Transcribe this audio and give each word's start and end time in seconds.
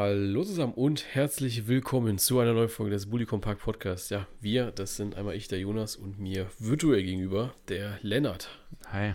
Hallo 0.00 0.44
zusammen 0.44 0.74
und 0.74 1.12
herzlich 1.12 1.66
willkommen 1.66 2.18
zu 2.18 2.38
einer 2.38 2.52
neuen 2.52 2.68
Folge 2.68 2.92
des 2.92 3.06
Bully 3.06 3.26
Compact 3.26 3.60
Podcasts. 3.60 4.10
Ja, 4.10 4.28
wir, 4.40 4.70
das 4.70 4.94
sind 4.94 5.16
einmal 5.16 5.34
ich, 5.34 5.48
der 5.48 5.58
Jonas, 5.58 5.96
und 5.96 6.20
mir 6.20 6.46
virtuell 6.60 7.02
gegenüber 7.02 7.52
der 7.66 7.98
Lennart. 8.02 8.48
Hi. 8.92 9.14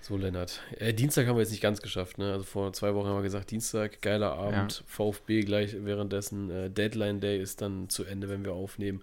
So, 0.00 0.16
Lennart. 0.16 0.62
Äh, 0.78 0.94
Dienstag 0.94 1.26
haben 1.26 1.36
wir 1.36 1.42
jetzt 1.42 1.50
nicht 1.50 1.60
ganz 1.60 1.82
geschafft, 1.82 2.16
ne? 2.16 2.32
Also 2.32 2.44
vor 2.44 2.72
zwei 2.72 2.94
Wochen 2.94 3.06
haben 3.06 3.18
wir 3.18 3.22
gesagt, 3.22 3.50
Dienstag, 3.50 4.00
geiler 4.00 4.32
Abend, 4.32 4.78
ja. 4.78 4.84
VfB 4.86 5.42
gleich 5.42 5.76
währenddessen. 5.78 6.48
Äh, 6.50 6.70
Deadline 6.70 7.20
Day 7.20 7.38
ist 7.38 7.60
dann 7.60 7.90
zu 7.90 8.04
Ende, 8.04 8.30
wenn 8.30 8.46
wir 8.46 8.54
aufnehmen. 8.54 9.02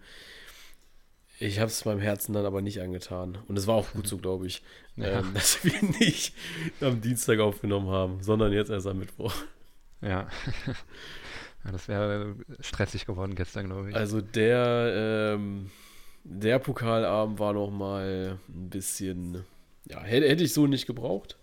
Ich 1.37 1.59
habe 1.59 1.67
es 1.67 1.85
meinem 1.85 2.01
Herzen 2.01 2.33
dann 2.33 2.47
aber 2.47 2.63
nicht 2.63 2.81
angetan. 2.81 3.37
Und 3.47 3.59
es 3.59 3.67
war 3.67 3.75
auch 3.75 3.91
gut 3.91 4.07
so, 4.07 4.17
glaube 4.17 4.47
ich, 4.47 4.63
ja. 4.95 5.19
ähm, 5.19 5.31
dass 5.35 5.63
wir 5.63 5.83
nicht 5.99 6.33
am 6.81 6.99
Dienstag 6.99 7.37
aufgenommen 7.41 7.89
haben, 7.89 8.23
sondern 8.23 8.51
jetzt 8.51 8.71
erst 8.71 8.87
am 8.87 8.97
Mittwoch. 8.97 9.35
Ja. 10.03 10.27
ja 11.63 11.71
das 11.71 11.87
wäre 11.87 12.35
stressig 12.59 13.05
geworden 13.05 13.35
gestern, 13.35 13.67
glaube 13.67 13.89
ich. 13.89 13.95
Also 13.95 14.21
der, 14.21 15.35
ähm, 15.35 15.71
der 16.23 16.59
Pokalabend 16.59 17.39
war 17.39 17.53
noch 17.53 17.71
mal 17.71 18.37
ein 18.47 18.69
bisschen, 18.69 19.45
ja, 19.85 20.01
hätte, 20.01 20.27
hätte 20.27 20.43
ich 20.43 20.53
so 20.53 20.67
nicht 20.67 20.85
gebraucht. 20.85 21.37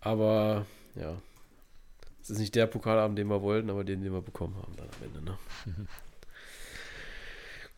Aber 0.00 0.66
ja, 0.96 1.16
es 2.20 2.30
ist 2.30 2.38
nicht 2.38 2.54
der 2.54 2.66
Pokalabend, 2.66 3.18
den 3.18 3.28
wir 3.28 3.42
wollten, 3.42 3.70
aber 3.70 3.84
den, 3.84 4.02
den 4.02 4.12
wir 4.12 4.22
bekommen 4.22 4.56
haben 4.56 4.74
dann 4.76 4.88
am 4.88 5.06
Ende. 5.06 5.22
Ne? 5.22 5.38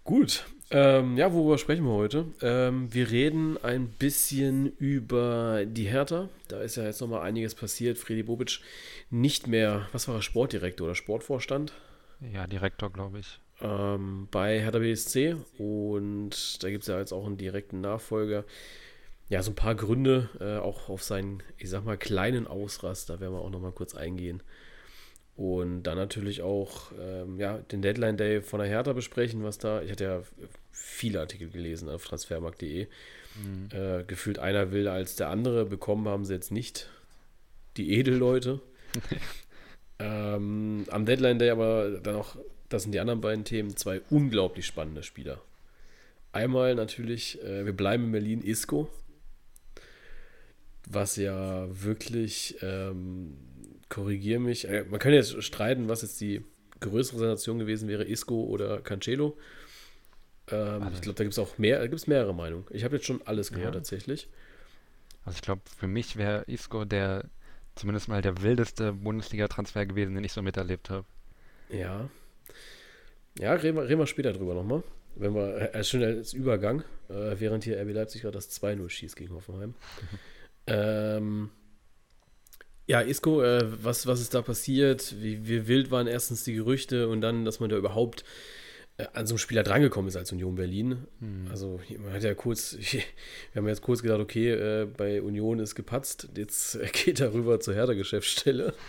Gut, 0.04 0.46
ähm, 0.70 1.16
ja, 1.16 1.32
worüber 1.32 1.58
sprechen 1.58 1.84
wir 1.84 1.92
heute? 1.92 2.26
Ähm, 2.42 2.92
wir 2.92 3.10
reden 3.10 3.56
ein 3.62 3.88
bisschen 3.88 4.76
über 4.78 5.64
die 5.64 5.84
Hertha. 5.84 6.28
Da 6.48 6.60
ist 6.60 6.76
ja 6.76 6.84
jetzt 6.84 7.00
nochmal 7.00 7.22
einiges 7.22 7.54
passiert. 7.54 7.98
Fredi 7.98 8.24
Bobic 8.24 8.60
nicht 9.10 9.46
mehr, 9.46 9.88
was 9.92 10.08
war 10.08 10.16
er, 10.16 10.22
Sportdirektor 10.22 10.86
oder 10.86 10.94
Sportvorstand? 10.94 11.72
Ja, 12.32 12.46
Direktor, 12.46 12.90
glaube 12.92 13.20
ich. 13.20 13.40
Ähm, 13.60 14.28
bei 14.30 14.60
Hertha 14.60 14.78
BSC. 14.80 15.36
Und 15.58 16.62
da 16.62 16.70
gibt 16.70 16.82
es 16.82 16.88
ja 16.88 16.98
jetzt 16.98 17.12
auch 17.12 17.26
einen 17.26 17.36
direkten 17.36 17.80
Nachfolger. 17.80 18.44
Ja, 19.28 19.42
so 19.42 19.52
ein 19.52 19.56
paar 19.56 19.74
Gründe, 19.74 20.30
äh, 20.40 20.58
auch 20.58 20.88
auf 20.88 21.02
seinen, 21.02 21.42
ich 21.58 21.70
sag 21.70 21.84
mal, 21.84 21.96
kleinen 21.96 22.46
Ausrast. 22.46 23.10
Da 23.10 23.20
werden 23.20 23.34
wir 23.34 23.40
auch 23.40 23.50
nochmal 23.50 23.72
kurz 23.72 23.94
eingehen. 23.94 24.42
Und 25.36 25.82
dann 25.82 25.98
natürlich 25.98 26.40
auch 26.40 26.92
ähm, 26.98 27.38
ja, 27.38 27.58
den 27.58 27.82
Deadline 27.82 28.16
Day 28.16 28.40
von 28.40 28.58
der 28.58 28.68
Hertha 28.68 28.94
besprechen, 28.94 29.44
was 29.44 29.58
da, 29.58 29.82
ich 29.82 29.90
hatte 29.90 30.04
ja 30.04 30.22
viele 30.72 31.20
Artikel 31.20 31.50
gelesen 31.50 31.90
auf 31.90 32.04
transfermarkt.de. 32.06 32.86
Mhm. 33.42 33.68
Äh, 33.70 34.04
gefühlt 34.04 34.38
einer 34.38 34.72
wilder 34.72 34.92
als 34.92 35.16
der 35.16 35.28
andere. 35.28 35.66
Bekommen 35.66 36.08
haben 36.08 36.24
sie 36.24 36.32
jetzt 36.32 36.52
nicht 36.52 36.88
die 37.76 37.92
Edelleute. 37.92 38.60
ähm, 39.98 40.86
am 40.90 41.04
Deadline 41.04 41.38
Day 41.38 41.50
aber 41.50 42.00
dann 42.00 42.16
auch, 42.16 42.36
das 42.70 42.84
sind 42.84 42.92
die 42.92 43.00
anderen 43.00 43.20
beiden 43.20 43.44
Themen, 43.44 43.76
zwei 43.76 44.00
unglaublich 44.08 44.64
spannende 44.64 45.02
Spieler. 45.02 45.42
Einmal 46.32 46.74
natürlich, 46.74 47.42
äh, 47.42 47.66
wir 47.66 47.74
bleiben 47.74 48.04
in 48.04 48.12
Berlin, 48.12 48.40
Isco, 48.42 48.88
was 50.88 51.16
ja 51.16 51.66
wirklich 51.70 52.56
ähm, 52.62 53.36
korrigiere 53.88 54.40
mich. 54.40 54.68
Äh, 54.68 54.84
man 54.88 55.00
kann 55.00 55.12
jetzt 55.12 55.42
streiten, 55.42 55.88
was 55.88 56.02
jetzt 56.02 56.20
die 56.20 56.44
größere 56.80 57.18
Sensation 57.18 57.58
gewesen 57.58 57.88
wäre, 57.88 58.04
Isco 58.04 58.44
oder 58.44 58.80
Cancelo. 58.80 59.36
Ähm, 60.48 60.82
also 60.82 60.94
ich 60.94 61.02
glaube, 61.02 61.16
da 61.16 61.24
gibt 61.24 61.32
es 61.32 61.38
auch 61.38 61.58
mehr, 61.58 61.78
da 61.80 61.86
gibt 61.86 62.06
mehrere 62.08 62.34
Meinungen. 62.34 62.66
Ich 62.70 62.84
habe 62.84 62.96
jetzt 62.96 63.06
schon 63.06 63.22
alles 63.24 63.50
gehört 63.50 63.74
ja. 63.74 63.80
tatsächlich. 63.80 64.28
Also 65.24 65.36
ich 65.36 65.42
glaube, 65.42 65.62
für 65.78 65.88
mich 65.88 66.16
wäre 66.16 66.44
Isco 66.46 66.84
der 66.84 67.24
zumindest 67.74 68.08
mal 68.08 68.22
der 68.22 68.42
wildeste 68.42 68.92
Bundesliga-Transfer 68.92 69.86
gewesen, 69.86 70.14
den 70.14 70.24
ich 70.24 70.32
so 70.32 70.42
miterlebt 70.42 70.90
habe. 70.90 71.04
Ja. 71.68 72.08
Ja, 73.38 73.52
reden 73.52 73.76
wir, 73.76 73.84
reden 73.84 74.00
wir 74.00 74.06
später 74.06 74.32
drüber 74.32 74.54
nochmal. 74.54 74.82
Wenn 75.14 75.34
wir, 75.34 75.74
äh, 75.74 75.84
schon 75.84 76.02
als 76.02 76.32
Übergang, 76.32 76.82
äh, 77.08 77.38
während 77.38 77.64
hier 77.64 77.78
RB 77.80 77.92
Leipzig 77.92 78.22
gerade 78.22 78.34
das 78.34 78.50
2-0 78.50 78.88
schießt 78.88 79.16
gegen 79.16 79.34
Hoffenheim. 79.34 79.74
Ähm, 80.68 81.50
ja, 82.86 83.00
Isco, 83.00 83.42
äh, 83.42 83.64
was, 83.82 84.06
was 84.06 84.20
ist 84.20 84.34
da 84.34 84.42
passiert? 84.42 85.16
Wie, 85.20 85.46
wie 85.48 85.66
wild 85.66 85.90
waren 85.90 86.06
erstens 86.06 86.44
die 86.44 86.54
Gerüchte 86.54 87.08
und 87.08 87.20
dann, 87.20 87.44
dass 87.44 87.58
man 87.58 87.68
da 87.68 87.76
überhaupt 87.76 88.24
äh, 88.98 89.06
an 89.12 89.26
so 89.26 89.34
einen 89.34 89.38
Spieler 89.38 89.64
drangekommen 89.64 90.08
ist 90.08 90.16
als 90.16 90.30
Union 90.30 90.54
Berlin. 90.54 91.06
Hm. 91.18 91.48
Also 91.50 91.80
man 91.98 92.12
hat 92.12 92.22
ja 92.22 92.34
kurz, 92.34 92.76
wir 92.78 93.02
haben 93.56 93.66
jetzt 93.66 93.82
kurz 93.82 94.02
gedacht, 94.02 94.20
okay, 94.20 94.52
äh, 94.52 94.86
bei 94.86 95.20
Union 95.20 95.58
ist 95.58 95.74
gepatzt, 95.74 96.28
jetzt 96.36 96.78
geht 97.04 97.20
er 97.20 97.34
rüber 97.34 97.58
zur 97.58 97.74
Hertha-Geschäftsstelle. 97.74 98.72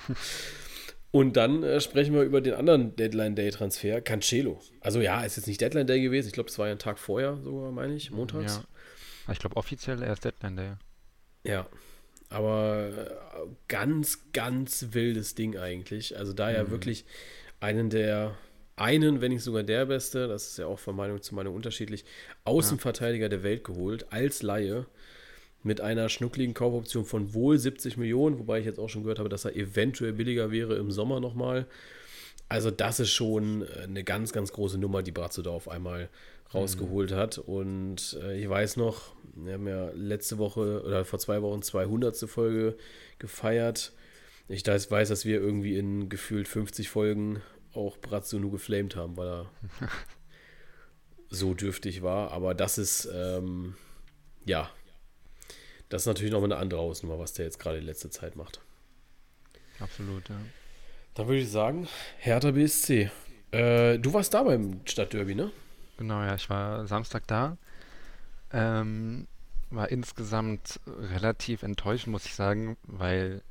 Und 1.09 1.37
dann 1.37 1.63
äh, 1.63 1.81
sprechen 1.81 2.13
wir 2.13 2.21
über 2.21 2.41
den 2.41 2.53
anderen 2.53 2.95
Deadline-Day-Transfer, 2.95 4.01
Cancelo. 4.01 4.61
Also 4.81 4.99
ja, 4.99 5.23
ist 5.23 5.37
jetzt 5.37 5.47
nicht 5.47 5.59
Deadline-Day 5.61 6.01
gewesen, 6.01 6.27
ich 6.27 6.33
glaube, 6.33 6.49
es 6.49 6.59
war 6.59 6.67
ja 6.67 6.73
ein 6.73 6.79
Tag 6.79 6.99
vorher 6.99 7.37
sogar, 7.41 7.71
meine 7.71 7.95
ich, 7.95 8.11
montags. 8.11 8.61
Ja. 9.27 9.33
Ich 9.33 9.39
glaube, 9.39 9.55
offiziell 9.55 10.03
erst 10.03 10.25
Deadline-Day. 10.25 10.73
Ja, 11.43 11.67
aber 12.29 12.89
äh, 12.89 13.47
ganz, 13.67 14.31
ganz 14.33 14.87
wildes 14.91 15.35
Ding 15.35 15.57
eigentlich. 15.57 16.17
Also 16.17 16.33
da 16.33 16.51
ja 16.51 16.63
mhm. 16.63 16.71
wirklich 16.71 17.05
einen 17.59 17.89
der, 17.89 18.35
einen, 18.75 19.21
wenn 19.21 19.31
nicht 19.31 19.43
sogar 19.43 19.63
der 19.63 19.85
Beste, 19.85 20.27
das 20.27 20.49
ist 20.49 20.59
ja 20.59 20.67
auch 20.67 20.79
von 20.79 20.95
Meinung 20.95 21.21
zu 21.21 21.35
Meinung 21.35 21.55
unterschiedlich, 21.55 22.05
Außenverteidiger 22.43 23.29
der 23.29 23.43
Welt 23.43 23.63
geholt, 23.63 24.05
als 24.11 24.43
Laie, 24.43 24.85
mit 25.63 25.81
einer 25.81 26.07
schnuckligen 26.09 26.53
Kaufoption 26.53 27.03
von 27.05 27.33
wohl 27.33 27.57
70 27.57 27.97
Millionen, 27.97 28.39
wobei 28.39 28.59
ich 28.59 28.65
jetzt 28.65 28.79
auch 28.79 28.89
schon 28.89 29.03
gehört 29.03 29.19
habe, 29.19 29.29
dass 29.29 29.45
er 29.45 29.55
eventuell 29.55 30.13
billiger 30.13 30.51
wäre 30.51 30.75
im 30.75 30.91
Sommer 30.91 31.19
nochmal. 31.19 31.65
Also 32.49 32.71
das 32.71 32.99
ist 32.99 33.11
schon 33.11 33.63
äh, 33.63 33.83
eine 33.83 34.03
ganz, 34.03 34.33
ganz 34.33 34.51
große 34.51 34.77
Nummer, 34.77 35.03
die 35.03 35.11
Brazzo 35.11 35.41
da 35.41 35.49
auf 35.49 35.67
einmal 35.67 36.09
rausgeholt 36.53 37.11
hat. 37.11 37.37
Und 37.37 38.17
äh, 38.21 38.39
ich 38.39 38.49
weiß 38.49 38.77
noch, 38.77 39.15
wir 39.35 39.53
haben 39.53 39.67
ja 39.67 39.89
letzte 39.93 40.37
Woche 40.37 40.83
oder 40.83 41.05
vor 41.05 41.19
zwei 41.19 41.41
Wochen 41.41 41.61
200. 41.61 42.17
Folge 42.29 42.77
gefeiert. 43.19 43.93
Ich 44.47 44.65
weiß, 44.65 45.09
dass 45.09 45.25
wir 45.25 45.41
irgendwie 45.41 45.77
in 45.77 46.07
gefühlt 46.07 46.47
50 46.47 46.89
Folgen 46.89 47.41
auch 47.73 47.97
Brazzo 47.97 48.39
nur 48.39 48.51
geflamed 48.51 48.95
haben, 48.95 49.17
weil 49.17 49.27
er 49.27 49.51
so 51.29 51.53
dürftig 51.53 52.01
war. 52.01 52.31
Aber 52.31 52.55
das 52.55 52.77
ist, 52.77 53.09
ähm, 53.13 53.75
ja, 54.45 54.71
das 55.89 56.03
ist 56.03 56.07
natürlich 56.07 56.31
noch 56.31 56.39
mal 56.39 56.45
eine 56.45 56.57
andere 56.57 56.79
Hausnummer, 56.79 57.19
was 57.19 57.33
der 57.33 57.45
jetzt 57.45 57.59
gerade 57.59 57.77
in 57.77 57.85
letzter 57.85 58.09
Zeit 58.09 58.37
macht. 58.37 58.61
Absolut, 59.79 60.29
ja. 60.29 60.37
Dann 61.17 61.27
würde 61.27 61.39
ich 61.39 61.49
sagen, 61.49 61.87
Hertha 62.19 62.51
BSC. 62.51 63.09
Äh, 63.49 63.97
du 63.97 64.13
warst 64.13 64.35
da 64.35 64.43
beim 64.43 64.81
Stadtderby, 64.85 65.33
ne? 65.33 65.51
Genau, 65.97 66.21
ja, 66.21 66.35
ich 66.35 66.47
war 66.47 66.85
Samstag 66.85 67.25
da. 67.25 67.57
Ähm, 68.53 69.25
war 69.71 69.89
insgesamt 69.89 70.79
relativ 70.85 71.63
enttäuschend, 71.63 72.11
muss 72.11 72.27
ich 72.27 72.35
sagen, 72.35 72.77
weil 72.83 73.41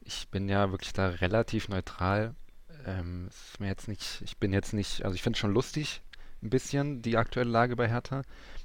ich 0.00 0.28
bin 0.28 0.48
ja 0.48 0.70
wirklich 0.70 0.94
da 0.94 1.08
relativ 1.08 1.68
neutral. 1.68 2.34
Ähm, 2.86 3.28
ist 3.28 3.60
mir 3.60 3.68
jetzt 3.68 3.88
nicht, 3.88 4.22
ich 4.24 4.38
bin 4.38 4.54
jetzt 4.54 4.72
nicht, 4.72 5.04
also 5.04 5.14
ich 5.14 5.22
finde 5.22 5.36
es 5.36 5.40
schon 5.40 5.52
lustig, 5.52 6.00
ein 6.42 6.48
bisschen, 6.48 7.02
die 7.02 7.18
aktuelle 7.18 7.50
Lage 7.50 7.76
bei 7.76 7.88
Hertha. 7.88 8.22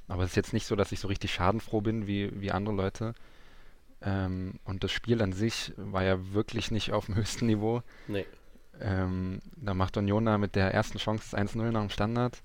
Aber 0.08 0.22
es 0.22 0.30
ist 0.30 0.36
jetzt 0.36 0.52
nicht 0.54 0.66
so, 0.66 0.74
dass 0.74 0.90
ich 0.90 1.00
so 1.00 1.08
richtig 1.08 1.34
schadenfroh 1.34 1.82
bin 1.82 2.06
wie, 2.06 2.30
wie 2.40 2.50
andere 2.50 2.74
Leute. 2.74 3.14
Ähm, 4.00 4.58
und 4.64 4.84
das 4.84 4.92
Spiel 4.92 5.20
an 5.20 5.34
sich 5.34 5.72
war 5.76 6.02
ja 6.02 6.32
wirklich 6.32 6.70
nicht 6.70 6.92
auf 6.92 7.06
dem 7.06 7.14
höchsten 7.16 7.44
Niveau. 7.44 7.82
Nee. 8.06 8.24
Ähm, 8.80 9.40
da 9.56 9.74
macht 9.74 9.96
Union 9.96 10.24
da 10.24 10.38
mit 10.38 10.54
der 10.54 10.72
ersten 10.72 10.98
Chance 10.98 11.28
das 11.30 11.40
1-0 11.40 11.70
nach 11.70 11.80
dem 11.80 11.90
Standard. 11.90 12.42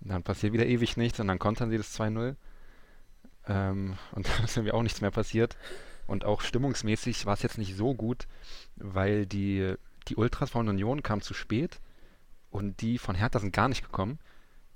Dann 0.00 0.22
passiert 0.22 0.52
wieder 0.52 0.66
ewig 0.66 0.96
nichts 0.96 1.20
und 1.20 1.28
dann 1.28 1.38
kontern 1.38 1.70
sie 1.70 1.76
das 1.76 1.98
2-0. 1.98 2.36
Ähm, 3.46 3.96
und 4.12 4.28
dann 4.28 4.44
ist 4.44 4.56
irgendwie 4.56 4.72
auch 4.72 4.82
nichts 4.82 5.00
mehr 5.00 5.10
passiert. 5.10 5.56
Und 6.06 6.24
auch 6.24 6.40
stimmungsmäßig 6.40 7.26
war 7.26 7.34
es 7.34 7.42
jetzt 7.42 7.58
nicht 7.58 7.76
so 7.76 7.94
gut, 7.94 8.26
weil 8.76 9.26
die, 9.26 9.74
die 10.08 10.16
Ultras 10.16 10.50
von 10.50 10.68
Union 10.68 11.02
kamen 11.02 11.22
zu 11.22 11.34
spät 11.34 11.80
und 12.50 12.80
die 12.82 12.98
von 12.98 13.14
Hertha 13.14 13.38
sind 13.38 13.52
gar 13.52 13.68
nicht 13.68 13.82
gekommen. 13.82 14.18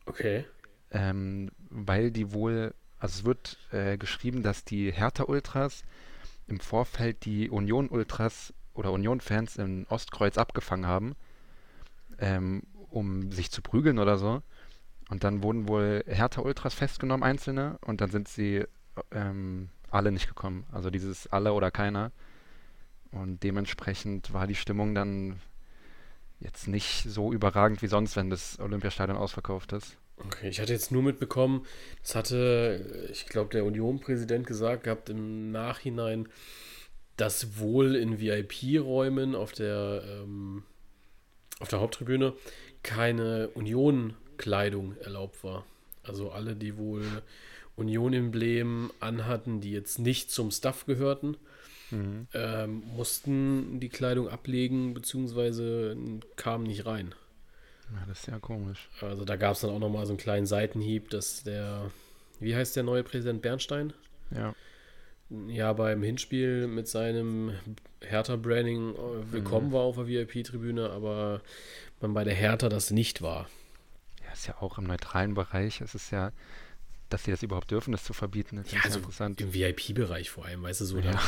Okay. 0.06 0.44
Ähm, 0.92 1.50
weil 1.68 2.10
die 2.10 2.32
wohl, 2.32 2.74
also 2.98 3.20
es 3.20 3.24
wird 3.24 3.58
äh, 3.72 3.98
geschrieben, 3.98 4.42
dass 4.42 4.64
die 4.64 4.92
Hertha-Ultras 4.92 5.82
im 6.46 6.60
Vorfeld 6.60 7.24
die 7.24 7.50
Union-Ultras 7.50 8.54
oder 8.76 8.92
Union-Fans 8.92 9.56
in 9.56 9.86
Ostkreuz 9.88 10.38
abgefangen 10.38 10.86
haben, 10.86 11.16
ähm, 12.18 12.62
um 12.90 13.32
sich 13.32 13.50
zu 13.50 13.62
prügeln 13.62 13.98
oder 13.98 14.18
so. 14.18 14.42
Und 15.08 15.24
dann 15.24 15.42
wurden 15.42 15.68
wohl 15.68 16.02
Hertha-Ultras 16.06 16.74
festgenommen, 16.74 17.22
einzelne, 17.22 17.78
und 17.84 18.00
dann 18.00 18.10
sind 18.10 18.28
sie 18.28 18.64
ähm, 19.12 19.68
alle 19.90 20.12
nicht 20.12 20.28
gekommen. 20.28 20.64
Also 20.72 20.90
dieses 20.90 21.26
alle 21.28 21.52
oder 21.52 21.70
keiner. 21.70 22.10
Und 23.12 23.42
dementsprechend 23.42 24.32
war 24.32 24.46
die 24.46 24.54
Stimmung 24.54 24.94
dann 24.94 25.40
jetzt 26.40 26.68
nicht 26.68 27.04
so 27.08 27.32
überragend 27.32 27.82
wie 27.82 27.86
sonst, 27.86 28.16
wenn 28.16 28.30
das 28.30 28.58
Olympiastadion 28.58 29.16
ausverkauft 29.16 29.72
ist. 29.72 29.96
Okay, 30.18 30.48
ich 30.48 30.60
hatte 30.60 30.72
jetzt 30.72 30.92
nur 30.92 31.02
mitbekommen, 31.02 31.66
das 32.02 32.14
hatte, 32.14 33.08
ich 33.10 33.26
glaube, 33.26 33.50
der 33.50 33.64
Union-Präsident 33.64 34.46
gesagt 34.46 34.84
gehabt 34.84 35.10
im 35.10 35.52
Nachhinein, 35.52 36.28
dass 37.16 37.58
wohl 37.58 37.96
in 37.96 38.20
VIP-Räumen 38.20 39.34
auf 39.34 39.52
der 39.52 40.02
ähm, 40.06 40.64
auf 41.58 41.68
der 41.68 41.80
Haupttribüne 41.80 42.34
keine 42.82 43.48
Union-Kleidung 43.48 44.96
erlaubt 44.98 45.42
war. 45.42 45.64
Also 46.02 46.30
alle, 46.30 46.54
die 46.54 46.76
wohl 46.76 47.04
Union-Emblem 47.76 48.90
anhatten, 49.00 49.60
die 49.60 49.72
jetzt 49.72 49.98
nicht 49.98 50.30
zum 50.30 50.50
Staff 50.50 50.86
gehörten, 50.86 51.36
mhm. 51.90 52.28
ähm, 52.32 52.82
mussten 52.94 53.80
die 53.80 53.88
Kleidung 53.88 54.28
ablegen, 54.28 54.94
beziehungsweise 54.94 55.96
kamen 56.36 56.64
nicht 56.64 56.86
rein. 56.86 57.14
Ja, 57.92 58.04
das 58.08 58.20
ist 58.20 58.26
ja 58.26 58.38
komisch. 58.38 58.88
Also 59.00 59.24
da 59.24 59.36
gab 59.36 59.54
es 59.54 59.60
dann 59.60 59.70
auch 59.70 59.78
nochmal 59.78 60.06
so 60.06 60.12
einen 60.12 60.18
kleinen 60.18 60.46
Seitenhieb, 60.46 61.10
dass 61.10 61.44
der, 61.44 61.90
wie 62.40 62.54
heißt 62.54 62.76
der 62.76 62.82
neue 62.82 63.04
Präsident 63.04 63.42
Bernstein? 63.42 63.92
Ja. 64.30 64.54
Ja, 65.28 65.72
beim 65.72 66.02
Hinspiel 66.02 66.68
mit 66.68 66.86
seinem 66.86 67.52
Hertha-Branding 68.00 68.94
äh, 68.94 69.32
willkommen 69.32 69.68
mhm. 69.68 69.72
war 69.72 69.80
auf 69.80 69.96
der 69.96 70.06
VIP-Tribüne, 70.06 70.90
aber 70.90 71.42
man 72.00 72.14
bei 72.14 72.22
der 72.22 72.34
Hertha 72.34 72.68
das 72.68 72.92
nicht 72.92 73.22
war. 73.22 73.48
Ja, 74.24 74.32
ist 74.32 74.46
ja 74.46 74.56
auch 74.60 74.78
im 74.78 74.84
neutralen 74.84 75.34
Bereich. 75.34 75.80
Es 75.80 75.96
ist 75.96 76.12
ja, 76.12 76.30
dass 77.08 77.24
sie 77.24 77.32
das 77.32 77.42
überhaupt 77.42 77.72
dürfen, 77.72 77.90
das 77.90 78.04
zu 78.04 78.12
verbieten, 78.12 78.58
ist 78.58 78.72
ja, 78.72 78.80
also 78.84 78.98
interessant. 78.98 79.40
Im 79.40 79.52
VIP-Bereich 79.52 80.30
vor 80.30 80.44
allem, 80.44 80.62
weißt 80.62 80.82
du, 80.82 80.84
so, 80.84 80.98
ja. 81.00 81.10
da, 81.10 81.20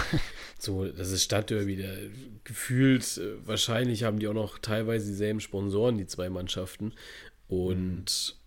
so 0.61 0.87
das 0.87 1.11
ist 1.11 1.25
Stadtderby, 1.25 1.75
der 1.75 1.97
gefühlt, 2.44 3.19
äh, 3.19 3.44
wahrscheinlich 3.44 4.05
haben 4.05 4.21
die 4.21 4.29
auch 4.29 4.35
noch 4.35 4.59
teilweise 4.59 5.09
dieselben 5.09 5.41
Sponsoren, 5.41 5.99
die 5.99 6.06
zwei 6.06 6.31
Mannschaften. 6.31 6.93
Und 7.49 8.37
mhm. 8.37 8.38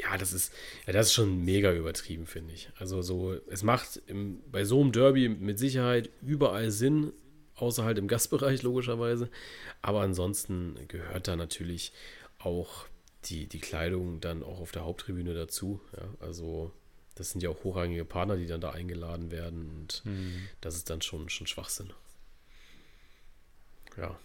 Ja, 0.00 0.16
das 0.16 0.32
ist, 0.32 0.52
ja, 0.86 0.92
das 0.92 1.06
ist 1.06 1.14
schon 1.14 1.44
mega 1.44 1.72
übertrieben, 1.72 2.26
finde 2.26 2.54
ich. 2.54 2.70
Also 2.78 3.02
so, 3.02 3.34
es 3.48 3.62
macht 3.62 4.00
im, 4.06 4.40
bei 4.50 4.64
so 4.64 4.80
einem 4.80 4.92
Derby 4.92 5.28
mit 5.28 5.58
Sicherheit 5.58 6.10
überall 6.22 6.70
Sinn, 6.70 7.12
außer 7.56 7.84
halt 7.84 7.98
im 7.98 8.08
Gastbereich 8.08 8.62
logischerweise. 8.62 9.30
Aber 9.82 10.00
ansonsten 10.00 10.76
gehört 10.88 11.28
da 11.28 11.36
natürlich 11.36 11.92
auch 12.38 12.86
die, 13.26 13.46
die 13.46 13.60
Kleidung 13.60 14.20
dann 14.20 14.42
auch 14.42 14.60
auf 14.60 14.72
der 14.72 14.84
Haupttribüne 14.84 15.34
dazu. 15.34 15.80
Ja? 15.96 16.08
Also 16.20 16.72
das 17.14 17.30
sind 17.30 17.42
ja 17.42 17.50
auch 17.50 17.64
hochrangige 17.64 18.04
Partner, 18.04 18.36
die 18.36 18.46
dann 18.46 18.60
da 18.60 18.70
eingeladen 18.70 19.30
werden 19.30 19.70
und 19.70 20.02
mhm. 20.04 20.48
das 20.60 20.74
ist 20.74 20.90
dann 20.90 21.00
schon, 21.00 21.28
schon 21.28 21.46
Schwachsinn. 21.46 21.92
Ja. 23.96 24.18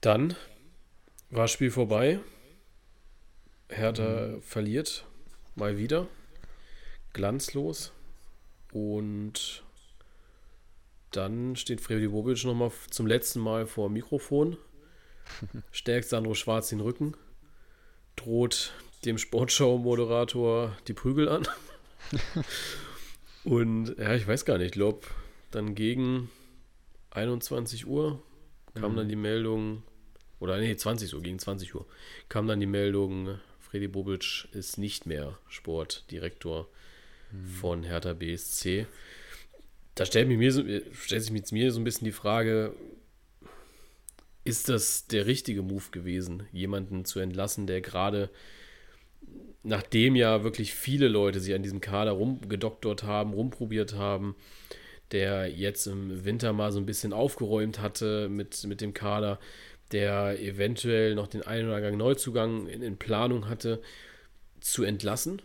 Dann 0.00 0.36
war 1.30 1.44
das 1.44 1.52
Spiel 1.52 1.70
vorbei. 1.70 2.20
Hertha 3.70 4.28
mhm. 4.28 4.42
verliert 4.42 5.06
mal 5.54 5.78
wieder. 5.78 6.06
Glanzlos. 7.12 7.92
Und 8.72 9.64
dann 11.12 11.56
steht 11.56 11.80
Freddy 11.80 12.08
Bobic 12.08 12.44
nochmal 12.44 12.70
zum 12.90 13.06
letzten 13.06 13.40
Mal 13.40 13.66
vor 13.66 13.88
dem 13.88 13.94
Mikrofon, 13.94 14.56
stärkt 15.72 16.08
Sandro 16.08 16.34
Schwarz 16.34 16.68
den 16.68 16.80
Rücken 16.80 17.14
droht 18.20 18.72
dem 19.04 19.18
Sportshow-Moderator 19.18 20.76
die 20.86 20.92
Prügel 20.92 21.28
an. 21.28 21.46
Und 23.44 23.96
ja, 23.98 24.14
ich 24.14 24.26
weiß 24.26 24.44
gar 24.44 24.58
nicht, 24.58 24.66
ich 24.66 24.72
glaube, 24.72 25.06
dann 25.50 25.74
gegen 25.74 26.30
21 27.10 27.86
Uhr 27.86 28.22
kam 28.74 28.92
mhm. 28.92 28.96
dann 28.96 29.08
die 29.08 29.16
Meldung, 29.16 29.82
oder 30.38 30.58
nee, 30.58 30.76
20 30.76 31.14
Uhr, 31.14 31.22
gegen 31.22 31.38
20 31.38 31.74
Uhr, 31.74 31.86
kam 32.28 32.46
dann 32.46 32.60
die 32.60 32.66
Meldung, 32.66 33.38
Freddy 33.70 33.86
Bobic 33.86 34.48
ist 34.50 34.78
nicht 34.78 35.06
mehr 35.06 35.38
Sportdirektor 35.46 36.68
mhm. 37.30 37.46
von 37.46 37.82
Hertha 37.84 38.14
BSC. 38.14 38.86
Da 39.94 40.04
stellt, 40.04 40.26
mir 40.28 40.82
stellt 40.92 41.22
sich 41.22 41.30
mit 41.30 41.52
mir 41.52 41.70
so 41.70 41.78
ein 41.78 41.84
bisschen 41.84 42.06
die 42.06 42.12
Frage, 42.12 42.74
ist 44.42 44.68
das 44.68 45.06
der 45.06 45.26
richtige 45.26 45.62
Move 45.62 45.84
gewesen, 45.92 46.48
jemanden 46.50 47.04
zu 47.04 47.20
entlassen, 47.20 47.68
der 47.68 47.80
gerade, 47.80 48.28
nachdem 49.62 50.16
ja 50.16 50.42
wirklich 50.42 50.74
viele 50.74 51.06
Leute 51.06 51.38
sich 51.38 51.54
an 51.54 51.62
diesem 51.62 51.80
Kader 51.80 52.12
rumgedoktort 52.12 53.04
haben, 53.04 53.34
rumprobiert 53.34 53.94
haben, 53.94 54.34
der 55.12 55.48
jetzt 55.48 55.86
im 55.86 56.24
Winter 56.24 56.52
mal 56.52 56.72
so 56.72 56.80
ein 56.80 56.86
bisschen 56.86 57.12
aufgeräumt 57.12 57.80
hatte 57.80 58.28
mit, 58.28 58.64
mit 58.64 58.80
dem 58.80 58.94
Kader, 58.94 59.38
der 59.92 60.40
eventuell 60.40 61.14
noch 61.14 61.26
den 61.26 61.42
einen 61.42 61.68
oder 61.68 61.76
anderen 61.76 61.98
Neuzugang 61.98 62.66
in, 62.66 62.82
in 62.82 62.96
Planung 62.98 63.48
hatte, 63.48 63.82
zu 64.60 64.84
entlassen? 64.84 65.42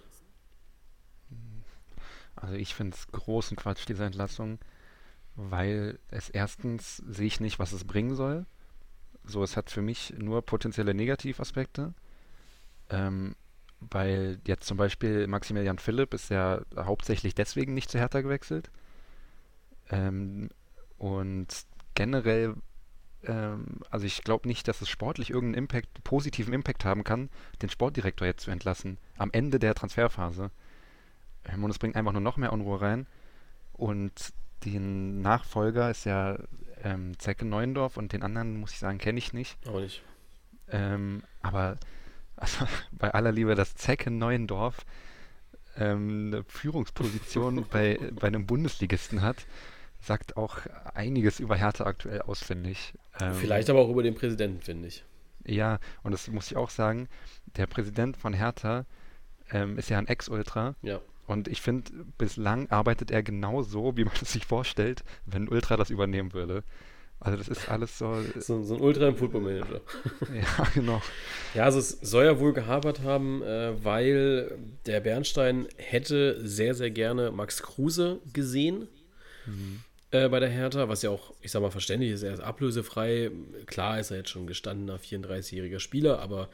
Also 2.35 2.55
ich 2.55 2.75
finde 2.75 2.95
es 2.95 3.07
großen 3.07 3.57
Quatsch, 3.57 3.87
diese 3.87 4.03
Entlassung, 4.03 4.59
weil 5.35 5.99
es 6.09 6.29
erstens 6.29 6.97
sehe 6.97 7.27
ich 7.27 7.39
nicht, 7.39 7.59
was 7.59 7.71
es 7.71 7.85
bringen 7.85 8.15
soll. 8.15 8.45
So, 9.23 9.43
es 9.43 9.57
hat 9.57 9.71
für 9.71 9.81
mich 9.81 10.13
nur 10.17 10.43
potenzielle 10.43 10.93
Negativaspekte. 10.93 11.93
Ähm, 12.89 13.35
weil 13.79 14.39
jetzt 14.45 14.67
zum 14.67 14.77
Beispiel 14.77 15.27
Maximilian 15.27 15.79
Philipp 15.79 16.13
ist 16.13 16.29
ja 16.29 16.61
hauptsächlich 16.75 17.35
deswegen 17.35 17.73
nicht 17.73 17.89
zu 17.89 17.99
Hertha 17.99 18.21
gewechselt. 18.21 18.69
Ähm, 19.89 20.49
und 20.97 21.47
generell, 21.93 22.55
ähm, 23.27 23.65
also 23.89 24.05
ich 24.05 24.23
glaube 24.23 24.47
nicht, 24.47 24.67
dass 24.67 24.81
es 24.81 24.89
sportlich 24.89 25.29
irgendeinen 25.29 25.65
Impact, 25.65 26.03
positiven 26.03 26.53
Impact 26.53 26.85
haben 26.85 27.03
kann, 27.03 27.29
den 27.61 27.69
Sportdirektor 27.69 28.27
jetzt 28.27 28.43
zu 28.43 28.51
entlassen, 28.51 28.97
am 29.17 29.31
Ende 29.31 29.59
der 29.59 29.75
Transferphase. 29.75 30.51
Und 31.53 31.69
es 31.69 31.79
bringt 31.79 31.95
einfach 31.95 32.11
nur 32.11 32.21
noch 32.21 32.37
mehr 32.37 32.53
Unruhe 32.53 32.81
rein. 32.81 33.05
Und 33.73 34.33
den 34.63 35.21
Nachfolger 35.21 35.91
ist 35.91 36.05
ja 36.05 36.37
ähm, 36.83 37.17
Zecke 37.19 37.45
Neuendorf 37.45 37.97
und 37.97 38.13
den 38.13 38.23
anderen, 38.23 38.59
muss 38.59 38.71
ich 38.71 38.79
sagen, 38.79 38.97
kenne 38.97 39.19
ich 39.19 39.33
nicht. 39.33 39.57
Auch 39.67 39.79
nicht. 39.79 40.01
Ähm, 40.69 41.23
aber 41.41 41.77
also, 42.35 42.65
bei 42.91 43.13
aller 43.13 43.31
Liebe, 43.31 43.55
dass 43.55 43.75
Zecke 43.75 44.11
Neuendorf 44.11 44.85
ähm, 45.77 46.27
eine 46.27 46.43
Führungsposition 46.43 47.65
bei, 47.71 47.99
bei 48.13 48.27
einem 48.27 48.45
Bundesligisten 48.45 49.21
hat, 49.21 49.45
sagt 50.05 50.37
auch 50.37 50.57
einiges 50.93 51.39
über 51.39 51.55
Hertha 51.55 51.85
aktuell 51.85 52.21
aus, 52.21 52.43
finde 52.43 52.69
ich. 52.69 52.93
Ähm, 53.19 53.33
Vielleicht 53.33 53.69
aber 53.69 53.79
auch 53.79 53.89
über 53.89 54.03
den 54.03 54.15
Präsidenten, 54.15 54.61
finde 54.61 54.87
ich. 54.87 55.03
Ja, 55.45 55.79
und 56.03 56.11
das 56.11 56.27
muss 56.27 56.51
ich 56.51 56.57
auch 56.57 56.69
sagen, 56.69 57.07
der 57.57 57.67
Präsident 57.67 58.17
von 58.17 58.33
Hertha 58.33 58.85
ähm, 59.51 59.77
ist 59.77 59.89
ja 59.89 59.97
ein 59.97 60.07
Ex-Ultra. 60.07 60.75
Ja. 60.81 61.01
Und 61.27 61.47
ich 61.47 61.61
finde, 61.61 61.91
bislang 62.17 62.69
arbeitet 62.69 63.11
er 63.11 63.23
genau 63.23 63.61
so, 63.61 63.97
wie 63.97 64.05
man 64.05 64.13
es 64.21 64.33
sich 64.33 64.45
vorstellt, 64.45 65.03
wenn 65.25 65.43
ein 65.43 65.49
Ultra 65.49 65.77
das 65.77 65.89
übernehmen 65.89 66.33
würde. 66.33 66.63
Also 67.19 67.37
das 67.37 67.47
ist 67.47 67.69
alles 67.69 67.97
so. 67.97 68.21
So, 68.39 68.61
so 68.63 68.75
ein 68.75 68.81
Ultra 68.81 69.07
im 69.07 69.15
Football 69.15 69.41
Manager. 69.41 69.81
ja, 70.33 70.67
genau. 70.73 71.01
Ja, 71.53 71.63
also 71.63 71.79
es 71.79 71.89
soll 72.01 72.25
ja 72.25 72.39
wohl 72.39 72.53
gehabert 72.53 73.01
haben, 73.01 73.41
äh, 73.41 73.83
weil 73.83 74.57
der 74.85 74.99
Bernstein 74.99 75.67
hätte 75.77 76.45
sehr, 76.45 76.75
sehr 76.75 76.91
gerne 76.91 77.31
Max 77.31 77.63
Kruse 77.63 78.19
gesehen 78.33 78.87
mhm. 79.45 79.81
Äh, 80.11 80.29
bei 80.29 80.39
der 80.39 80.49
Hertha, 80.49 80.87
was 80.87 81.01
ja 81.01 81.09
auch, 81.09 81.33
ich 81.41 81.51
sag 81.51 81.61
mal, 81.61 81.71
verständlich 81.71 82.11
ist. 82.11 82.23
Er 82.23 82.33
ist 82.33 82.39
ablösefrei. 82.39 83.31
Klar 83.65 83.99
ist 83.99 84.11
er 84.11 84.17
jetzt 84.17 84.29
schon 84.29 84.47
gestandener 84.47 84.99
34-jähriger 84.99 85.79
Spieler, 85.79 86.19
aber 86.19 86.49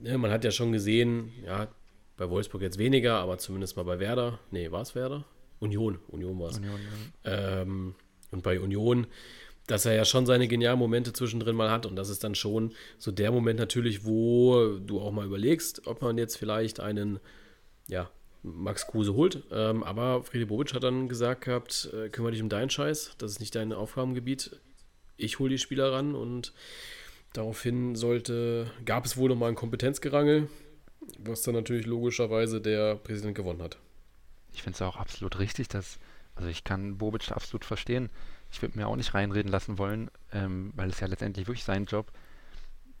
ne, 0.00 0.18
man 0.18 0.30
hat 0.30 0.44
ja 0.44 0.50
schon 0.50 0.72
gesehen, 0.72 1.32
ja, 1.44 1.68
bei 2.16 2.30
Wolfsburg 2.30 2.62
jetzt 2.62 2.78
weniger, 2.78 3.16
aber 3.16 3.38
zumindest 3.38 3.76
mal 3.76 3.82
bei 3.84 3.98
Werder. 3.98 4.38
Nee, 4.50 4.70
war 4.70 4.82
es 4.82 4.94
Werder? 4.94 5.24
Union. 5.58 5.98
Union 6.08 6.38
war 6.38 6.50
es. 6.50 6.60
Ja. 7.24 7.60
Ähm, 7.62 7.94
und 8.30 8.42
bei 8.42 8.60
Union, 8.60 9.06
dass 9.66 9.86
er 9.86 9.94
ja 9.94 10.04
schon 10.04 10.26
seine 10.26 10.46
genialen 10.46 10.78
Momente 10.78 11.12
zwischendrin 11.12 11.56
mal 11.56 11.70
hat. 11.70 11.86
Und 11.86 11.96
das 11.96 12.10
ist 12.10 12.22
dann 12.22 12.34
schon 12.34 12.72
so 12.98 13.10
der 13.10 13.32
Moment 13.32 13.58
natürlich, 13.58 14.04
wo 14.04 14.78
du 14.78 15.00
auch 15.00 15.12
mal 15.12 15.26
überlegst, 15.26 15.86
ob 15.86 16.02
man 16.02 16.18
jetzt 16.18 16.36
vielleicht 16.36 16.80
einen, 16.80 17.18
ja, 17.88 18.10
Max 18.44 18.86
Kruse 18.86 19.14
holt. 19.14 19.42
Ähm, 19.50 19.82
aber 19.82 20.22
Friede 20.22 20.46
Bobic 20.46 20.72
hat 20.74 20.84
dann 20.84 21.08
gesagt 21.08 21.46
gehabt, 21.46 21.90
äh, 21.92 22.08
kümmere 22.10 22.32
dich 22.32 22.42
um 22.42 22.48
deinen 22.48 22.70
Scheiß, 22.70 23.16
das 23.18 23.32
ist 23.32 23.40
nicht 23.40 23.56
dein 23.56 23.72
Aufgabengebiet. 23.72 24.60
Ich 25.16 25.40
hole 25.40 25.50
die 25.50 25.58
Spieler 25.58 25.92
ran 25.92 26.14
und 26.14 26.52
daraufhin 27.32 27.96
sollte, 27.96 28.70
gab 28.84 29.04
es 29.04 29.16
wohl 29.16 29.28
nochmal 29.28 29.48
ein 29.48 29.56
Kompetenzgerangel 29.56 30.48
was 31.18 31.42
dann 31.42 31.54
natürlich 31.54 31.86
logischerweise 31.86 32.60
der 32.60 32.96
Präsident 32.96 33.34
gewonnen 33.34 33.62
hat. 33.62 33.78
Ich 34.52 34.62
finde 34.62 34.76
es 34.76 34.82
auch 34.82 34.96
absolut 34.96 35.38
richtig, 35.38 35.68
dass, 35.68 35.98
also 36.34 36.48
ich 36.48 36.64
kann 36.64 36.98
Bobic 36.98 37.30
absolut 37.32 37.64
verstehen. 37.64 38.10
Ich 38.50 38.62
würde 38.62 38.78
mir 38.78 38.86
auch 38.86 38.96
nicht 38.96 39.14
reinreden 39.14 39.50
lassen 39.50 39.78
wollen, 39.78 40.10
ähm, 40.32 40.72
weil 40.76 40.90
es 40.90 41.00
ja 41.00 41.06
letztendlich 41.06 41.46
wirklich 41.46 41.64
sein 41.64 41.86
Job. 41.86 42.12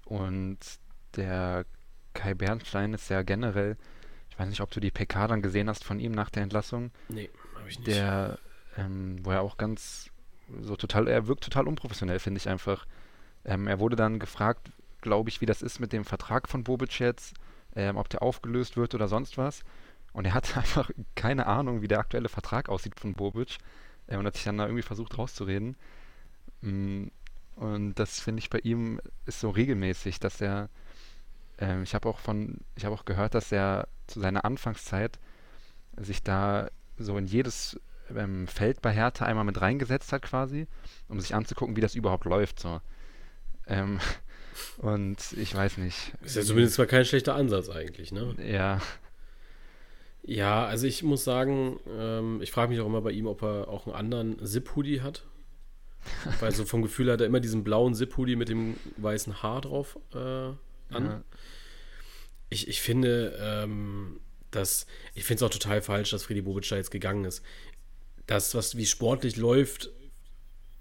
Und 0.04 0.58
der 1.16 1.64
Kai 2.12 2.34
Bernstein 2.34 2.92
ist 2.94 3.08
ja 3.08 3.22
generell, 3.22 3.76
ich 4.34 4.38
weiß 4.38 4.48
nicht, 4.48 4.60
ob 4.60 4.70
du 4.70 4.80
die 4.80 4.90
PK 4.90 5.28
dann 5.28 5.42
gesehen 5.42 5.68
hast 5.68 5.84
von 5.84 5.98
ihm 5.98 6.12
nach 6.12 6.28
der 6.28 6.42
Entlassung. 6.42 6.90
Nee, 7.08 7.30
habe 7.56 7.68
ich 7.68 7.78
nicht. 7.78 7.88
Der, 7.88 8.38
ähm, 8.76 9.18
wo 9.22 9.30
er 9.30 9.40
auch 9.40 9.56
ganz 9.56 10.10
so 10.60 10.76
total, 10.76 11.08
er 11.08 11.26
wirkt 11.26 11.44
total 11.44 11.66
unprofessionell, 11.66 12.18
finde 12.18 12.38
ich 12.38 12.48
einfach. 12.48 12.86
Ähm, 13.44 13.66
er 13.66 13.78
wurde 13.78 13.96
dann 13.96 14.18
gefragt, 14.18 14.70
glaube 15.00 15.30
ich, 15.30 15.40
wie 15.40 15.46
das 15.46 15.62
ist 15.62 15.80
mit 15.80 15.92
dem 15.92 16.04
Vertrag 16.04 16.48
von 16.48 16.64
Bobic 16.64 16.98
jetzt 16.98 17.34
ähm, 17.76 17.96
ob 17.96 18.08
der 18.08 18.22
aufgelöst 18.22 18.76
wird 18.76 18.94
oder 18.94 19.08
sonst 19.08 19.38
was. 19.38 19.62
Und 20.12 20.24
er 20.24 20.34
hat 20.34 20.56
einfach 20.56 20.90
keine 21.14 21.46
Ahnung, 21.46 21.82
wie 21.82 21.88
der 21.88 21.98
aktuelle 21.98 22.28
Vertrag 22.28 22.68
aussieht 22.68 22.98
von 22.98 23.14
Bobic. 23.14 23.58
Äh, 24.06 24.16
und 24.16 24.26
hat 24.26 24.34
sich 24.34 24.44
dann 24.44 24.58
da 24.58 24.64
irgendwie 24.64 24.82
versucht 24.82 25.16
rauszureden. 25.18 25.76
Mm, 26.60 27.06
Und 27.56 27.94
das 27.94 28.20
finde 28.20 28.40
ich 28.40 28.50
bei 28.50 28.58
ihm 28.60 29.00
ist 29.26 29.40
so 29.40 29.50
regelmäßig, 29.50 30.20
dass 30.20 30.40
er, 30.40 30.68
ähm, 31.58 31.82
ich 31.82 31.94
habe 31.94 32.08
auch 32.08 32.18
von, 32.18 32.58
ich 32.76 32.84
habe 32.84 32.94
auch 32.94 33.04
gehört, 33.04 33.34
dass 33.34 33.52
er 33.52 33.88
zu 34.06 34.20
seiner 34.20 34.44
Anfangszeit 34.44 35.18
sich 35.96 36.22
da 36.22 36.68
so 36.98 37.16
in 37.16 37.26
jedes 37.26 37.78
ähm, 38.14 38.46
Feld 38.46 38.82
bei 38.82 38.92
Hertha 38.92 39.24
einmal 39.24 39.44
mit 39.44 39.60
reingesetzt 39.60 40.12
hat 40.12 40.22
quasi, 40.22 40.66
um 41.08 41.20
sich 41.20 41.34
anzugucken, 41.34 41.76
wie 41.76 41.80
das 41.80 41.94
überhaupt 41.94 42.24
läuft. 42.24 42.60
So. 42.60 42.80
Ähm, 43.66 43.98
und 44.78 45.18
ich 45.32 45.54
weiß 45.54 45.78
nicht. 45.78 46.12
Ist 46.22 46.36
ja 46.36 46.42
zumindest 46.42 46.78
mal 46.78 46.86
kein 46.86 47.04
schlechter 47.04 47.34
Ansatz 47.34 47.68
eigentlich, 47.68 48.12
ne? 48.12 48.34
Ja. 48.44 48.80
Ja, 50.26 50.64
also 50.64 50.86
ich 50.86 51.02
muss 51.02 51.22
sagen, 51.22 51.78
ähm, 51.98 52.40
ich 52.40 52.50
frage 52.50 52.70
mich 52.70 52.80
auch 52.80 52.86
immer 52.86 53.02
bei 53.02 53.10
ihm, 53.10 53.26
ob 53.26 53.42
er 53.42 53.68
auch 53.68 53.86
einen 53.86 53.94
anderen 53.94 54.46
Zip-Hoodie 54.46 55.02
hat. 55.02 55.24
Weil 56.40 56.52
so 56.52 56.64
vom 56.64 56.82
Gefühl 56.82 57.10
hat 57.10 57.20
er 57.20 57.26
immer 57.26 57.40
diesen 57.40 57.64
blauen 57.64 57.94
Zip-Hoodie 57.94 58.36
mit 58.36 58.48
dem 58.48 58.76
weißen 58.96 59.42
Haar 59.42 59.60
drauf 59.62 59.98
äh, 60.14 60.18
an. 60.18 60.56
Ja. 60.90 61.22
Ich, 62.54 62.68
ich 62.68 62.80
finde, 62.80 63.36
ähm, 63.40 64.20
dass, 64.52 64.86
ich 65.14 65.24
finde 65.24 65.38
es 65.38 65.42
auch 65.42 65.52
total 65.52 65.82
falsch, 65.82 66.10
dass 66.10 66.22
Freddy 66.22 66.42
Bobic 66.42 66.68
da 66.68 66.76
jetzt 66.76 66.92
gegangen 66.92 67.24
ist. 67.24 67.42
Das, 68.26 68.54
was 68.54 68.76
wie 68.76 68.86
sportlich 68.86 69.36
läuft, 69.36 69.90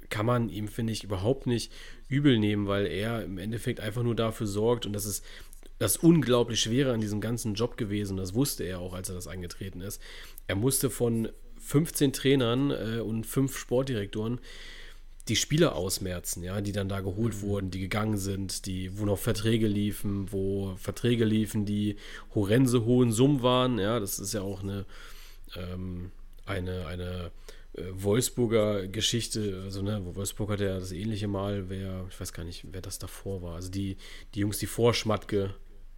kann 0.09 0.27
man 0.27 0.49
ihm, 0.49 0.67
finde 0.67 0.93
ich, 0.93 1.03
überhaupt 1.03 1.47
nicht 1.47 1.71
übel 2.07 2.37
nehmen, 2.37 2.67
weil 2.67 2.85
er 2.85 3.23
im 3.23 3.39
Endeffekt 3.39 3.79
einfach 3.79 4.03
nur 4.03 4.15
dafür 4.15 4.45
sorgt 4.45 4.85
und 4.85 4.93
das 4.93 5.05
ist 5.05 5.25
das 5.79 5.97
unglaublich 5.97 6.61
Schwere 6.61 6.93
an 6.93 7.01
diesem 7.01 7.19
ganzen 7.19 7.55
Job 7.55 7.75
gewesen. 7.75 8.17
Das 8.17 8.35
wusste 8.35 8.63
er 8.63 8.79
auch, 8.79 8.93
als 8.93 9.09
er 9.09 9.15
das 9.15 9.27
angetreten 9.27 9.81
ist. 9.81 9.99
Er 10.45 10.55
musste 10.55 10.91
von 10.91 11.29
15 11.59 12.13
Trainern 12.13 12.69
äh, 12.69 12.99
und 12.99 13.25
fünf 13.25 13.57
Sportdirektoren 13.57 14.39
die 15.29 15.35
Spieler 15.35 15.75
ausmerzen, 15.75 16.43
ja, 16.43 16.59
die 16.59 16.73
dann 16.73 16.89
da 16.89 16.99
geholt 16.99 17.35
mhm. 17.35 17.41
wurden, 17.41 17.71
die 17.71 17.79
gegangen 17.79 18.17
sind, 18.17 18.65
die, 18.65 18.97
wo 18.97 19.05
noch 19.05 19.17
Verträge 19.17 19.67
liefen, 19.67 20.31
wo 20.31 20.75
Verträge 20.75 21.25
liefen, 21.25 21.65
die 21.65 21.95
horrende 22.35 22.83
hohen 22.85 23.11
Summen 23.11 23.41
waren, 23.41 23.79
ja, 23.79 23.99
das 23.99 24.19
ist 24.19 24.33
ja 24.33 24.41
auch 24.41 24.63
eine, 24.63 24.85
ähm, 25.55 26.11
eine, 26.45 26.87
eine 26.87 27.31
äh, 27.73 27.83
Wolfsburger 27.91 28.87
Geschichte, 28.87 29.61
also 29.63 29.81
ne, 29.81 30.01
wo 30.03 30.15
Wolfsburg 30.15 30.51
hat 30.51 30.59
ja 30.59 30.77
das 30.79 30.91
ähnliche 30.91 31.29
Mal, 31.29 31.69
wer, 31.69 32.05
ich 32.09 32.19
weiß 32.19 32.33
gar 32.33 32.43
nicht, 32.43 32.65
wer 32.71 32.81
das 32.81 32.99
davor 32.99 33.41
war, 33.41 33.55
also 33.55 33.71
die, 33.71 33.95
die 34.35 34.41
Jungs, 34.41 34.57
die 34.57 34.67
vor 34.67 34.93
Schmatke 34.93 35.55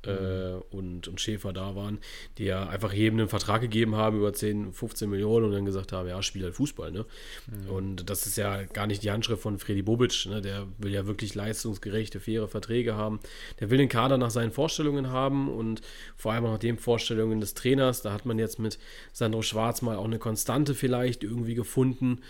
äh, 0.08 0.76
und, 0.76 1.08
und 1.08 1.22
Schäfer 1.22 1.54
da 1.54 1.76
waren, 1.76 2.00
die 2.38 2.46
ja 2.46 2.68
einfach 2.68 2.94
jedem 2.94 3.20
einen 3.20 3.30
Vertrag 3.30 3.62
gegeben 3.62 3.96
haben 3.96 4.18
über 4.18 4.34
10, 4.34 4.74
15 4.74 5.10
Millionen 5.10 5.46
und 5.46 5.52
dann 5.52 5.66
gesagt 5.66 5.92
haben, 5.92 6.08
ja, 6.08 6.22
spiel 6.22 6.44
halt 6.44 6.56
Fußball, 6.56 6.92
ne? 6.92 7.06
Mhm. 7.48 7.70
Und 7.70 8.10
das 8.10 8.26
ist 8.28 8.38
ja 8.38 8.64
gar 8.64 8.88
nicht 8.88 9.04
die 9.04 9.12
Handschrift 9.12 9.42
von 9.42 9.58
Freddy 9.58 9.82
Bobic, 9.82 10.26
ne? 10.28 10.42
Der 10.42 10.68
will 10.78 10.94
ja 10.94 11.06
wirklich 11.08 11.36
leistungsgerechte, 11.36 12.20
faire 12.20 12.48
Verträge 12.48 12.96
haben. 12.96 13.20
Der 13.60 13.70
will 13.70 13.78
den 13.78 13.90
Kader 13.90 14.18
nach 14.18 14.32
seinen 14.32 14.52
Vorstellungen 14.52 15.10
haben 15.10 15.50
und 15.50 15.82
vor 16.16 16.34
allem 16.34 16.46
auch 16.46 16.52
nach 16.52 16.60
den 16.60 16.78
Vorstellungen 16.78 17.40
des 17.40 17.54
Trainers. 17.54 18.02
Da 18.02 18.14
hat 18.14 18.26
man 18.26 18.40
jetzt 18.40 18.60
mit 18.60 18.80
Sandro 19.14 19.42
Schwarz 19.42 19.82
mal 19.82 19.98
auch 19.98 20.06
eine 20.06 20.20
Konstante 20.20 20.76
vielleicht 20.76 21.24
irgendwie 21.24 21.56
gefunden. 21.56 22.22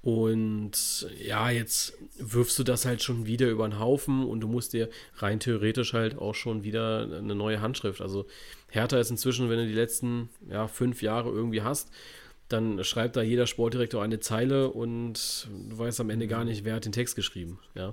Und 0.00 1.08
ja, 1.18 1.50
jetzt 1.50 1.98
wirfst 2.18 2.58
du 2.58 2.62
das 2.62 2.84
halt 2.84 3.02
schon 3.02 3.26
wieder 3.26 3.48
über 3.48 3.68
den 3.68 3.80
Haufen 3.80 4.24
und 4.24 4.40
du 4.40 4.48
musst 4.48 4.72
dir 4.72 4.88
rein 5.16 5.40
theoretisch 5.40 5.92
halt 5.92 6.16
auch 6.16 6.34
schon 6.34 6.62
wieder 6.62 7.02
eine 7.02 7.34
neue 7.34 7.60
Handschrift. 7.60 8.00
Also 8.00 8.26
Hertha 8.68 8.98
ist 8.98 9.10
inzwischen, 9.10 9.50
wenn 9.50 9.58
du 9.58 9.66
die 9.66 9.74
letzten 9.74 10.28
ja, 10.48 10.68
fünf 10.68 11.02
Jahre 11.02 11.30
irgendwie 11.30 11.62
hast, 11.62 11.90
dann 12.48 12.82
schreibt 12.84 13.16
da 13.16 13.22
jeder 13.22 13.46
Sportdirektor 13.46 14.02
eine 14.02 14.20
Zeile 14.20 14.70
und 14.70 15.48
du 15.68 15.78
weißt 15.78 16.00
am 16.00 16.10
Ende 16.10 16.28
gar 16.28 16.44
nicht, 16.44 16.64
wer 16.64 16.76
hat 16.76 16.84
den 16.84 16.92
Text 16.92 17.16
geschrieben. 17.16 17.58
Ja. 17.74 17.92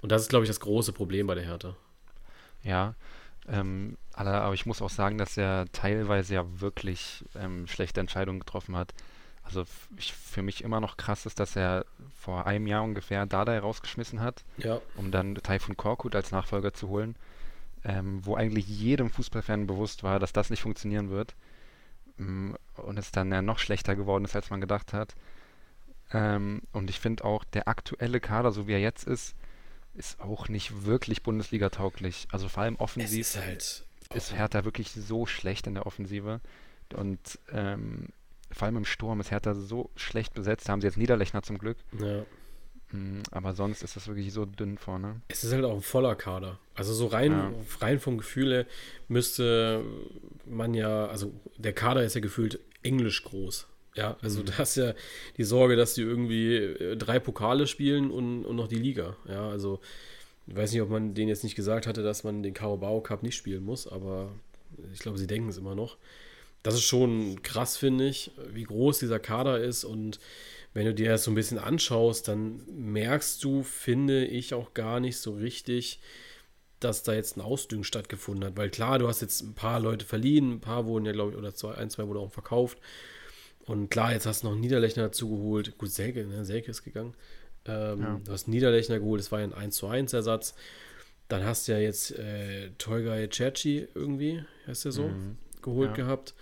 Und 0.00 0.12
das 0.12 0.22
ist, 0.22 0.28
glaube 0.28 0.44
ich, 0.44 0.50
das 0.50 0.60
große 0.60 0.92
Problem 0.92 1.26
bei 1.26 1.34
der 1.34 1.44
Hertha. 1.44 1.76
Ja, 2.62 2.94
ähm, 3.46 3.96
aber 4.12 4.54
ich 4.54 4.66
muss 4.66 4.82
auch 4.82 4.90
sagen, 4.90 5.18
dass 5.18 5.36
er 5.36 5.66
teilweise 5.70 6.34
ja 6.34 6.60
wirklich 6.60 7.24
ähm, 7.36 7.66
schlechte 7.66 8.00
Entscheidungen 8.00 8.40
getroffen 8.40 8.74
hat 8.74 8.92
also 9.46 9.64
ich, 9.96 10.12
für 10.12 10.42
mich 10.42 10.62
immer 10.62 10.80
noch 10.80 10.96
krass 10.96 11.24
ist, 11.24 11.40
dass 11.40 11.56
er 11.56 11.86
vor 12.20 12.46
einem 12.46 12.66
Jahr 12.66 12.82
ungefähr 12.82 13.26
Dada 13.26 13.58
rausgeschmissen 13.58 14.20
hat, 14.20 14.44
ja. 14.58 14.80
um 14.96 15.10
dann 15.10 15.36
Taifun 15.36 15.76
Korkut 15.76 16.14
als 16.14 16.32
Nachfolger 16.32 16.74
zu 16.74 16.88
holen, 16.88 17.16
ähm, 17.84 18.24
wo 18.26 18.34
eigentlich 18.34 18.66
jedem 18.68 19.08
Fußballfan 19.10 19.66
bewusst 19.66 20.02
war, 20.02 20.18
dass 20.18 20.32
das 20.32 20.50
nicht 20.50 20.62
funktionieren 20.62 21.10
wird 21.10 21.34
ähm, 22.18 22.56
und 22.76 22.98
es 22.98 23.12
dann 23.12 23.30
ja 23.30 23.40
noch 23.40 23.58
schlechter 23.58 23.96
geworden 23.96 24.24
ist, 24.24 24.36
als 24.36 24.50
man 24.50 24.60
gedacht 24.60 24.92
hat. 24.92 25.14
Ähm, 26.12 26.62
und 26.72 26.90
ich 26.90 27.00
finde 27.00 27.24
auch, 27.24 27.44
der 27.44 27.68
aktuelle 27.68 28.20
Kader, 28.20 28.52
so 28.52 28.66
wie 28.66 28.72
er 28.72 28.80
jetzt 28.80 29.06
ist, 29.06 29.34
ist 29.94 30.20
auch 30.20 30.48
nicht 30.48 30.84
wirklich 30.84 31.22
Bundesliga-tauglich. 31.22 32.28
Also 32.30 32.48
vor 32.48 32.64
allem 32.64 32.76
offensiv 32.76 33.20
ist, 33.20 33.36
halt 33.36 33.84
ist 34.14 34.36
Hertha 34.36 34.64
wirklich 34.64 34.92
so 34.92 35.26
schlecht 35.26 35.66
in 35.66 35.74
der 35.74 35.86
Offensive. 35.86 36.40
Und 36.94 37.38
ähm, 37.52 38.08
vor 38.50 38.66
allem 38.66 38.76
im 38.78 38.84
Sturm 38.84 39.20
ist 39.20 39.30
Hertha 39.30 39.54
so 39.54 39.90
schlecht 39.96 40.34
besetzt. 40.34 40.68
Da 40.68 40.72
haben 40.72 40.80
sie 40.80 40.86
jetzt 40.86 40.96
Niederlechner 40.96 41.42
zum 41.42 41.58
Glück. 41.58 41.78
Ja. 41.98 42.24
Mm, 42.92 43.22
aber 43.30 43.54
sonst 43.54 43.82
ist 43.82 43.96
das 43.96 44.06
wirklich 44.06 44.32
so 44.32 44.44
dünn 44.44 44.78
vorne. 44.78 45.20
Es 45.28 45.44
ist 45.44 45.52
halt 45.52 45.64
auch 45.64 45.74
ein 45.74 45.82
voller 45.82 46.14
Kader. 46.14 46.58
Also 46.74 46.94
so 46.94 47.06
rein, 47.06 47.32
ja. 47.32 47.52
rein 47.80 47.98
vom 47.98 48.18
Gefühle 48.18 48.66
müsste 49.08 49.82
man 50.46 50.74
ja, 50.74 51.06
also 51.06 51.32
der 51.56 51.72
Kader 51.72 52.04
ist 52.04 52.14
ja 52.14 52.20
gefühlt 52.20 52.60
englisch 52.82 53.24
groß. 53.24 53.66
Ja, 53.96 54.16
also 54.20 54.40
mhm. 54.40 54.46
da 54.46 54.58
hast 54.58 54.76
ja 54.76 54.94
die 55.36 55.44
Sorge, 55.44 55.76
dass 55.76 55.94
die 55.94 56.02
irgendwie 56.02 56.54
äh, 56.56 56.96
drei 56.96 57.18
Pokale 57.18 57.66
spielen 57.66 58.10
und, 58.10 58.44
und 58.44 58.56
noch 58.56 58.68
die 58.68 58.76
Liga. 58.76 59.16
Ja, 59.28 59.48
also 59.48 59.80
ich 60.46 60.54
weiß 60.54 60.72
nicht, 60.72 60.82
ob 60.82 60.90
man 60.90 61.14
denen 61.14 61.28
jetzt 61.28 61.42
nicht 61.42 61.56
gesagt 61.56 61.88
hatte, 61.88 62.04
dass 62.04 62.22
man 62.22 62.44
den 62.44 62.54
Carabao 62.54 63.00
Cup 63.00 63.24
nicht 63.24 63.34
spielen 63.34 63.64
muss, 63.64 63.88
aber 63.88 64.30
ich 64.92 65.00
glaube, 65.00 65.18
sie 65.18 65.26
denken 65.26 65.48
es 65.48 65.58
immer 65.58 65.74
noch 65.74 65.96
das 66.66 66.74
ist 66.74 66.82
schon 66.82 67.42
krass, 67.42 67.76
finde 67.76 68.08
ich, 68.08 68.32
wie 68.52 68.64
groß 68.64 68.98
dieser 68.98 69.20
Kader 69.20 69.60
ist. 69.60 69.84
Und 69.84 70.18
wenn 70.74 70.84
du 70.84 70.94
dir 70.94 71.10
das 71.10 71.22
so 71.22 71.30
ein 71.30 71.36
bisschen 71.36 71.58
anschaust, 71.58 72.26
dann 72.26 72.60
merkst 72.66 73.44
du, 73.44 73.62
finde 73.62 74.24
ich, 74.24 74.52
auch 74.52 74.74
gar 74.74 74.98
nicht 74.98 75.18
so 75.18 75.34
richtig, 75.34 76.00
dass 76.80 77.04
da 77.04 77.14
jetzt 77.14 77.36
ein 77.36 77.40
Ausdüngen 77.40 77.84
stattgefunden 77.84 78.44
hat. 78.44 78.56
Weil 78.56 78.70
klar, 78.70 78.98
du 78.98 79.06
hast 79.06 79.20
jetzt 79.20 79.42
ein 79.42 79.54
paar 79.54 79.78
Leute 79.78 80.04
verliehen, 80.04 80.54
ein 80.54 80.60
paar 80.60 80.86
wurden 80.86 81.06
ja, 81.06 81.12
glaube 81.12 81.30
ich, 81.30 81.38
oder 81.38 81.54
zwei, 81.54 81.76
ein, 81.76 81.88
zwei 81.88 82.08
wurden 82.08 82.18
auch 82.18 82.32
verkauft. 82.32 82.78
Und 83.64 83.88
klar, 83.88 84.12
jetzt 84.12 84.26
hast 84.26 84.42
du 84.42 84.48
noch 84.48 84.54
einen 84.54 84.60
Niederlechner 84.60 85.04
dazu 85.04 85.30
geholt. 85.30 85.78
Gut, 85.78 85.92
Selke, 85.92 86.26
ne? 86.26 86.44
Selke 86.44 86.72
ist 86.72 86.82
gegangen. 86.82 87.14
Ähm, 87.64 88.00
ja. 88.00 88.20
Du 88.24 88.32
hast 88.32 88.48
einen 88.48 88.54
Niederlechner 88.54 88.98
geholt, 88.98 89.20
das 89.20 89.30
war 89.30 89.38
ja 89.38 89.46
ein 89.46 89.54
1 89.54 89.76
zu 89.76 89.86
1 89.86 90.12
Ersatz. 90.14 90.56
Dann 91.28 91.44
hast 91.44 91.68
du 91.68 91.72
ja 91.72 91.78
jetzt 91.78 92.10
äh, 92.18 92.70
Tolgay 92.78 93.28
Cerci 93.30 93.86
irgendwie, 93.94 94.42
heißt 94.66 94.84
der 94.84 94.92
so, 94.92 95.04
mhm. 95.04 95.38
Geholt 95.66 95.90
ja. 95.90 96.04
gehabt. 96.04 96.34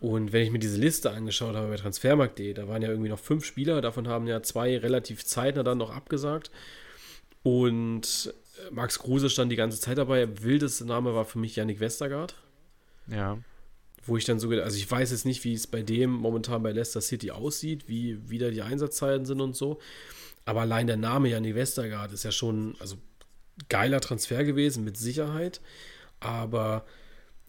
Und 0.00 0.32
wenn 0.32 0.42
ich 0.42 0.50
mir 0.50 0.58
diese 0.58 0.76
Liste 0.76 1.12
angeschaut 1.12 1.54
habe 1.54 1.68
bei 1.68 1.76
Transfermarkt.de, 1.76 2.52
da 2.52 2.68
waren 2.68 2.82
ja 2.82 2.88
irgendwie 2.88 3.08
noch 3.08 3.18
fünf 3.18 3.44
Spieler, 3.44 3.80
davon 3.80 4.08
haben 4.08 4.26
ja 4.26 4.42
zwei 4.42 4.76
relativ 4.76 5.24
zeitnah 5.24 5.62
dann 5.62 5.78
noch 5.78 5.94
abgesagt. 5.94 6.50
Und 7.42 8.34
äh, 8.58 8.74
Max 8.74 8.98
Kruse 8.98 9.30
stand 9.30 9.52
die 9.52 9.56
ganze 9.56 9.80
Zeit 9.80 9.98
dabei. 9.98 10.28
Wildeste 10.42 10.84
Name 10.84 11.14
war 11.14 11.24
für 11.24 11.38
mich 11.38 11.56
Yannick 11.56 11.80
Westergaard. 11.80 12.34
Ja. 13.06 13.38
Wo 14.04 14.16
ich 14.16 14.24
dann 14.24 14.38
so, 14.38 14.50
also 14.50 14.76
ich 14.76 14.90
weiß 14.90 15.10
jetzt 15.12 15.24
nicht, 15.24 15.44
wie 15.44 15.54
es 15.54 15.66
bei 15.66 15.82
dem 15.82 16.10
momentan 16.10 16.62
bei 16.62 16.72
Leicester 16.72 17.00
City 17.00 17.30
aussieht, 17.30 17.88
wie 17.88 18.28
wieder 18.28 18.50
die 18.50 18.62
Einsatzzeiten 18.62 19.24
sind 19.24 19.40
und 19.40 19.56
so. 19.56 19.78
Aber 20.44 20.62
allein 20.62 20.86
der 20.86 20.98
Name 20.98 21.30
Yannick 21.30 21.54
Westergaard 21.54 22.12
ist 22.12 22.24
ja 22.24 22.32
schon, 22.32 22.76
also 22.78 22.96
geiler 23.68 24.00
Transfer 24.00 24.44
gewesen, 24.44 24.84
mit 24.84 24.98
Sicherheit. 24.98 25.60
Aber 26.20 26.84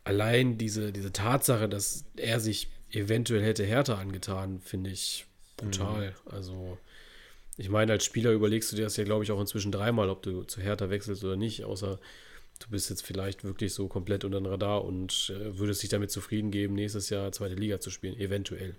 allein 0.05 0.57
diese, 0.57 0.93
diese 0.93 1.11
Tatsache, 1.11 1.67
dass 1.67 2.05
er 2.15 2.39
sich 2.39 2.69
eventuell 2.91 3.43
hätte 3.43 3.65
härter 3.65 3.97
angetan, 3.97 4.61
finde 4.61 4.91
ich 4.91 5.25
brutal. 5.57 6.11
Mhm. 6.11 6.31
Also, 6.31 6.77
ich 7.57 7.69
meine, 7.69 7.91
als 7.91 8.05
Spieler 8.05 8.31
überlegst 8.31 8.71
du 8.71 8.77
dir 8.77 8.83
das 8.83 8.95
ja, 8.95 9.03
glaube 9.03 9.23
ich, 9.23 9.31
auch 9.31 9.41
inzwischen 9.41 9.71
dreimal, 9.71 10.09
ob 10.09 10.23
du 10.23 10.43
zu 10.43 10.61
härter 10.61 10.89
wechselst 10.89 11.23
oder 11.23 11.35
nicht, 11.35 11.65
außer 11.65 11.99
du 12.59 12.69
bist 12.69 12.89
jetzt 12.89 13.05
vielleicht 13.05 13.43
wirklich 13.43 13.73
so 13.73 13.87
komplett 13.87 14.23
unter 14.23 14.39
den 14.39 14.45
Radar 14.45 14.85
und 14.85 15.33
äh, 15.35 15.57
würdest 15.57 15.83
dich 15.83 15.89
damit 15.89 16.11
zufrieden 16.11 16.51
geben, 16.51 16.75
nächstes 16.75 17.09
Jahr 17.09 17.31
zweite 17.31 17.55
Liga 17.55 17.79
zu 17.81 17.89
spielen, 17.89 18.17
eventuell. 18.17 18.75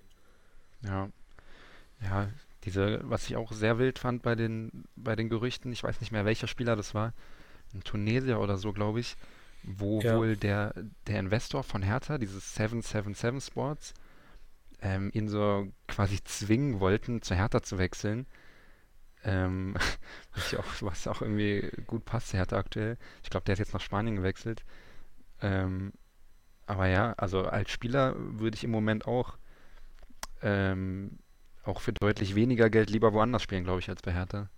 Ja. 0.83 1.11
Ja, 2.03 2.31
diese, 2.65 3.01
was 3.05 3.29
ich 3.29 3.37
auch 3.37 3.53
sehr 3.53 3.79
wild 3.79 3.99
fand 3.99 4.23
bei 4.23 4.35
den, 4.35 4.85
bei 4.97 5.17
den 5.17 5.29
Gerüchten, 5.29 5.73
ich 5.73 5.83
weiß 5.83 6.01
nicht 6.01 6.13
mehr, 6.13 6.25
welcher 6.25 6.47
Spieler 6.47 6.77
das 6.77 6.95
war, 6.95 7.15
ein 7.75 7.83
Tunesier 7.83 8.39
oder 8.39 8.59
so, 8.59 8.73
glaube 8.73 9.01
ich, 9.01 9.17
wo 9.67 10.01
ja. 10.01 10.17
wohl 10.17 10.37
der, 10.37 10.75
der 11.07 11.19
Investor 11.19 11.63
von 11.63 11.83
Hertha, 11.83 12.19
dieses 12.19 12.55
777 12.55 13.45
Sports, 13.45 13.95
ähm, 14.81 15.11
ihn 15.13 15.29
so 15.29 15.69
quasi 15.89 16.23
zwingen 16.25 16.81
wollten, 16.81 17.21
zu 17.21 17.35
Hertha 17.35 17.63
zu 17.63 17.79
wechseln. 17.79 18.27
Ähm, 19.25 19.75
was, 20.35 20.55
auch, 20.55 20.83
was 20.83 21.07
auch 21.09 21.21
irgendwie 21.21 21.69
gut 21.87 22.05
passt, 22.05 22.33
Hertha 22.33 22.57
aktuell. 22.57 22.97
Ich 23.25 23.31
glaube, 23.31 23.45
der 23.45 23.55
ist 23.55 23.59
jetzt 23.59 23.75
nach 23.75 23.81
Spanien 23.81 24.17
gewechselt. 24.17 24.65
Ähm, 25.43 25.93
aber 26.67 26.87
ja, 26.87 27.13
also 27.15 27.43
als 27.43 27.71
Spieler 27.71 28.15
würde 28.17 28.57
ich 28.57 28.65
im 28.65 28.71
Moment 28.71 29.07
auch 29.07 29.37
ähm, 30.43 31.19
auch 31.65 31.81
für 31.81 31.93
deutlich 31.93 32.35
weniger 32.35 32.71
Geld 32.71 32.91
lieber 32.91 33.13
woanders 33.13 33.43
spielen, 33.43 33.65
glaube 33.65 33.81
ich, 33.81 33.89
als 33.89 34.03
bei 34.03 34.13
Hertha. 34.13 34.49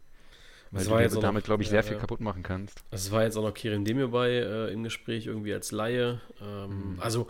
Weil 0.70 0.78
Das 0.80 0.84
du 0.84 0.90
war 0.90 1.02
dir 1.02 1.20
damit, 1.20 1.44
glaube 1.44 1.62
ich, 1.62 1.68
ja, 1.68 1.72
sehr 1.72 1.82
viel 1.84 1.94
ja. 1.94 1.98
kaputt 1.98 2.20
machen 2.20 2.42
kannst. 2.42 2.82
Es 2.90 3.10
war 3.10 3.22
jetzt 3.22 3.36
auch 3.36 3.42
noch 3.42 3.54
Kerem 3.54 3.84
Demir 3.84 4.08
bei 4.08 4.30
äh, 4.30 4.72
im 4.72 4.82
Gespräch, 4.82 5.26
irgendwie 5.26 5.54
als 5.54 5.72
Laie. 5.72 6.20
Ähm, 6.42 6.94
Mhm. 6.94 7.00
Also, 7.00 7.28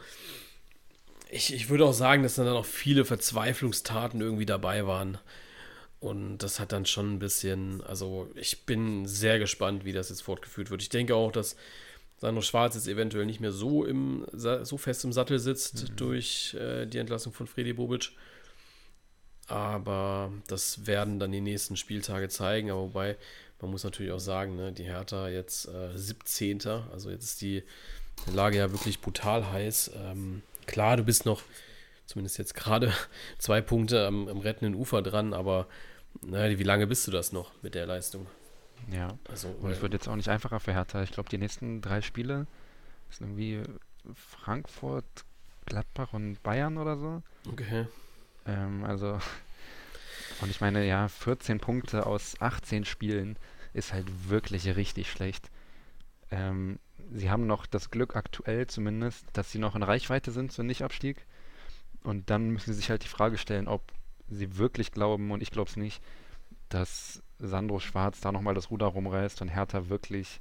ich, 1.30 1.52
ich 1.54 1.68
würde 1.68 1.84
auch 1.84 1.92
sagen, 1.92 2.22
dass 2.22 2.36
dann 2.36 2.48
auch 2.48 2.64
viele 2.64 3.04
Verzweiflungstaten 3.04 4.20
irgendwie 4.20 4.46
dabei 4.46 4.86
waren. 4.86 5.18
Und 6.00 6.38
das 6.38 6.60
hat 6.60 6.72
dann 6.72 6.86
schon 6.86 7.14
ein 7.14 7.18
bisschen, 7.18 7.82
also 7.82 8.30
ich 8.34 8.64
bin 8.66 9.06
sehr 9.06 9.38
gespannt, 9.38 9.84
wie 9.84 9.92
das 9.92 10.10
jetzt 10.10 10.22
fortgeführt 10.22 10.70
wird. 10.70 10.80
Ich 10.80 10.88
denke 10.90 11.14
auch, 11.16 11.32
dass 11.32 11.56
Sandro 12.18 12.40
Schwarz 12.40 12.76
jetzt 12.76 12.88
eventuell 12.88 13.26
nicht 13.26 13.40
mehr 13.40 13.52
so, 13.52 13.84
im, 13.84 14.24
so 14.32 14.76
fest 14.76 15.04
im 15.04 15.12
Sattel 15.12 15.38
sitzt 15.38 15.92
durch 15.96 16.54
äh, 16.54 16.86
die 16.86 16.98
Entlassung 16.98 17.32
von 17.32 17.46
Fredi 17.46 17.72
Bobic. 17.72 18.12
Aber 19.48 20.30
das 20.46 20.86
werden 20.86 21.18
dann 21.18 21.32
die 21.32 21.40
nächsten 21.40 21.76
Spieltage 21.76 22.28
zeigen. 22.28 22.70
Aber 22.70 22.82
wobei, 22.82 23.16
man 23.60 23.70
muss 23.70 23.84
natürlich 23.84 24.12
auch 24.12 24.20
sagen, 24.20 24.56
ne, 24.56 24.72
die 24.72 24.84
Hertha 24.84 25.28
jetzt 25.28 25.68
äh, 25.68 25.96
17. 25.96 26.60
Also 26.92 27.10
jetzt 27.10 27.24
ist 27.24 27.40
die 27.40 27.64
Lage 28.32 28.58
ja 28.58 28.70
wirklich 28.70 29.00
brutal 29.00 29.50
heiß. 29.50 29.92
Ähm, 29.96 30.42
klar, 30.66 30.96
du 30.96 31.04
bist 31.04 31.24
noch, 31.24 31.42
zumindest 32.06 32.38
jetzt 32.38 32.54
gerade, 32.54 32.92
zwei 33.38 33.60
Punkte 33.60 34.06
am, 34.06 34.28
am 34.28 34.38
rettenden 34.38 34.74
Ufer 34.74 35.02
dran, 35.02 35.32
aber 35.32 35.66
naja, 36.22 36.58
wie 36.58 36.64
lange 36.64 36.86
bist 36.86 37.06
du 37.06 37.10
das 37.10 37.32
noch 37.32 37.52
mit 37.62 37.74
der 37.74 37.86
Leistung? 37.86 38.26
Ja. 38.90 39.18
Also, 39.28 39.48
Und 39.60 39.70
es 39.70 39.82
wird 39.82 39.92
jetzt 39.92 40.08
auch 40.08 40.16
nicht 40.16 40.28
einfacher 40.28 40.60
für 40.60 40.72
Hertha. 40.72 41.02
Ich 41.02 41.12
glaube, 41.12 41.28
die 41.28 41.38
nächsten 41.38 41.80
drei 41.80 42.00
Spiele 42.00 42.46
sind 43.10 43.28
irgendwie 43.28 43.62
Frankfurt, 44.14 45.04
Gladbach 45.66 46.12
und 46.12 46.42
Bayern 46.42 46.78
oder 46.78 46.96
so. 46.96 47.22
okay. 47.50 47.86
Ähm, 48.48 48.84
also, 48.84 49.12
und 50.40 50.50
ich 50.50 50.60
meine, 50.60 50.86
ja, 50.86 51.08
14 51.08 51.60
Punkte 51.60 52.06
aus 52.06 52.40
18 52.40 52.84
Spielen 52.84 53.36
ist 53.74 53.92
halt 53.92 54.06
wirklich 54.28 54.74
richtig 54.74 55.10
schlecht. 55.10 55.50
Ähm, 56.30 56.78
sie 57.12 57.30
haben 57.30 57.46
noch 57.46 57.66
das 57.66 57.90
Glück 57.90 58.16
aktuell 58.16 58.66
zumindest, 58.66 59.26
dass 59.32 59.52
sie 59.52 59.58
noch 59.58 59.76
in 59.76 59.82
Reichweite 59.82 60.32
sind 60.32 60.52
zum 60.52 60.66
Nichtabstieg. 60.66 61.24
Und 62.02 62.30
dann 62.30 62.50
müssen 62.50 62.72
sie 62.72 62.78
sich 62.80 62.90
halt 62.90 63.04
die 63.04 63.08
Frage 63.08 63.38
stellen, 63.38 63.68
ob 63.68 63.92
sie 64.28 64.56
wirklich 64.56 64.92
glauben, 64.92 65.30
und 65.30 65.42
ich 65.42 65.50
glaube 65.50 65.70
es 65.70 65.76
nicht, 65.76 66.02
dass 66.68 67.22
Sandro 67.38 67.80
Schwarz 67.80 68.20
da 68.20 68.32
nochmal 68.32 68.54
das 68.54 68.70
Ruder 68.70 68.86
rumreißt 68.86 69.40
und 69.42 69.48
Hertha 69.48 69.88
wirklich 69.88 70.40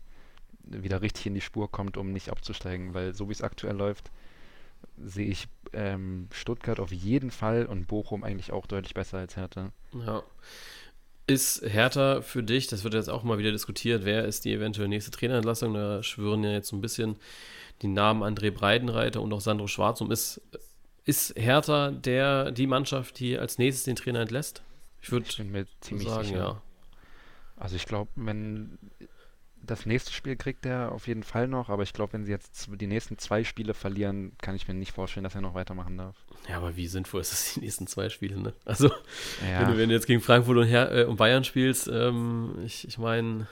wieder 0.64 1.02
richtig 1.02 1.28
in 1.28 1.36
die 1.36 1.42
Spur 1.42 1.72
kommt, 1.72 1.98
um 1.98 2.12
nicht 2.12 2.30
abzusteigen. 2.30 2.94
Weil 2.94 3.14
so 3.14 3.30
wie 3.30 3.34
es 3.34 3.42
aktuell 3.42 3.76
läuft, 3.76 4.12
sehe 4.98 5.28
ich 5.28 5.48
ähm, 5.74 6.28
Stuttgart 6.32 6.80
auf 6.80 6.92
jeden 6.92 7.32
Fall 7.32 7.66
und 7.66 7.88
Bochum 7.88 8.24
eigentlich 8.24 8.52
auch 8.52 8.66
deutlich 8.66 8.94
besser 8.94 9.20
als 9.20 9.36
Hertha. 9.36 9.72
Ja. 9.94 10.24
Ist 11.28 11.62
Hertha 11.62 12.22
für 12.22 12.42
dich, 12.42 12.68
das 12.68 12.84
wird 12.84 12.94
jetzt 12.94 13.10
auch 13.10 13.24
mal 13.24 13.38
wieder 13.38 13.52
diskutiert, 13.52 14.06
wer 14.06 14.26
ist 14.26 14.46
die 14.46 14.54
eventuell 14.54 14.88
nächste 14.88 15.12
Trainerentlassung? 15.12 15.74
Da 15.74 16.02
schwören 16.02 16.44
ja 16.44 16.52
jetzt 16.52 16.70
so 16.70 16.76
ein 16.76 16.82
bisschen 16.82 17.18
die 17.82 17.88
Namen 17.88 18.24
André 18.24 18.52
Breidenreiter 18.52 19.22
und 19.22 19.34
auch 19.34 19.42
Sandro 19.42 19.68
Schwarz 19.68 20.00
um. 20.00 20.12
Ist, 20.12 20.42
ist 21.04 21.38
Hertha 21.38 21.92
der, 21.92 22.52
die 22.52 22.66
Mannschaft, 22.66 23.20
die 23.20 23.38
als 23.38 23.58
nächstes 23.58 23.84
den 23.84 23.98
Trainer 23.98 24.22
entlässt? 24.22 24.64
Ich 25.02 25.12
würde 25.12 25.30
sagen, 25.30 26.24
sicher. 26.24 26.38
ja. 26.38 26.62
Also 27.58 27.76
ich 27.76 27.86
glaube, 27.86 28.12
wenn 28.16 28.78
das 29.62 29.86
nächste 29.86 30.12
Spiel 30.14 30.36
kriegt 30.36 30.66
er 30.66 30.92
auf 30.92 31.08
jeden 31.08 31.24
Fall 31.24 31.48
noch, 31.48 31.70
aber 31.70 31.84
ich 31.84 31.94
glaube, 31.94 32.14
wenn 32.14 32.26
sie 32.26 32.32
jetzt 32.32 32.70
die 32.70 32.88
nächsten 32.88 33.18
zwei 33.18 33.44
Spiele 33.44 33.74
verlieren, 33.74 34.32
kann 34.42 34.56
ich 34.56 34.68
mir 34.68 34.74
nicht 34.74 34.92
vorstellen, 34.94 35.24
dass 35.24 35.36
er 35.36 35.42
noch 35.42 35.54
weitermachen 35.54 35.98
darf. 35.98 36.16
Ja, 36.48 36.58
aber 36.58 36.76
wie 36.76 36.88
sinnvoll 36.88 37.22
ist 37.22 37.32
das 37.32 37.54
die 37.56 37.62
nächsten 37.62 37.88
zwei 37.88 38.10
Spiele, 38.10 38.40
ne? 38.40 38.54
Also, 38.66 38.88
Ja, 39.42 39.62
wenn, 39.62 39.68
du, 39.68 39.78
wenn 39.78 39.90
du 39.90 39.96
jetzt 39.96 40.08
gegen 40.08 40.22
Frankfurt 40.22 40.58
und, 40.58 40.68
Her 40.68 40.92
äh, 40.92 41.04
und 41.06 41.18
Bayern 41.18 41.44
spielst, 41.44 41.88
ähm, 41.88 42.60
ich, 42.66 42.88
ich 42.88 42.98
meine, 42.98 43.48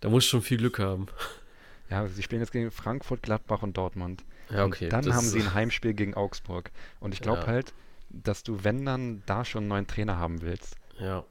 da 0.00 0.08
musst 0.08 0.26
du 0.28 0.30
schon 0.30 0.42
viel 0.42 0.58
Glück 0.58 0.78
haben. 0.78 1.06
ja, 1.90 2.06
sie 2.06 2.22
spielen 2.22 2.40
jetzt 2.42 2.52
gegen 2.52 2.70
Frankfurt, 2.70 3.22
Gladbach 3.22 3.62
und 3.62 3.76
Dortmund. 3.76 4.24
Ja, 4.50 4.64
Und 4.64 4.80
dann 4.92 5.14
haben 5.14 5.26
sie 5.26 5.40
ein 5.40 5.54
Heimspiel 5.54 5.94
gegen 5.94 6.14
Augsburg. 6.14 6.70
Und 7.00 7.14
ich 7.14 7.20
glaube 7.20 7.42
Ja. 7.42 7.46
halt, 7.48 7.72
dass 8.10 8.42
du, 8.42 8.62
wenn 8.64 8.84
dann, 8.84 9.22
da 9.26 9.44
schon 9.44 9.62
einen 9.62 9.68
neuen 9.68 9.86
Trainer 9.86 10.18
haben 10.18 10.42
willst. 10.42 10.76
Ja. 10.98 11.24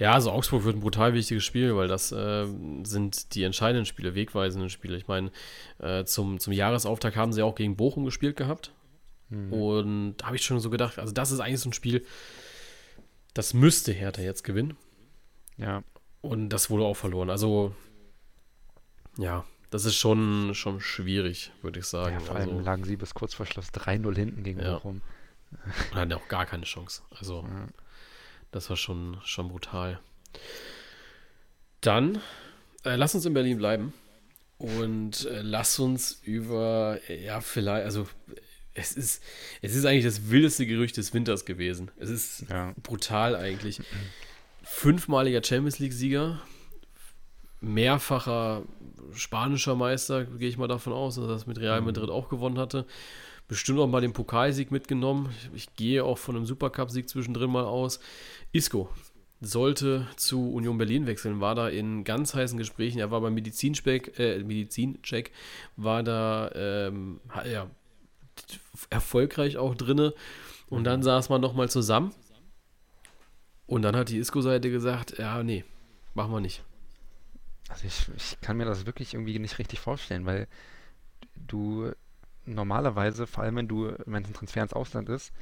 Ja, 0.00 0.14
also 0.14 0.32
Augsburg 0.32 0.64
wird 0.64 0.76
ein 0.76 0.80
brutal 0.80 1.12
wichtiges 1.12 1.44
Spiel, 1.44 1.76
weil 1.76 1.86
das 1.86 2.10
äh, 2.10 2.46
sind 2.84 3.34
die 3.34 3.42
entscheidenden 3.44 3.84
Spiele, 3.84 4.14
wegweisenden 4.14 4.70
Spiele. 4.70 4.96
Ich 4.96 5.06
meine, 5.08 5.30
äh, 5.78 6.04
zum, 6.04 6.40
zum 6.40 6.54
Jahresauftakt 6.54 7.16
haben 7.16 7.34
sie 7.34 7.42
auch 7.42 7.54
gegen 7.54 7.76
Bochum 7.76 8.06
gespielt 8.06 8.36
gehabt. 8.38 8.72
Mhm. 9.28 9.52
Und 9.52 10.16
da 10.16 10.26
habe 10.26 10.36
ich 10.36 10.42
schon 10.42 10.58
so 10.58 10.70
gedacht, 10.70 10.98
also 10.98 11.12
das 11.12 11.30
ist 11.32 11.40
eigentlich 11.40 11.60
so 11.60 11.68
ein 11.68 11.74
Spiel, 11.74 12.06
das 13.34 13.52
müsste 13.52 13.92
Hertha 13.92 14.22
jetzt 14.22 14.42
gewinnen. 14.42 14.74
Ja, 15.58 15.82
Und 16.22 16.48
das 16.48 16.70
wurde 16.70 16.84
auch 16.84 16.96
verloren. 16.96 17.28
Also, 17.28 17.74
ja, 19.18 19.44
das 19.68 19.84
ist 19.84 19.96
schon, 19.96 20.54
schon 20.54 20.80
schwierig, 20.80 21.52
würde 21.60 21.78
ich 21.78 21.84
sagen. 21.84 22.14
ja 22.14 22.20
vor 22.20 22.36
also, 22.36 22.50
allem 22.50 22.64
lagen 22.64 22.84
sie 22.84 22.96
bis 22.96 23.12
kurz 23.12 23.34
vor 23.34 23.44
Schluss 23.44 23.68
3-0 23.68 24.14
hinten 24.16 24.42
gegen 24.44 24.60
Ja. 24.60 24.76
Bochum. 24.78 25.02
und 25.92 25.94
hatten 25.94 26.14
auch 26.14 26.26
gar 26.28 26.46
keine 26.46 26.64
Chance. 26.64 27.02
Also, 27.10 27.44
Ja. 27.46 27.66
Das 28.52 28.68
war 28.70 28.76
schon, 28.76 29.18
schon 29.24 29.48
brutal. 29.48 30.00
Dann 31.80 32.16
äh, 32.84 32.96
lass 32.96 33.14
uns 33.14 33.24
in 33.24 33.34
Berlin 33.34 33.58
bleiben 33.58 33.92
und 34.58 35.24
äh, 35.26 35.40
lass 35.42 35.78
uns 35.78 36.20
über, 36.24 36.98
äh, 37.08 37.24
ja, 37.24 37.40
vielleicht, 37.40 37.84
also 37.84 38.06
es 38.74 38.92
ist, 38.92 39.22
es 39.62 39.74
ist 39.74 39.84
eigentlich 39.84 40.04
das 40.04 40.30
wildeste 40.30 40.66
Gerücht 40.66 40.96
des 40.96 41.12
Winters 41.14 41.44
gewesen. 41.44 41.90
Es 41.98 42.10
ist 42.10 42.44
Ja. 42.48 42.74
brutal 42.82 43.34
eigentlich. 43.36 43.80
Fünfmaliger 44.62 45.42
Champions 45.42 45.78
League-Sieger, 45.78 46.40
mehrfacher 47.60 48.62
spanischer 49.12 49.74
Meister, 49.74 50.24
gehe 50.24 50.48
ich 50.48 50.56
mal 50.56 50.68
davon 50.68 50.92
aus, 50.92 51.16
dass 51.16 51.24
er 51.24 51.28
das 51.28 51.46
mit 51.46 51.58
Real 51.58 51.80
Madrid 51.80 52.10
auch 52.10 52.28
gewonnen 52.28 52.58
hatte. 52.58 52.86
Bestimmt 53.50 53.80
auch 53.80 53.88
mal 53.88 54.00
den 54.00 54.12
Pokalsieg 54.12 54.70
mitgenommen. 54.70 55.34
Ich, 55.52 55.74
gehe 55.74 56.04
auch 56.04 56.18
von 56.18 56.36
einem 56.36 56.46
Supercup-Sieg 56.46 57.08
zwischendrin 57.08 57.50
mal 57.50 57.64
aus. 57.64 57.98
Isco 58.52 58.88
sollte 59.40 60.06
zu 60.14 60.52
Union 60.52 60.78
Berlin 60.78 61.08
wechseln, 61.08 61.40
war 61.40 61.56
da 61.56 61.68
in 61.68 62.04
ganz 62.04 62.32
heißen 62.32 62.56
Gesprächen. 62.56 63.00
Er 63.00 63.10
war 63.10 63.20
beim 63.20 63.34
Medizincheck, 63.34 64.16
äh, 64.20 64.38
Medizincheck 64.44 65.32
war 65.74 66.04
da 66.04 66.52
ähm, 66.54 67.18
ja, 67.44 67.68
erfolgreich 68.88 69.56
auch 69.56 69.74
drinne. 69.74 70.14
Und 70.68 70.84
dann 70.84 71.02
saß 71.02 71.28
man 71.28 71.40
nochmal 71.40 71.68
zusammen. 71.68 72.14
Und 73.66 73.82
dann 73.82 73.96
hat 73.96 74.10
die 74.10 74.18
Isco-Seite 74.18 74.70
gesagt, 74.70 75.18
ja, 75.18 75.42
nee, 75.42 75.64
machen 76.14 76.30
wir 76.30 76.40
nicht. 76.40 76.62
Also 77.68 77.84
ich, 77.84 78.06
ich 78.16 78.40
kann 78.42 78.56
mir 78.56 78.64
das 78.64 78.86
wirklich 78.86 79.14
irgendwie 79.14 79.40
nicht 79.40 79.58
richtig 79.58 79.80
vorstellen, 79.80 80.24
weil 80.24 80.46
du 81.48 81.90
normalerweise, 82.54 83.26
vor 83.26 83.44
allem 83.44 83.56
wenn 83.56 83.68
du, 83.68 83.92
wenn 84.06 84.22
es 84.22 84.28
ein 84.28 84.34
Transfer 84.34 84.62
ins 84.62 84.72
Ausland 84.72 85.08
ist, 85.08 85.32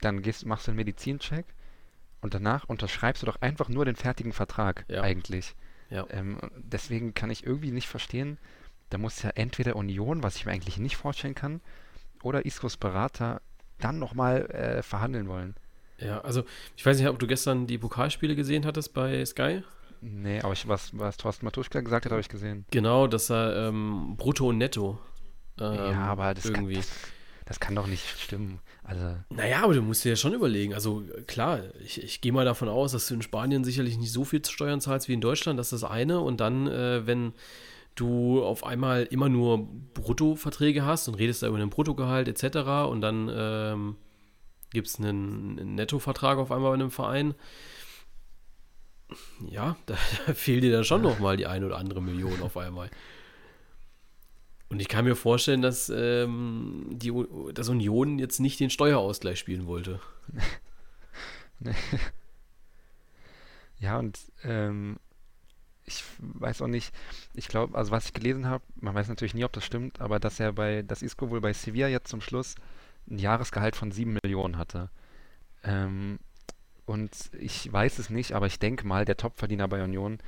dann 0.00 0.22
gehst, 0.22 0.46
machst 0.46 0.66
du 0.66 0.70
einen 0.70 0.76
Medizincheck 0.76 1.46
und 2.20 2.34
danach 2.34 2.64
unterschreibst 2.68 3.22
du 3.22 3.26
doch 3.26 3.40
einfach 3.40 3.68
nur 3.68 3.84
den 3.84 3.96
fertigen 3.96 4.32
Vertrag 4.32 4.84
Ja. 4.88 5.02
eigentlich. 5.02 5.54
Ja. 5.90 6.06
Ähm, 6.10 6.38
deswegen 6.56 7.14
kann 7.14 7.30
ich 7.30 7.44
irgendwie 7.44 7.72
nicht 7.72 7.88
verstehen, 7.88 8.38
da 8.90 8.98
muss 8.98 9.22
ja 9.22 9.30
entweder 9.30 9.76
Union, 9.76 10.22
was 10.22 10.36
ich 10.36 10.46
mir 10.46 10.52
eigentlich 10.52 10.78
nicht 10.78 10.96
vorstellen 10.96 11.34
kann, 11.34 11.60
oder 12.22 12.44
Iscos 12.46 12.76
Berater 12.76 13.40
dann 13.78 13.98
nochmal 13.98 14.46
äh, 14.50 14.82
verhandeln 14.82 15.28
wollen. 15.28 15.54
Ja, 15.98 16.20
also 16.20 16.44
ich 16.76 16.84
weiß 16.84 16.98
nicht, 16.98 17.08
ob 17.08 17.18
du 17.18 17.26
gestern 17.26 17.66
die 17.66 17.78
Pokalspiele 17.78 18.34
gesehen 18.34 18.64
hattest 18.66 18.94
bei 18.94 19.24
Sky. 19.24 19.62
Nee, 20.00 20.40
aber 20.40 20.54
ich, 20.54 20.66
was, 20.66 20.96
was 20.98 21.18
Thorsten 21.18 21.44
Matuschka 21.44 21.80
gesagt 21.80 22.06
hat, 22.06 22.12
habe 22.12 22.20
ich 22.22 22.28
gesehen. 22.28 22.64
Genau, 22.70 23.06
dass 23.06 23.30
er 23.30 23.68
ähm, 23.68 24.14
brutto 24.16 24.48
und 24.48 24.58
netto 24.58 24.98
ähm, 25.60 25.74
ja, 25.74 26.04
aber 26.06 26.34
das 26.34 26.44
kann, 26.44 26.54
irgendwie. 26.54 26.76
das, 26.76 26.90
das 27.46 27.60
kann 27.60 27.74
doch 27.74 27.86
nicht 27.86 28.04
stimmen. 28.18 28.60
Also, 28.82 29.16
Naja, 29.28 29.62
aber 29.62 29.74
du 29.74 29.82
musst 29.82 30.04
dir 30.04 30.10
ja 30.10 30.16
schon 30.16 30.34
überlegen. 30.34 30.74
Also 30.74 31.02
klar, 31.26 31.60
ich, 31.84 32.02
ich 32.02 32.20
gehe 32.20 32.32
mal 32.32 32.44
davon 32.44 32.68
aus, 32.68 32.92
dass 32.92 33.06
du 33.06 33.14
in 33.14 33.22
Spanien 33.22 33.64
sicherlich 33.64 33.98
nicht 33.98 34.12
so 34.12 34.24
viel 34.24 34.44
Steuern 34.44 34.80
zahlst 34.80 35.08
wie 35.08 35.14
in 35.14 35.20
Deutschland. 35.20 35.58
Das 35.58 35.72
ist 35.72 35.82
das 35.82 35.90
eine. 35.90 36.20
Und 36.20 36.40
dann, 36.40 36.66
äh, 36.66 37.06
wenn 37.06 37.32
du 37.94 38.42
auf 38.42 38.64
einmal 38.64 39.04
immer 39.04 39.28
nur 39.28 39.68
Bruttoverträge 39.94 40.84
hast 40.84 41.08
und 41.08 41.14
redest 41.16 41.42
da 41.42 41.48
über 41.48 41.56
einen 41.56 41.70
Bruttogehalt 41.70 42.28
etc. 42.28 42.88
und 42.88 43.00
dann 43.00 43.30
ähm, 43.32 43.96
gibt 44.72 44.88
es 44.88 44.98
einen, 44.98 45.58
einen 45.58 45.74
Nettovertrag 45.74 46.38
auf 46.38 46.50
einmal 46.50 46.70
bei 46.70 46.74
einem 46.74 46.90
Verein. 46.90 47.34
Ja, 49.48 49.76
da, 49.86 49.94
da 50.26 50.34
fehlt 50.34 50.62
dir 50.62 50.72
dann 50.72 50.84
schon 50.84 51.02
noch 51.02 51.18
mal 51.18 51.36
die 51.36 51.46
eine 51.46 51.66
oder 51.66 51.78
andere 51.78 52.00
Million 52.00 52.42
auf 52.42 52.56
einmal. 52.56 52.90
Und 54.70 54.80
ich 54.80 54.88
kann 54.88 55.04
mir 55.04 55.16
vorstellen, 55.16 55.62
dass 55.62 55.90
ähm, 55.94 56.86
die, 56.90 57.12
dass 57.54 57.68
Union 57.68 58.18
jetzt 58.18 58.38
nicht 58.40 58.60
den 58.60 58.70
Steuerausgleich 58.70 59.38
spielen 59.38 59.66
wollte. 59.66 60.00
ja, 63.78 63.98
und 63.98 64.18
ähm, 64.44 64.98
ich 65.84 66.04
weiß 66.18 66.62
auch 66.62 66.68
nicht, 66.68 66.94
ich 67.34 67.48
glaube, 67.48 67.76
also 67.76 67.90
was 67.90 68.06
ich 68.06 68.12
gelesen 68.12 68.46
habe, 68.46 68.64
man 68.76 68.94
weiß 68.94 69.08
natürlich 69.08 69.34
nie, 69.34 69.44
ob 69.44 69.52
das 69.52 69.64
stimmt, 69.64 70.00
aber 70.00 70.20
dass 70.20 70.38
er 70.40 70.52
bei, 70.52 70.82
dass 70.82 71.02
Isco 71.02 71.30
wohl 71.30 71.40
bei 71.40 71.52
Sevilla 71.52 71.88
jetzt 71.88 72.08
zum 72.10 72.20
Schluss 72.20 72.54
ein 73.10 73.18
Jahresgehalt 73.18 73.76
von 73.76 73.92
7 73.92 74.18
Millionen 74.22 74.58
hatte. 74.58 74.90
Ähm, 75.64 76.20
Und 76.86 77.12
ich 77.38 77.72
weiß 77.72 77.98
es 78.00 78.10
nicht, 78.10 78.32
aber 78.34 78.46
ich 78.46 78.58
denke 78.58 78.86
mal, 78.86 79.04
der 79.06 79.16
Topverdiener 79.16 79.68
bei 79.68 79.84
Union 79.84 80.18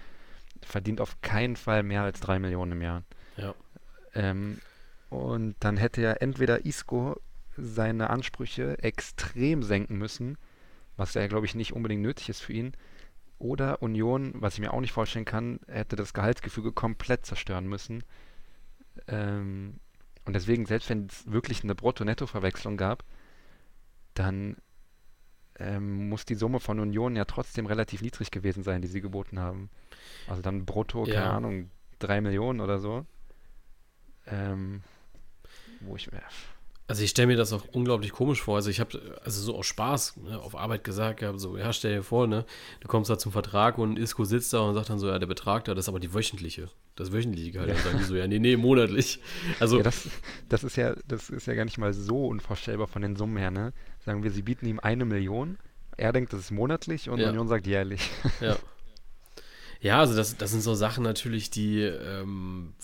verdient 0.62 1.00
auf 1.00 1.20
keinen 1.22 1.56
Fall 1.56 1.82
mehr 1.82 2.02
als 2.04 2.20
3 2.20 2.38
Millionen 2.40 2.72
im 2.72 2.82
Jahr. 2.82 3.04
Ja. 3.36 3.54
Ähm, 4.14 4.58
und 5.10 5.56
dann 5.60 5.76
hätte 5.76 6.00
ja 6.00 6.12
entweder 6.12 6.64
Isco 6.64 7.20
seine 7.56 8.10
Ansprüche 8.10 8.78
extrem 8.82 9.62
senken 9.62 9.98
müssen, 9.98 10.38
was 10.96 11.14
ja, 11.14 11.26
glaube 11.26 11.46
ich, 11.46 11.54
nicht 11.54 11.72
unbedingt 11.72 12.02
nötig 12.02 12.28
ist 12.28 12.40
für 12.40 12.52
ihn. 12.52 12.72
Oder 13.38 13.82
Union, 13.82 14.32
was 14.36 14.54
ich 14.54 14.60
mir 14.60 14.72
auch 14.72 14.80
nicht 14.80 14.92
vorstellen 14.92 15.24
kann, 15.24 15.58
hätte 15.66 15.96
das 15.96 16.14
Gehaltsgefüge 16.14 16.72
komplett 16.72 17.26
zerstören 17.26 17.66
müssen. 17.66 18.04
Ähm, 19.08 19.80
und 20.24 20.34
deswegen, 20.34 20.66
selbst 20.66 20.88
wenn 20.88 21.06
es 21.06 21.30
wirklich 21.30 21.64
eine 21.64 21.74
Brutto-Netto-Verwechslung 21.74 22.76
gab, 22.76 23.04
dann 24.14 24.56
ähm, 25.58 26.08
muss 26.08 26.24
die 26.24 26.34
Summe 26.36 26.60
von 26.60 26.78
Union 26.78 27.16
ja 27.16 27.24
trotzdem 27.24 27.66
relativ 27.66 28.02
niedrig 28.02 28.30
gewesen 28.30 28.62
sein, 28.62 28.80
die 28.80 28.88
sie 28.88 29.00
geboten 29.00 29.40
haben. 29.40 29.70
Also 30.28 30.40
dann 30.42 30.64
brutto, 30.64 31.04
Ja. 31.06 31.14
keine 31.14 31.30
Ahnung, 31.30 31.70
drei 31.98 32.20
Millionen 32.20 32.60
oder 32.60 32.78
so. 32.78 33.04
Ähm, 34.26 34.82
wo 35.80 35.96
ich 35.96 36.10
mir. 36.12 36.22
Also 36.88 37.04
ich 37.04 37.10
stelle 37.10 37.28
mir 37.28 37.36
das 37.36 37.52
auch 37.52 37.64
unglaublich 37.72 38.12
komisch 38.12 38.42
vor. 38.42 38.56
Also 38.56 38.68
ich 38.68 38.78
habe 38.80 39.18
also 39.24 39.40
so 39.40 39.56
aus 39.56 39.66
Spaß 39.66 40.16
ne, 40.18 40.38
auf 40.38 40.54
Arbeit 40.54 40.84
gesagt 40.84 41.20
gehabt, 41.20 41.40
so, 41.40 41.56
ja, 41.56 41.72
stell 41.72 41.94
dir 41.96 42.02
vor, 42.02 42.26
ne, 42.26 42.44
du 42.80 42.88
kommst 42.88 43.08
da 43.08 43.18
zum 43.18 43.32
Vertrag 43.32 43.78
und 43.78 43.98
Isco 43.98 44.24
sitzt 44.24 44.52
da 44.52 44.60
und 44.60 44.74
sagt 44.74 44.90
dann 44.90 44.98
so, 44.98 45.08
ja, 45.08 45.18
der 45.18 45.26
Betrag 45.26 45.64
da, 45.64 45.74
das 45.74 45.86
ist 45.86 45.88
aber 45.88 46.00
die 46.00 46.12
wöchentliche, 46.12 46.68
das 46.96 47.10
wöchentliche 47.12 47.52
Gehalt. 47.52 47.68
Ja. 47.70 47.74
Dann 47.76 47.84
sagen 47.84 47.98
die 47.98 48.04
so, 48.04 48.14
ja, 48.14 48.26
nee, 48.26 48.38
nee, 48.40 48.56
monatlich. 48.56 49.20
Also, 49.58 49.78
Ja, 49.78 49.84
das, 49.84 50.08
das 50.48 50.64
ist 50.64 50.76
ja, 50.76 50.94
das 51.06 51.30
ist 51.30 51.46
ja 51.46 51.54
gar 51.54 51.64
nicht 51.64 51.78
mal 51.78 51.94
so 51.94 52.26
unvorstellbar 52.26 52.88
von 52.88 53.00
den 53.00 53.16
Summen 53.16 53.38
her, 53.38 53.50
ne? 53.50 53.72
Sagen 54.04 54.22
wir, 54.22 54.30
sie 54.30 54.42
bieten 54.42 54.66
ihm 54.66 54.80
eine 54.80 55.04
Million, 55.04 55.56
er 55.96 56.12
denkt, 56.12 56.32
das 56.32 56.40
ist 56.40 56.50
monatlich 56.50 57.08
und 57.08 57.20
Ja. 57.20 57.30
Union 57.30 57.48
sagt 57.48 57.66
jährlich. 57.66 58.10
ja. 58.40 58.56
Ja, 59.80 59.98
also 59.98 60.14
das, 60.14 60.36
das 60.36 60.50
sind 60.52 60.60
so 60.60 60.74
Sachen 60.74 61.02
natürlich, 61.02 61.50
die, 61.50 61.80
ähm, 61.80 62.74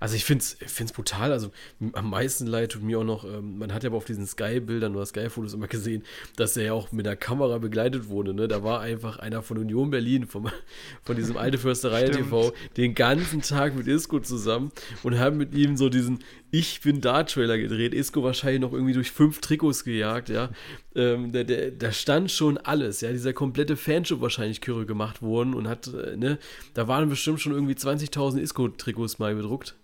also 0.00 0.16
ich 0.16 0.24
finde 0.24 0.42
es 0.42 0.92
brutal. 0.92 1.30
Also 1.30 1.50
am 1.92 2.08
meisten 2.08 2.46
leid 2.46 2.72
tut 2.72 2.82
mir 2.82 2.98
auch 2.98 3.04
noch, 3.04 3.24
ähm, 3.24 3.58
man 3.58 3.72
hat 3.72 3.84
ja 3.84 3.90
aber 3.90 3.98
auf 3.98 4.06
diesen 4.06 4.26
Sky-Bildern 4.26 4.96
oder 4.96 5.04
Sky-Fotos 5.04 5.52
immer 5.52 5.68
gesehen, 5.68 6.02
dass 6.36 6.56
er 6.56 6.64
ja 6.64 6.72
auch 6.72 6.90
mit 6.90 7.04
der 7.04 7.16
Kamera 7.16 7.58
begleitet 7.58 8.08
wurde. 8.08 8.32
Ne? 8.32 8.48
Da 8.48 8.64
war 8.64 8.80
einfach 8.80 9.18
einer 9.18 9.42
von 9.42 9.58
Union 9.58 9.90
Berlin, 9.90 10.26
vom, 10.26 10.48
von 11.04 11.16
diesem 11.16 11.36
alte 11.36 11.58
Försterei 11.58 12.08
TV, 12.08 12.52
den 12.78 12.94
ganzen 12.94 13.42
Tag 13.42 13.76
mit 13.76 13.86
Isco 13.86 14.20
zusammen 14.20 14.72
und 15.02 15.18
haben 15.18 15.36
mit 15.36 15.54
ihm 15.54 15.76
so 15.76 15.90
diesen 15.90 16.20
Ich 16.50 16.80
bin 16.80 17.02
da-Trailer 17.02 17.58
gedreht. 17.58 17.92
Isco 17.92 18.22
wahrscheinlich 18.22 18.62
noch 18.62 18.72
irgendwie 18.72 18.94
durch 18.94 19.10
fünf 19.10 19.42
Trikots 19.42 19.84
gejagt, 19.84 20.30
ja. 20.30 20.48
Ähm, 20.94 21.30
da, 21.30 21.44
da, 21.44 21.70
da 21.78 21.92
stand 21.92 22.30
schon 22.30 22.56
alles, 22.56 23.02
ja. 23.02 23.12
Dieser 23.12 23.34
komplette 23.34 23.76
Fanshop 23.76 24.22
wahrscheinlich 24.22 24.62
Kürre 24.62 24.86
gemacht 24.86 25.20
worden 25.20 25.52
und 25.52 25.68
hat, 25.68 25.88
äh, 25.88 26.16
ne, 26.16 26.38
da 26.72 26.88
waren 26.88 27.10
bestimmt 27.10 27.40
schon 27.40 27.52
irgendwie 27.52 27.74
20.000 27.74 28.38
Isco-Trikots 28.38 29.18
mal 29.18 29.34
bedruckt. 29.34 29.76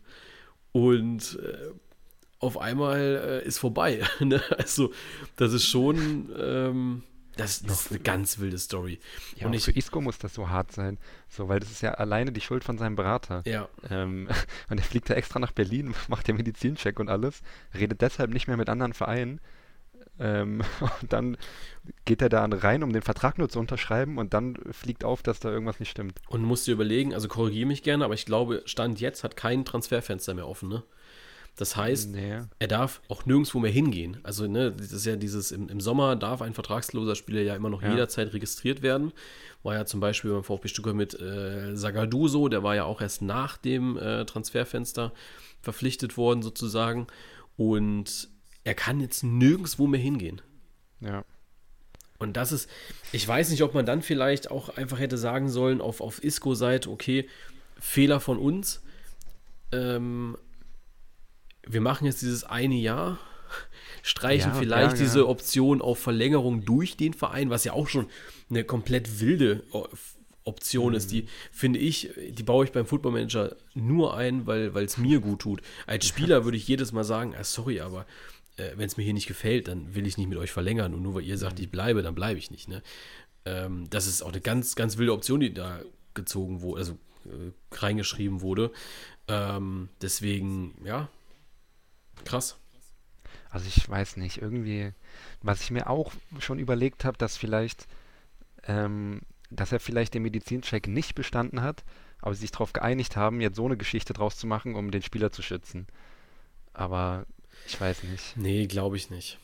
Und 0.76 1.38
äh, 1.42 1.70
auf 2.38 2.58
einmal 2.58 3.40
äh, 3.42 3.46
ist 3.46 3.58
vorbei. 3.58 4.02
ne? 4.20 4.42
Also, 4.58 4.92
das 5.36 5.54
ist 5.54 5.66
schon, 5.66 6.28
ähm, 6.38 7.02
das, 7.34 7.62
ist 7.62 7.90
eine 7.90 8.00
ganz 8.00 8.38
wilde 8.40 8.58
Story. 8.58 9.00
Ja, 9.36 9.46
und 9.46 9.52
und 9.52 9.54
ich, 9.54 9.64
für 9.64 9.74
Isco 9.74 10.02
muss 10.02 10.18
das 10.18 10.34
so 10.34 10.50
hart 10.50 10.72
sein, 10.72 10.98
so, 11.30 11.48
weil 11.48 11.60
das 11.60 11.70
ist 11.70 11.80
ja 11.80 11.94
alleine 11.94 12.32
die 12.32 12.42
Schuld 12.42 12.62
von 12.62 12.76
seinem 12.76 12.94
Berater. 12.94 13.42
ja, 13.46 13.70
Ähm, 13.88 14.28
und 14.68 14.78
er 14.78 14.84
fliegt 14.84 15.08
da 15.08 15.14
extra 15.14 15.38
nach 15.38 15.52
Berlin, 15.52 15.94
macht 16.08 16.28
den 16.28 16.36
Medizincheck 16.36 17.00
und 17.00 17.08
alles, 17.08 17.40
redet 17.74 18.02
deshalb 18.02 18.30
nicht 18.30 18.48
mehr 18.48 18.58
mit 18.58 18.68
anderen 18.68 18.92
Vereinen. 18.92 19.40
Ähm, 20.18 20.62
und 21.02 21.12
dann 21.12 21.36
geht 22.04 22.22
er 22.22 22.28
da 22.28 22.44
rein, 22.44 22.82
um 22.82 22.92
den 22.92 23.02
Vertrag 23.02 23.38
nur 23.38 23.48
zu 23.48 23.58
unterschreiben 23.58 24.18
und 24.18 24.32
dann 24.34 24.56
fliegt 24.72 25.04
auf, 25.04 25.22
dass 25.22 25.40
da 25.40 25.50
irgendwas 25.50 25.78
nicht 25.80 25.90
stimmt. 25.90 26.18
und 26.28 26.42
musst 26.42 26.66
dir 26.66 26.72
überlegen, 26.72 27.14
also 27.14 27.28
korrigiere 27.28 27.66
mich 27.66 27.82
gerne, 27.82 28.04
aber 28.04 28.14
ich 28.14 28.26
glaube, 28.26 28.62
Stand 28.64 29.00
jetzt 29.00 29.24
hat 29.24 29.36
kein 29.36 29.64
Transferfenster 29.64 30.34
mehr 30.34 30.48
offen, 30.48 30.68
ne? 30.68 30.82
Das 31.58 31.74
heißt, 31.74 32.10
Nee. 32.10 32.40
er 32.58 32.68
darf 32.68 33.00
auch 33.08 33.24
nirgendwo 33.24 33.58
mehr 33.60 33.70
hingehen. 33.70 34.18
Also, 34.24 34.46
ne, 34.46 34.72
das 34.72 34.92
ist 34.92 35.06
ja 35.06 35.16
dieses, 35.16 35.52
im, 35.52 35.70
im 35.70 35.80
Sommer 35.80 36.14
darf 36.14 36.42
ein 36.42 36.52
vertragsloser 36.52 37.14
Spieler 37.14 37.40
ja 37.40 37.56
immer 37.56 37.70
noch 37.70 37.80
Ja. 37.80 37.92
jederzeit 37.92 38.34
registriert 38.34 38.82
werden. 38.82 39.12
War 39.62 39.74
ja 39.74 39.86
zum 39.86 40.00
Beispiel 40.00 40.32
beim 40.32 40.44
VfB 40.44 40.68
Stuttgart 40.68 40.94
mit 40.94 41.18
äh, 41.18 41.74
Zagadou 41.74 42.28
so, 42.28 42.48
der 42.48 42.62
war 42.62 42.74
ja 42.74 42.84
auch 42.84 43.00
erst 43.00 43.22
nach 43.22 43.56
dem 43.56 43.96
äh, 43.96 44.26
Transferfenster 44.26 45.12
verpflichtet 45.62 46.18
worden, 46.18 46.42
sozusagen. 46.42 47.06
Und 47.56 48.28
er 48.66 48.74
kann 48.74 49.00
jetzt 49.00 49.22
nirgendwo 49.22 49.86
mehr 49.86 50.00
hingehen. 50.00 50.42
Ja. 51.00 51.24
Und 52.18 52.36
das 52.36 52.50
ist, 52.50 52.68
ich 53.12 53.26
weiß 53.26 53.50
nicht, 53.50 53.62
ob 53.62 53.74
man 53.74 53.86
dann 53.86 54.02
vielleicht 54.02 54.50
auch 54.50 54.76
einfach 54.76 54.98
hätte 54.98 55.16
sagen 55.16 55.48
sollen, 55.48 55.80
auf, 55.80 56.00
auf 56.00 56.22
Isco-Seite, 56.24 56.90
okay, 56.90 57.28
Fehler 57.78 58.18
von 58.18 58.38
uns. 58.38 58.82
Ähm, 59.70 60.36
wir 61.64 61.80
machen 61.80 62.06
jetzt 62.06 62.22
dieses 62.22 62.42
eine 62.42 62.74
Jahr, 62.74 63.20
streichen 64.02 64.50
Ja, 64.52 64.58
vielleicht 64.58 64.96
ja, 64.96 65.04
diese 65.04 65.20
ja. 65.20 65.26
Option 65.26 65.80
auf 65.80 66.00
Verlängerung 66.00 66.64
durch 66.64 66.96
den 66.96 67.14
Verein, 67.14 67.50
was 67.50 67.62
ja 67.62 67.72
auch 67.72 67.88
schon 67.88 68.08
eine 68.50 68.64
komplett 68.64 69.20
wilde 69.20 69.62
Option 70.42 70.94
ist, 70.94 71.06
Mhm. 71.06 71.10
die 71.10 71.28
finde 71.52 71.78
ich, 71.78 72.10
die 72.30 72.42
baue 72.42 72.64
ich 72.64 72.72
beim 72.72 72.86
Football 72.86 73.12
Manager 73.12 73.54
nur 73.74 74.16
ein, 74.16 74.46
weil 74.46 74.74
es 74.76 74.96
mir 74.96 75.20
gut 75.20 75.40
tut. 75.40 75.60
Als 75.86 76.06
Spieler 76.06 76.44
würde 76.44 76.56
ich 76.56 76.66
jedes 76.66 76.90
Mal 76.90 77.04
sagen, 77.04 77.32
ah, 77.38 77.44
sorry, 77.44 77.80
aber 77.80 78.06
äh, 78.56 78.72
wenn 78.76 78.86
es 78.86 78.96
mir 78.96 79.04
hier 79.04 79.14
nicht 79.14 79.28
gefällt, 79.28 79.68
dann 79.68 79.94
will 79.94 80.06
ich 80.06 80.18
nicht 80.18 80.28
mit 80.28 80.38
euch 80.38 80.52
verlängern 80.52 80.94
und 80.94 81.02
nur 81.02 81.14
weil 81.14 81.24
ihr 81.24 81.38
sagt, 81.38 81.60
ich 81.60 81.70
bleibe, 81.70 82.02
dann 82.02 82.14
bleibe 82.14 82.38
ich 82.38 82.50
nicht. 82.50 82.68
Ne? 82.68 82.82
Ähm, 83.44 83.88
das 83.90 84.06
ist 84.06 84.22
auch 84.22 84.32
eine 84.32 84.40
ganz, 84.40 84.74
ganz 84.74 84.98
wilde 84.98 85.12
Option, 85.12 85.40
die 85.40 85.54
da 85.54 85.80
gezogen 86.14 86.62
wurde, 86.62 86.80
also 86.80 86.92
äh, 87.26 87.52
reingeschrieben 87.72 88.40
wurde. 88.40 88.72
Ähm, 89.28 89.88
deswegen, 90.00 90.74
ja, 90.84 91.08
krass. 92.24 92.58
Also 93.50 93.66
ich 93.68 93.88
weiß 93.88 94.16
nicht, 94.16 94.42
irgendwie, 94.42 94.92
was 95.42 95.62
ich 95.62 95.70
mir 95.70 95.88
auch 95.88 96.12
schon 96.40 96.58
überlegt 96.58 97.04
habe, 97.04 97.16
dass 97.16 97.36
vielleicht, 97.36 97.86
ähm, 98.64 99.22
dass 99.50 99.72
er 99.72 99.80
vielleicht 99.80 100.14
den 100.14 100.22
Medizincheck 100.22 100.88
nicht 100.88 101.14
bestanden 101.14 101.62
hat, 101.62 101.84
aber 102.20 102.34
sie 102.34 102.40
sich 102.40 102.50
darauf 102.50 102.72
geeinigt 102.72 103.16
haben, 103.16 103.40
jetzt 103.40 103.56
so 103.56 103.64
eine 103.64 103.76
Geschichte 103.76 104.12
draus 104.12 104.36
zu 104.36 104.46
machen, 104.46 104.74
um 104.74 104.90
den 104.90 105.02
Spieler 105.02 105.30
zu 105.30 105.42
schützen. 105.42 105.86
Aber 106.72 107.26
ich 107.66 107.80
weiß 107.80 108.02
nicht. 108.04 108.36
Nee, 108.36 108.66
glaube 108.66 108.96
ich 108.96 109.10
nicht. 109.10 109.38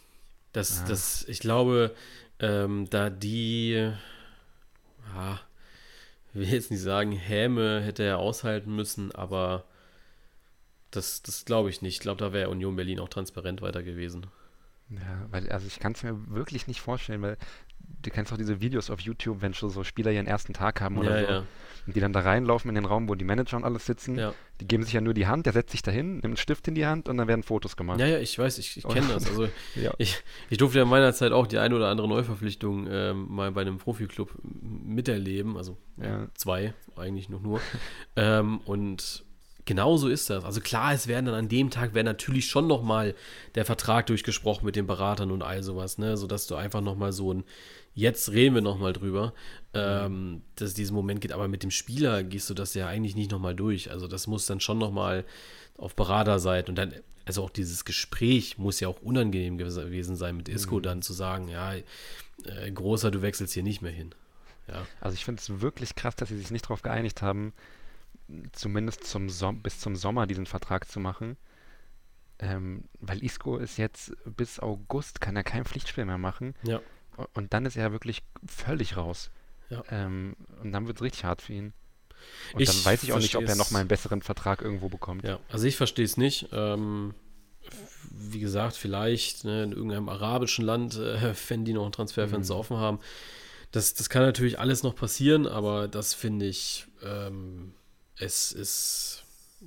Das, 0.52 0.80
Ah. 0.80 0.84
das, 0.88 1.24
ich 1.28 1.40
glaube, 1.40 1.94
ähm, 2.38 2.88
da 2.90 3.08
die, 3.10 3.92
ich 6.28 6.34
will 6.34 6.48
jetzt 6.48 6.70
nicht 6.70 6.80
sagen, 6.82 7.12
Häme 7.12 7.80
hätte 7.82 8.02
er 8.02 8.18
aushalten 8.18 8.74
müssen, 8.74 9.12
aber 9.14 9.64
das, 10.90 11.22
das 11.22 11.44
glaube 11.44 11.70
ich 11.70 11.82
nicht. 11.82 11.94
Ich 11.94 12.00
glaube, 12.00 12.18
da 12.22 12.32
wäre 12.32 12.50
Union 12.50 12.76
Berlin 12.76 13.00
auch 13.00 13.08
transparent 13.08 13.62
weiter 13.62 13.82
gewesen. 13.82 14.26
Ja, 14.96 15.26
weil, 15.30 15.48
also 15.50 15.66
ich 15.66 15.78
kann 15.80 15.92
es 15.92 16.02
mir 16.02 16.16
wirklich 16.30 16.66
nicht 16.66 16.80
vorstellen, 16.80 17.22
weil 17.22 17.36
du 18.02 18.10
kennst 18.10 18.32
auch 18.32 18.36
diese 18.36 18.60
Videos 18.60 18.90
auf 18.90 19.00
YouTube, 19.00 19.42
wenn 19.42 19.54
schon 19.54 19.70
so 19.70 19.84
Spieler 19.84 20.10
ihren 20.12 20.26
ersten 20.26 20.52
Tag 20.54 20.80
haben 20.80 20.98
oder 20.98 21.20
Ja, 21.20 21.26
so, 21.26 21.32
ja. 21.32 21.46
und 21.86 21.96
die 21.96 22.00
dann 22.00 22.12
da 22.12 22.20
reinlaufen 22.20 22.68
in 22.68 22.74
den 22.74 22.84
Raum, 22.84 23.08
wo 23.08 23.14
die 23.14 23.24
Manager 23.24 23.56
und 23.56 23.64
alles 23.64 23.86
sitzen, 23.86 24.18
Ja. 24.18 24.34
die 24.60 24.66
geben 24.66 24.82
sich 24.84 24.92
ja 24.92 25.00
nur 25.00 25.14
die 25.14 25.26
Hand, 25.26 25.46
der 25.46 25.52
setzt 25.52 25.70
sich 25.72 25.82
dahin, 25.82 26.12
nimmt 26.14 26.24
einen 26.24 26.36
Stift 26.36 26.66
in 26.68 26.74
die 26.74 26.86
Hand 26.86 27.08
und 27.08 27.16
dann 27.16 27.28
werden 27.28 27.42
Fotos 27.42 27.76
gemacht. 27.76 28.00
Ja, 28.00 28.06
ja, 28.06 28.18
ich 28.18 28.38
weiß, 28.38 28.58
ich, 28.58 28.76
ich 28.76 28.86
kenne 28.88 29.08
das. 29.08 29.26
Also 29.28 29.48
ich, 29.98 30.22
ich 30.50 30.58
durfte 30.58 30.78
ja 30.78 30.84
in 30.84 30.90
meiner 30.90 31.12
Zeit 31.12 31.32
auch 31.32 31.46
die 31.46 31.58
eine 31.58 31.74
oder 31.76 31.88
andere 31.88 32.08
Neuverpflichtung 32.08 32.86
ähm, 32.90 33.26
mal 33.28 33.52
bei 33.52 33.62
einem 33.62 33.78
Profiklub 33.78 34.36
miterleben. 34.42 35.56
Also 35.56 35.76
zwei, 36.34 36.74
eigentlich 36.96 37.28
noch 37.28 37.40
nur. 37.42 37.60
ähm, 38.16 38.60
und 38.64 39.24
genau 39.64 39.96
so 39.96 40.08
ist 40.08 40.30
das. 40.30 40.44
Also 40.44 40.60
klar, 40.60 40.92
es 40.92 41.06
werden 41.06 41.26
dann 41.26 41.34
an 41.34 41.48
dem 41.48 41.70
Tag 41.70 41.94
wäre 41.94 42.04
natürlich 42.04 42.46
schon 42.46 42.66
nochmal 42.66 43.14
der 43.54 43.64
Vertrag 43.64 44.06
durchgesprochen 44.06 44.64
mit 44.64 44.76
den 44.76 44.86
Beratern 44.86 45.30
und 45.30 45.42
all 45.42 45.62
sowas, 45.62 45.98
ne? 45.98 46.16
Sodass 46.16 46.46
du 46.46 46.54
einfach 46.56 46.80
nochmal 46.80 47.12
so 47.12 47.32
ein 47.32 47.44
Jetzt 47.94 48.30
reden 48.32 48.54
wir 48.54 48.62
nochmal 48.62 48.94
drüber, 48.94 49.34
ähm, 49.74 50.40
dass 50.56 50.68
es 50.68 50.74
diesen 50.74 50.94
Moment 50.94 51.20
geht, 51.20 51.30
aber 51.32 51.46
mit 51.46 51.62
dem 51.62 51.70
Spieler 51.70 52.22
gehst 52.22 52.48
du 52.48 52.54
das 52.54 52.72
ja 52.72 52.86
eigentlich 52.86 53.16
nicht 53.16 53.30
nochmal 53.30 53.54
durch. 53.54 53.90
Also 53.90 54.08
das 54.08 54.26
muss 54.26 54.46
dann 54.46 54.60
schon 54.60 54.78
nochmal 54.78 55.26
auf 55.76 55.94
Beraterseite 55.94 56.72
und 56.72 56.76
dann, 56.76 56.94
also 57.26 57.44
auch 57.44 57.50
dieses 57.50 57.84
Gespräch 57.84 58.56
muss 58.56 58.80
ja 58.80 58.88
auch 58.88 59.02
unangenehm 59.02 59.58
gew- 59.58 59.84
gewesen 59.84 60.16
sein 60.16 60.38
mit 60.38 60.48
Isco, 60.48 60.80
dann 60.80 61.02
zu 61.02 61.12
sagen, 61.12 61.48
ja, 61.48 61.74
äh, 61.74 61.82
großer, 62.72 63.10
du 63.10 63.20
wechselst 63.20 63.52
hier 63.52 63.62
nicht 63.62 63.82
mehr 63.82 63.92
hin. 63.92 64.14
Ja. 64.68 64.86
Also 65.02 65.14
ich 65.14 65.26
finde 65.26 65.42
es 65.42 65.60
wirklich 65.60 65.94
krass, 65.94 66.16
dass 66.16 66.30
sie 66.30 66.38
sich 66.38 66.50
nicht 66.50 66.64
darauf 66.64 66.80
geeinigt 66.80 67.20
haben, 67.20 67.52
zumindest 68.52 69.04
zum 69.04 69.28
Som 69.28 69.62
bis 69.62 69.80
zum 69.80 69.96
Sommer 69.96 70.26
diesen 70.26 70.46
Vertrag 70.46 70.88
zu 70.88 71.00
machen. 71.00 71.36
Ähm, 72.38 72.84
weil 72.98 73.22
Isco 73.22 73.56
ist 73.56 73.78
jetzt 73.78 74.12
bis 74.24 74.58
August, 74.58 75.20
kann 75.20 75.36
er 75.36 75.44
kein 75.44 75.64
Pflichtspiel 75.64 76.04
mehr 76.04 76.18
machen. 76.18 76.54
Ja. 76.64 76.80
Und 77.34 77.52
dann 77.52 77.66
ist 77.66 77.76
er 77.76 77.92
wirklich 77.92 78.22
völlig 78.46 78.96
raus. 78.96 79.30
Ja. 79.70 79.84
Ähm, 79.90 80.34
und 80.62 80.72
dann 80.72 80.86
wird 80.86 80.98
es 80.98 81.02
richtig 81.02 81.24
hart 81.24 81.42
für 81.42 81.52
ihn. 81.52 81.72
Und 82.52 82.60
Ich 82.60 82.68
dann 82.68 82.84
weiß 82.84 83.02
ich 83.02 83.12
auch 83.12 83.18
nicht, 83.18 83.36
ob 83.36 83.42
er 83.42 83.48
versteh's. 83.48 83.66
noch 83.66 83.70
mal 83.70 83.80
einen 83.80 83.88
besseren 83.88 84.22
Vertrag 84.22 84.62
irgendwo 84.62 84.88
bekommt. 84.88 85.24
Ja, 85.24 85.38
also 85.48 85.66
ich 85.66 85.76
verstehe 85.76 86.04
es 86.04 86.16
nicht. 86.16 86.48
Ähm, 86.52 87.14
wie 88.10 88.40
gesagt, 88.40 88.76
vielleicht 88.76 89.44
ne, 89.44 89.62
in 89.64 89.72
irgendeinem 89.72 90.08
arabischen 90.08 90.64
Land, 90.64 90.96
äh, 90.96 91.34
wenn 91.48 91.64
die 91.64 91.72
noch 91.72 91.86
ein 91.86 91.92
Transferfenster 91.92 92.54
mhm. 92.54 92.60
offen 92.60 92.76
haben. 92.76 92.98
Das, 93.70 93.94
das 93.94 94.10
kann 94.10 94.22
natürlich 94.22 94.58
alles 94.58 94.82
noch 94.82 94.94
passieren, 94.94 95.46
aber 95.46 95.88
das 95.88 96.12
finde 96.12 96.46
ich, 96.46 96.86
ähm, 97.02 97.72
es 98.22 98.52
ist, 98.52 99.24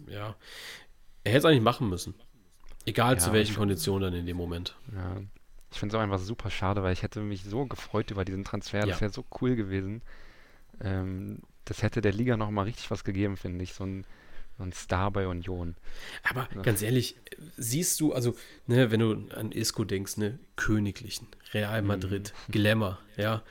ja, 0.07 0.35
er 1.23 1.31
hätte 1.31 1.39
es 1.39 1.45
eigentlich 1.45 1.61
machen 1.61 1.89
müssen. 1.89 2.15
Egal 2.85 3.15
ja, 3.15 3.19
zu 3.19 3.33
welchen 3.33 3.55
Konditionen 3.55 4.11
dann 4.11 4.19
in 4.19 4.25
dem 4.25 4.37
Moment. 4.37 4.75
Ja, 4.93 5.17
ich 5.71 5.79
finde 5.79 5.95
es 5.95 5.99
auch 5.99 6.03
einfach 6.03 6.19
super 6.19 6.49
schade, 6.49 6.83
weil 6.83 6.93
ich 6.93 7.03
hätte 7.03 7.19
mich 7.19 7.43
so 7.43 7.65
gefreut 7.65 8.11
über 8.11 8.23
diesen 8.23 8.43
Transfer. 8.43 8.81
Das 8.81 8.89
ja. 8.97 9.01
wäre 9.01 9.11
so 9.11 9.25
cool 9.41 9.55
gewesen. 9.55 10.01
Ähm, 10.81 11.39
das 11.65 11.81
hätte 11.81 12.01
der 12.01 12.13
Liga 12.13 12.37
nochmal 12.37 12.65
richtig 12.65 12.91
was 12.91 13.03
gegeben, 13.03 13.37
finde 13.37 13.63
ich. 13.63 13.73
So 13.73 13.85
ein, 13.85 14.05
so 14.57 14.63
ein 14.63 14.71
Star 14.71 15.11
bei 15.11 15.27
Union. 15.27 15.75
Aber 16.23 16.47
ja. 16.55 16.61
ganz 16.61 16.81
ehrlich, 16.81 17.17
siehst 17.57 17.99
du, 17.99 18.13
also, 18.13 18.35
ne, 18.67 18.91
wenn 18.91 18.99
du 18.99 19.27
an 19.35 19.51
Isco 19.51 19.83
denkst, 19.83 20.17
ne, 20.17 20.39
Königlichen, 20.55 21.27
Real 21.53 21.81
Madrid, 21.81 22.33
mhm. 22.47 22.51
Glamour, 22.51 22.99
ja, 23.17 23.43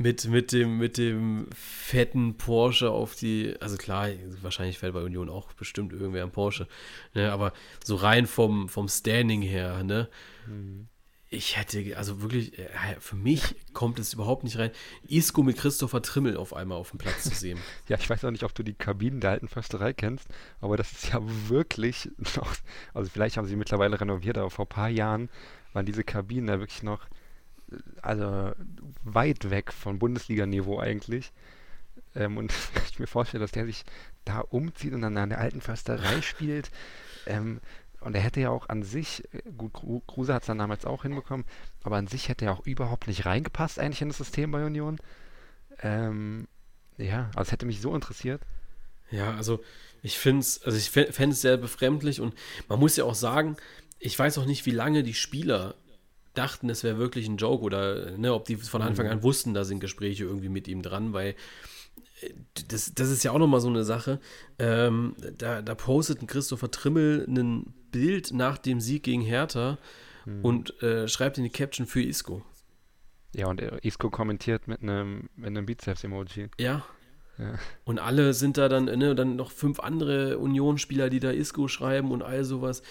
mit, 0.00 0.26
mit, 0.28 0.52
dem, 0.52 0.78
mit 0.78 0.96
dem 0.96 1.46
fetten 1.54 2.38
Porsche 2.38 2.90
auf 2.90 3.14
die, 3.14 3.54
also 3.60 3.76
klar, 3.76 4.08
wahrscheinlich 4.40 4.78
fährt 4.78 4.94
bei 4.94 5.02
Union 5.02 5.28
auch 5.28 5.52
bestimmt 5.52 5.92
irgendwer 5.92 6.24
ein 6.24 6.30
Porsche, 6.30 6.66
ne, 7.12 7.30
aber 7.30 7.52
so 7.84 7.96
rein 7.96 8.26
vom, 8.26 8.70
vom 8.70 8.88
Standing 8.88 9.42
her, 9.42 9.84
ne, 9.84 10.08
mhm. 10.46 10.88
ich 11.28 11.58
hätte, 11.58 11.98
also 11.98 12.22
wirklich, 12.22 12.58
äh, 12.58 12.68
für 12.98 13.16
mich 13.16 13.54
kommt 13.74 13.98
es 13.98 14.14
überhaupt 14.14 14.42
nicht 14.42 14.58
rein, 14.58 14.70
Isco 15.06 15.42
mit 15.42 15.58
Christopher 15.58 16.00
Trimmel 16.00 16.38
auf 16.38 16.54
einmal 16.54 16.78
auf 16.78 16.90
dem 16.90 16.98
Platz 16.98 17.24
zu 17.24 17.34
sehen. 17.34 17.58
ja, 17.88 17.98
ich 17.98 18.08
weiß 18.08 18.24
auch 18.24 18.30
nicht, 18.30 18.44
ob 18.44 18.54
du 18.54 18.62
die 18.62 18.72
Kabinen 18.72 19.20
der 19.20 19.32
alten 19.32 19.48
Försterei 19.48 19.92
kennst, 19.92 20.28
aber 20.62 20.78
das 20.78 20.92
ist 20.92 21.12
ja 21.12 21.20
wirklich 21.50 22.08
noch, 22.36 22.54
also 22.94 23.10
vielleicht 23.12 23.36
haben 23.36 23.46
sie 23.46 23.56
mittlerweile 23.56 24.00
renoviert, 24.00 24.38
aber 24.38 24.48
vor 24.48 24.64
ein 24.64 24.70
paar 24.70 24.88
Jahren 24.88 25.28
waren 25.74 25.84
diese 25.84 26.04
Kabinen 26.04 26.46
da 26.46 26.58
wirklich 26.58 26.82
noch 26.82 27.06
also 28.02 28.52
weit 29.04 29.50
weg 29.50 29.72
von 29.72 29.98
Bundesliga-Niveau 29.98 30.78
eigentlich. 30.78 31.32
Ähm, 32.14 32.36
und 32.36 32.52
ich 32.90 32.98
mir 32.98 33.06
vorstelle, 33.06 33.42
dass 33.42 33.52
der 33.52 33.66
sich 33.66 33.84
da 34.24 34.40
umzieht 34.40 34.92
und 34.92 35.02
dann 35.02 35.16
an 35.16 35.30
der 35.30 35.40
alten 35.40 35.60
Försterei 35.60 36.22
spielt. 36.22 36.70
Ähm, 37.26 37.60
und 38.00 38.14
er 38.14 38.22
hätte 38.22 38.40
ja 38.40 38.50
auch 38.50 38.68
an 38.68 38.82
sich, 38.82 39.24
äh, 39.32 39.42
gut, 39.56 39.74
Kruse 40.06 40.34
hat 40.34 40.42
es 40.42 40.46
dann 40.46 40.58
damals 40.58 40.84
auch 40.84 41.02
hinbekommen, 41.02 41.46
aber 41.82 41.96
an 41.96 42.06
sich 42.06 42.28
hätte 42.28 42.46
er 42.46 42.52
auch 42.52 42.66
überhaupt 42.66 43.06
nicht 43.06 43.26
reingepasst 43.26 43.78
eigentlich 43.78 44.02
in 44.02 44.08
das 44.08 44.18
System 44.18 44.50
bei 44.50 44.64
Union. 44.64 44.98
Ähm, 45.82 46.48
ja, 46.96 47.30
also 47.34 47.48
es 47.48 47.52
hätte 47.52 47.66
mich 47.66 47.80
so 47.80 47.94
interessiert. 47.94 48.42
Ja, 49.10 49.34
also 49.34 49.62
ich 50.02 50.18
finde 50.18 50.40
es, 50.40 50.62
also 50.62 50.78
ich 50.78 50.90
fände 50.90 51.32
es 51.32 51.40
sehr 51.40 51.56
befremdlich 51.56 52.20
und 52.20 52.34
man 52.68 52.78
muss 52.78 52.96
ja 52.96 53.04
auch 53.04 53.14
sagen, 53.14 53.56
ich 53.98 54.18
weiß 54.18 54.38
auch 54.38 54.46
nicht, 54.46 54.66
wie 54.66 54.70
lange 54.70 55.02
die 55.02 55.14
Spieler 55.14 55.74
dachten, 56.40 56.70
es 56.70 56.82
wäre 56.82 56.96
wirklich 56.96 57.28
ein 57.28 57.36
Joke 57.36 57.62
oder 57.62 58.16
ne, 58.16 58.32
ob 58.32 58.46
die 58.46 58.56
von 58.56 58.80
Anfang 58.80 59.06
mhm. 59.06 59.12
an 59.12 59.22
wussten, 59.22 59.52
da 59.52 59.64
sind 59.64 59.80
Gespräche 59.80 60.24
irgendwie 60.24 60.48
mit 60.48 60.68
ihm 60.68 60.80
dran, 60.82 61.12
weil 61.12 61.34
äh, 62.22 62.30
das, 62.68 62.94
das 62.94 63.10
ist 63.10 63.22
ja 63.24 63.32
auch 63.32 63.38
nochmal 63.38 63.60
so 63.60 63.68
eine 63.68 63.84
Sache. 63.84 64.20
Ähm, 64.58 65.14
da, 65.36 65.60
da 65.60 65.74
postet 65.74 66.22
ein 66.22 66.26
Christopher 66.26 66.70
Trimmel 66.70 67.26
ein 67.28 67.74
Bild 67.92 68.32
nach 68.32 68.56
dem 68.56 68.80
Sieg 68.80 69.02
gegen 69.02 69.20
Hertha 69.20 69.78
mhm. 70.24 70.44
und 70.44 70.82
äh, 70.82 71.08
schreibt 71.08 71.36
in 71.36 71.44
die 71.44 71.50
Caption 71.50 71.86
für 71.86 72.02
Isco. 72.02 72.42
Ja, 73.34 73.46
und 73.46 73.60
Isco 73.60 74.10
kommentiert 74.10 74.66
mit 74.66 74.82
einem, 74.82 75.28
mit 75.36 75.48
einem 75.48 75.66
Bizeps-Emoji. 75.66 76.48
Ja. 76.58 76.84
ja. 77.38 77.58
Und 77.84 77.98
alle 77.98 78.32
sind 78.34 78.56
da 78.56 78.68
dann, 78.68 78.86
ne, 78.86 79.14
dann 79.14 79.36
noch 79.36 79.52
fünf 79.52 79.78
andere 79.78 80.38
Union-Spieler, 80.38 81.10
die 81.10 81.20
da 81.20 81.30
Isco 81.30 81.68
schreiben 81.68 82.10
und 82.10 82.22
all 82.22 82.44
sowas. 82.44 82.82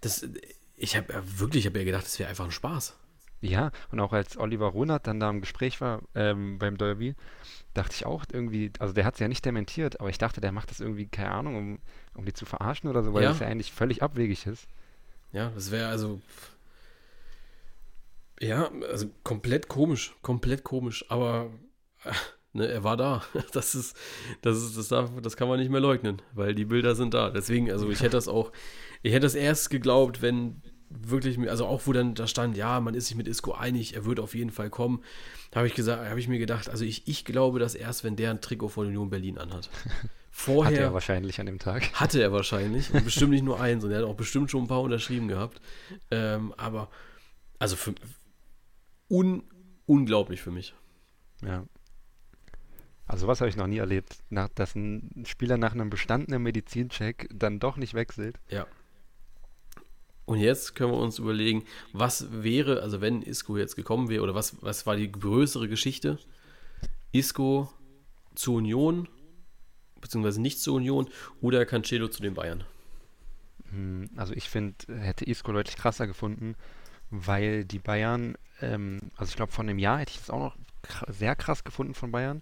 Das 0.00 0.26
ich 0.82 0.96
habe 0.96 1.12
ja 1.12 1.22
wirklich, 1.38 1.64
ich 1.64 1.70
habe 1.70 1.78
ja 1.78 1.84
gedacht, 1.84 2.04
das 2.04 2.18
wäre 2.18 2.28
einfach 2.28 2.44
ein 2.44 2.50
Spaß. 2.50 2.96
Ja, 3.40 3.70
und 3.92 4.00
auch 4.00 4.12
als 4.12 4.36
Oliver 4.36 4.66
Runert 4.66 5.06
dann 5.06 5.20
da 5.20 5.30
im 5.30 5.40
Gespräch 5.40 5.80
war 5.80 6.02
ähm, 6.14 6.58
beim 6.58 6.76
Derby, 6.76 7.14
dachte 7.72 7.94
ich 7.94 8.04
auch 8.04 8.24
irgendwie, 8.32 8.72
also 8.80 8.92
der 8.92 9.04
hat 9.04 9.14
es 9.14 9.20
ja 9.20 9.28
nicht 9.28 9.44
dementiert, 9.44 10.00
aber 10.00 10.10
ich 10.10 10.18
dachte, 10.18 10.40
der 10.40 10.50
macht 10.50 10.70
das 10.70 10.80
irgendwie, 10.80 11.06
keine 11.06 11.30
Ahnung, 11.30 11.56
um, 11.56 11.78
um 12.14 12.24
die 12.24 12.32
zu 12.32 12.46
verarschen 12.46 12.90
oder 12.90 13.04
so, 13.04 13.14
weil 13.14 13.22
ja. 13.22 13.28
das 13.30 13.38
ja 13.38 13.46
eigentlich 13.46 13.72
völlig 13.72 14.02
abwegig 14.02 14.44
ist. 14.46 14.66
Ja, 15.32 15.50
das 15.50 15.70
wäre 15.70 15.88
also. 15.88 16.20
Ja, 18.40 18.70
also 18.90 19.08
komplett 19.22 19.68
komisch, 19.68 20.16
komplett 20.22 20.64
komisch, 20.64 21.04
aber 21.10 21.50
ne, 22.52 22.66
er 22.66 22.82
war 22.82 22.96
da. 22.96 23.22
Das 23.52 23.76
ist, 23.76 23.96
das 24.42 24.56
ist, 24.58 24.76
das 24.76 24.88
darf, 24.88 25.10
das 25.22 25.36
kann 25.36 25.48
man 25.48 25.60
nicht 25.60 25.70
mehr 25.70 25.80
leugnen, 25.80 26.22
weil 26.32 26.54
die 26.56 26.64
Bilder 26.64 26.96
sind 26.96 27.14
da. 27.14 27.30
Deswegen, 27.30 27.70
also 27.70 27.88
ich 27.88 28.00
hätte 28.00 28.16
das 28.16 28.26
auch, 28.26 28.52
ich 29.02 29.12
hätte 29.12 29.26
das 29.26 29.34
erst 29.34 29.70
geglaubt, 29.70 30.22
wenn 30.22 30.62
wirklich, 31.00 31.38
also 31.48 31.66
auch 31.66 31.86
wo 31.86 31.92
dann 31.92 32.14
da 32.14 32.26
stand, 32.26 32.56
ja, 32.56 32.80
man 32.80 32.94
ist 32.94 33.06
sich 33.08 33.16
mit 33.16 33.28
Isco 33.28 33.52
einig, 33.52 33.94
er 33.94 34.04
wird 34.04 34.20
auf 34.20 34.34
jeden 34.34 34.50
Fall 34.50 34.70
kommen, 34.70 35.02
habe 35.54 35.66
ich 35.66 35.74
gesagt, 35.74 36.08
habe 36.08 36.20
ich 36.20 36.28
mir 36.28 36.38
gedacht, 36.38 36.68
also 36.68 36.84
ich, 36.84 37.06
ich 37.08 37.24
glaube 37.24 37.58
das 37.58 37.74
erst, 37.74 38.04
wenn 38.04 38.16
der 38.16 38.30
ein 38.30 38.40
Trikot 38.40 38.68
von 38.68 38.86
Union 38.86 39.10
Berlin 39.10 39.38
anhat. 39.38 39.70
Vorher 40.34 40.72
hatte 40.72 40.82
er 40.82 40.94
wahrscheinlich 40.94 41.38
an 41.40 41.46
dem 41.46 41.58
Tag. 41.58 41.92
Hatte 41.92 42.22
er 42.22 42.32
wahrscheinlich. 42.32 42.92
Und 42.92 43.04
bestimmt 43.04 43.32
nicht 43.32 43.44
nur 43.44 43.60
eins. 43.60 43.84
Und 43.84 43.90
er 43.90 43.98
hat 43.98 44.06
auch 44.06 44.16
bestimmt 44.16 44.50
schon 44.50 44.64
ein 44.64 44.66
paar 44.66 44.80
unterschrieben 44.80 45.28
gehabt. 45.28 45.60
Ähm, 46.10 46.54
aber, 46.56 46.88
also 47.58 47.76
für, 47.76 47.94
un, 49.10 49.44
unglaublich 49.84 50.40
für 50.40 50.50
mich. 50.50 50.74
Ja. 51.44 51.66
Also 53.06 53.26
was 53.26 53.42
habe 53.42 53.50
ich 53.50 53.56
noch 53.56 53.66
nie 53.66 53.76
erlebt, 53.76 54.20
nach, 54.30 54.48
dass 54.48 54.74
ein 54.74 55.24
Spieler 55.26 55.58
nach 55.58 55.72
einem 55.72 55.90
bestandenen 55.90 56.42
Medizincheck 56.42 57.28
dann 57.30 57.60
doch 57.60 57.76
nicht 57.76 57.92
wechselt. 57.92 58.40
Ja. 58.48 58.66
Und 60.32 60.38
jetzt 60.38 60.74
können 60.74 60.92
wir 60.92 60.98
uns 60.98 61.18
überlegen, 61.18 61.62
was 61.92 62.42
wäre, 62.42 62.80
also 62.80 63.02
wenn 63.02 63.20
Isco 63.20 63.58
jetzt 63.58 63.76
gekommen 63.76 64.08
wäre, 64.08 64.22
oder 64.22 64.34
was, 64.34 64.56
was 64.62 64.86
war 64.86 64.96
die 64.96 65.12
größere 65.12 65.68
Geschichte? 65.68 66.18
Isco 67.12 67.70
zur 68.34 68.54
Union, 68.54 69.10
beziehungsweise 70.00 70.40
nicht 70.40 70.58
zur 70.58 70.76
Union, 70.76 71.10
oder 71.42 71.66
Cancelo 71.66 72.08
zu 72.08 72.22
den 72.22 72.32
Bayern? 72.32 72.64
Hm, 73.72 74.08
also 74.16 74.32
ich 74.32 74.48
finde, 74.48 74.74
hätte 75.00 75.28
Isco 75.28 75.52
deutlich 75.52 75.76
krasser 75.76 76.06
gefunden, 76.06 76.54
weil 77.10 77.66
die 77.66 77.78
Bayern, 77.78 78.38
ähm, 78.62 79.00
also 79.18 79.28
ich 79.28 79.36
glaube, 79.36 79.52
von 79.52 79.66
dem 79.66 79.78
Jahr 79.78 79.98
hätte 79.98 80.12
ich 80.12 80.18
das 80.18 80.30
auch 80.30 80.40
noch 80.40 80.56
sehr 81.08 81.36
krass 81.36 81.62
gefunden 81.62 81.92
von 81.92 82.10
Bayern. 82.10 82.40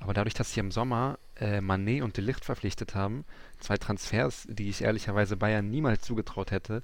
Aber 0.00 0.12
dadurch, 0.12 0.34
dass 0.34 0.52
sie 0.52 0.60
im 0.60 0.70
Sommer 0.70 1.18
äh, 1.36 1.62
Manet 1.62 2.02
und 2.02 2.18
Delicht 2.18 2.44
verpflichtet 2.44 2.94
haben, 2.94 3.24
zwei 3.58 3.78
Transfers, 3.78 4.46
die 4.50 4.68
ich 4.68 4.82
ehrlicherweise 4.82 5.38
Bayern 5.38 5.70
niemals 5.70 6.02
zugetraut 6.02 6.50
hätte, 6.50 6.82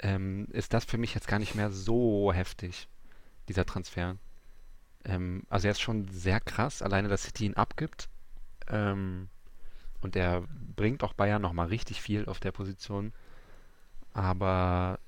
ähm, 0.00 0.48
ist 0.50 0.74
das 0.74 0.84
für 0.84 0.98
mich 0.98 1.14
jetzt 1.14 1.28
gar 1.28 1.38
nicht 1.38 1.54
mehr 1.54 1.70
so 1.70 2.32
heftig, 2.32 2.88
dieser 3.48 3.64
Transfer. 3.64 4.16
Ähm, 5.04 5.44
also 5.48 5.68
er 5.68 5.72
ist 5.72 5.80
schon 5.80 6.08
sehr 6.08 6.40
krass, 6.40 6.82
alleine 6.82 7.08
dass 7.08 7.22
City 7.22 7.46
ihn 7.46 7.54
abgibt. 7.54 8.08
Ähm, 8.68 9.28
und 10.00 10.16
er 10.16 10.44
bringt 10.76 11.02
auch 11.02 11.14
Bayern 11.14 11.42
nochmal 11.42 11.68
richtig 11.68 12.00
viel 12.00 12.26
auf 12.26 12.40
der 12.40 12.52
Position. 12.52 13.12
Aber 14.12 14.98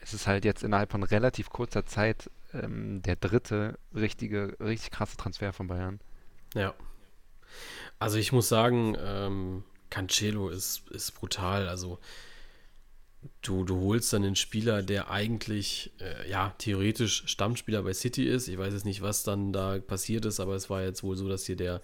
es 0.00 0.14
ist 0.14 0.26
halt 0.26 0.44
jetzt 0.44 0.62
innerhalb 0.62 0.90
von 0.92 1.02
relativ 1.02 1.50
kurzer 1.50 1.86
Zeit 1.86 2.30
ähm, 2.52 3.02
der 3.02 3.16
dritte 3.16 3.78
richtige, 3.94 4.56
richtig 4.60 4.90
krasse 4.90 5.16
Transfer 5.16 5.52
von 5.52 5.66
Bayern. 5.66 6.00
Ja. 6.54 6.74
Also 7.98 8.18
ich 8.18 8.32
muss 8.32 8.48
sagen, 8.48 8.96
ähm, 8.98 9.64
Cancelo 9.90 10.48
ist, 10.48 10.88
ist 10.90 11.12
brutal. 11.12 11.68
Also 11.68 11.98
du, 13.42 13.64
du 13.64 13.80
holst 13.80 14.12
dann 14.12 14.22
den 14.22 14.36
Spieler, 14.36 14.82
der 14.82 15.10
eigentlich, 15.10 15.92
äh, 16.00 16.28
ja, 16.30 16.54
theoretisch 16.58 17.24
Stammspieler 17.26 17.82
bei 17.82 17.92
City 17.92 18.24
ist. 18.24 18.48
Ich 18.48 18.58
weiß 18.58 18.72
jetzt 18.72 18.84
nicht, 18.84 19.02
was 19.02 19.22
dann 19.22 19.52
da 19.52 19.78
passiert 19.78 20.24
ist, 20.24 20.40
aber 20.40 20.54
es 20.54 20.70
war 20.70 20.82
jetzt 20.82 21.02
wohl 21.02 21.16
so, 21.16 21.28
dass 21.28 21.46
hier 21.46 21.56
der, 21.56 21.80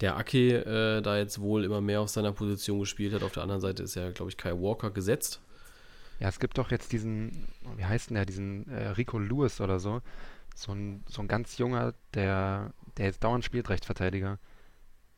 der 0.00 0.16
Ake 0.16 0.64
äh, 0.64 1.02
da 1.02 1.18
jetzt 1.18 1.40
wohl 1.40 1.64
immer 1.64 1.80
mehr 1.80 2.00
auf 2.00 2.08
seiner 2.08 2.32
Position 2.32 2.80
gespielt 2.80 3.12
hat. 3.12 3.22
Auf 3.22 3.32
der 3.32 3.42
anderen 3.42 3.60
Seite 3.60 3.82
ist 3.82 3.94
ja, 3.94 4.10
glaube 4.10 4.30
ich, 4.30 4.36
Kai 4.36 4.52
Walker 4.52 4.90
gesetzt. 4.90 5.40
Ja, 6.18 6.28
es 6.28 6.38
gibt 6.38 6.58
doch 6.58 6.70
jetzt 6.70 6.92
diesen, 6.92 7.48
wie 7.76 7.84
heißt 7.84 8.10
denn 8.10 8.16
der, 8.16 8.26
diesen 8.26 8.68
äh, 8.68 8.88
Rico 8.88 9.18
Lewis 9.18 9.60
oder 9.60 9.80
so. 9.80 10.02
So 10.54 10.72
ein, 10.72 11.02
so 11.08 11.22
ein 11.22 11.28
ganz 11.28 11.56
junger, 11.56 11.94
der 12.12 12.74
der 12.96 13.06
jetzt 13.06 13.24
dauernd 13.24 13.44
spielt, 13.44 13.68
Rechtsverteidiger. 13.68 14.38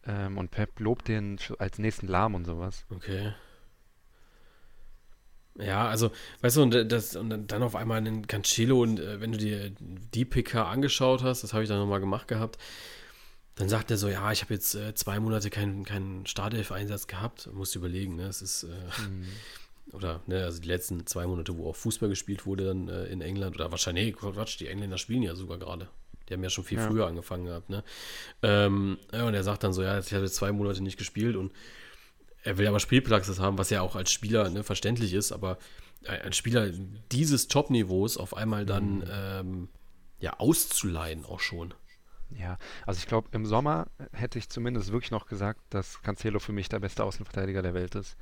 Ähm, 0.04 0.38
und 0.38 0.50
Pep 0.50 0.78
lobt 0.80 1.08
den 1.08 1.38
als 1.58 1.78
nächsten 1.78 2.06
Lahm 2.06 2.34
und 2.34 2.44
sowas. 2.44 2.86
Okay. 2.90 3.32
Ja, 5.58 5.86
also, 5.86 6.10
weißt 6.40 6.56
du, 6.56 6.62
und, 6.62 6.92
das, 6.92 7.14
und 7.14 7.50
dann 7.50 7.62
auf 7.62 7.76
einmal 7.76 7.98
einen 7.98 8.26
Cancelo 8.26 8.80
und 8.80 8.98
äh, 8.98 9.20
wenn 9.20 9.32
du 9.32 9.38
dir 9.38 9.70
die 9.78 10.24
PK 10.24 10.70
angeschaut 10.70 11.22
hast, 11.22 11.42
das 11.42 11.52
habe 11.52 11.62
ich 11.62 11.68
dann 11.68 11.78
nochmal 11.78 12.00
gemacht 12.00 12.26
gehabt, 12.26 12.58
dann 13.56 13.68
sagt 13.68 13.90
er 13.90 13.98
so, 13.98 14.08
ja, 14.08 14.32
ich 14.32 14.42
habe 14.42 14.54
jetzt 14.54 14.74
äh, 14.74 14.94
zwei 14.94 15.20
Monate 15.20 15.50
keinen 15.50 15.84
kein 15.84 16.24
Startelf-Einsatz 16.26 17.06
gehabt. 17.06 17.50
Musst 17.52 17.76
überlegen, 17.76 18.16
ne? 18.16 18.26
Es 18.26 18.40
ist, 18.40 18.62
äh, 18.62 18.66
mhm. 18.66 19.28
oder, 19.92 20.22
ne, 20.26 20.42
also 20.42 20.58
die 20.58 20.68
letzten 20.68 21.06
zwei 21.06 21.26
Monate, 21.26 21.56
wo 21.58 21.68
auch 21.68 21.76
Fußball 21.76 22.08
gespielt 22.08 22.46
wurde 22.46 22.64
dann 22.64 22.88
äh, 22.88 23.04
in 23.06 23.20
England, 23.20 23.56
oder 23.56 23.70
wahrscheinlich, 23.70 24.06
nee, 24.06 24.12
Quatsch, 24.12 24.58
die 24.58 24.68
Engländer 24.68 24.96
spielen 24.96 25.22
ja 25.22 25.34
sogar 25.34 25.58
gerade. 25.58 25.88
Die 26.28 26.34
haben 26.34 26.42
ja 26.42 26.50
schon 26.50 26.64
viel 26.64 26.78
ja. 26.78 26.86
früher 26.86 27.06
angefangen 27.06 27.44
gehabt, 27.44 27.68
ne? 27.68 27.84
Ähm, 28.42 28.98
ja, 29.12 29.24
und 29.26 29.34
er 29.34 29.44
sagt 29.44 29.64
dann 29.64 29.74
so, 29.74 29.82
ja, 29.82 29.98
ich 29.98 30.14
hatte 30.14 30.30
zwei 30.30 30.50
Monate 30.50 30.82
nicht 30.82 30.96
gespielt 30.96 31.36
und 31.36 31.52
er 32.42 32.58
will 32.58 32.66
aber 32.66 32.80
Spielpraxis 32.80 33.38
haben, 33.38 33.58
was 33.58 33.70
ja 33.70 33.82
auch 33.82 33.96
als 33.96 34.10
Spieler 34.10 34.48
ne, 34.50 34.64
verständlich 34.64 35.14
ist, 35.14 35.32
aber 35.32 35.58
ein 36.06 36.32
Spieler 36.32 36.70
dieses 37.12 37.48
Top-Niveaus 37.48 38.16
auf 38.16 38.36
einmal 38.36 38.66
dann 38.66 38.96
mhm. 38.96 39.04
ähm, 39.10 39.68
ja 40.18 40.38
auszuleihen 40.38 41.24
auch 41.24 41.40
schon. 41.40 41.74
Ja, 42.30 42.58
also 42.86 42.98
ich 42.98 43.06
glaube, 43.06 43.28
im 43.32 43.46
Sommer 43.46 43.88
hätte 44.12 44.38
ich 44.38 44.48
zumindest 44.48 44.92
wirklich 44.92 45.10
noch 45.10 45.26
gesagt, 45.26 45.60
dass 45.70 46.02
Cancelo 46.02 46.38
für 46.38 46.52
mich 46.52 46.68
der 46.68 46.80
beste 46.80 47.04
Außenverteidiger 47.04 47.62
der 47.62 47.74
Welt 47.74 47.94
ist. 47.94 48.16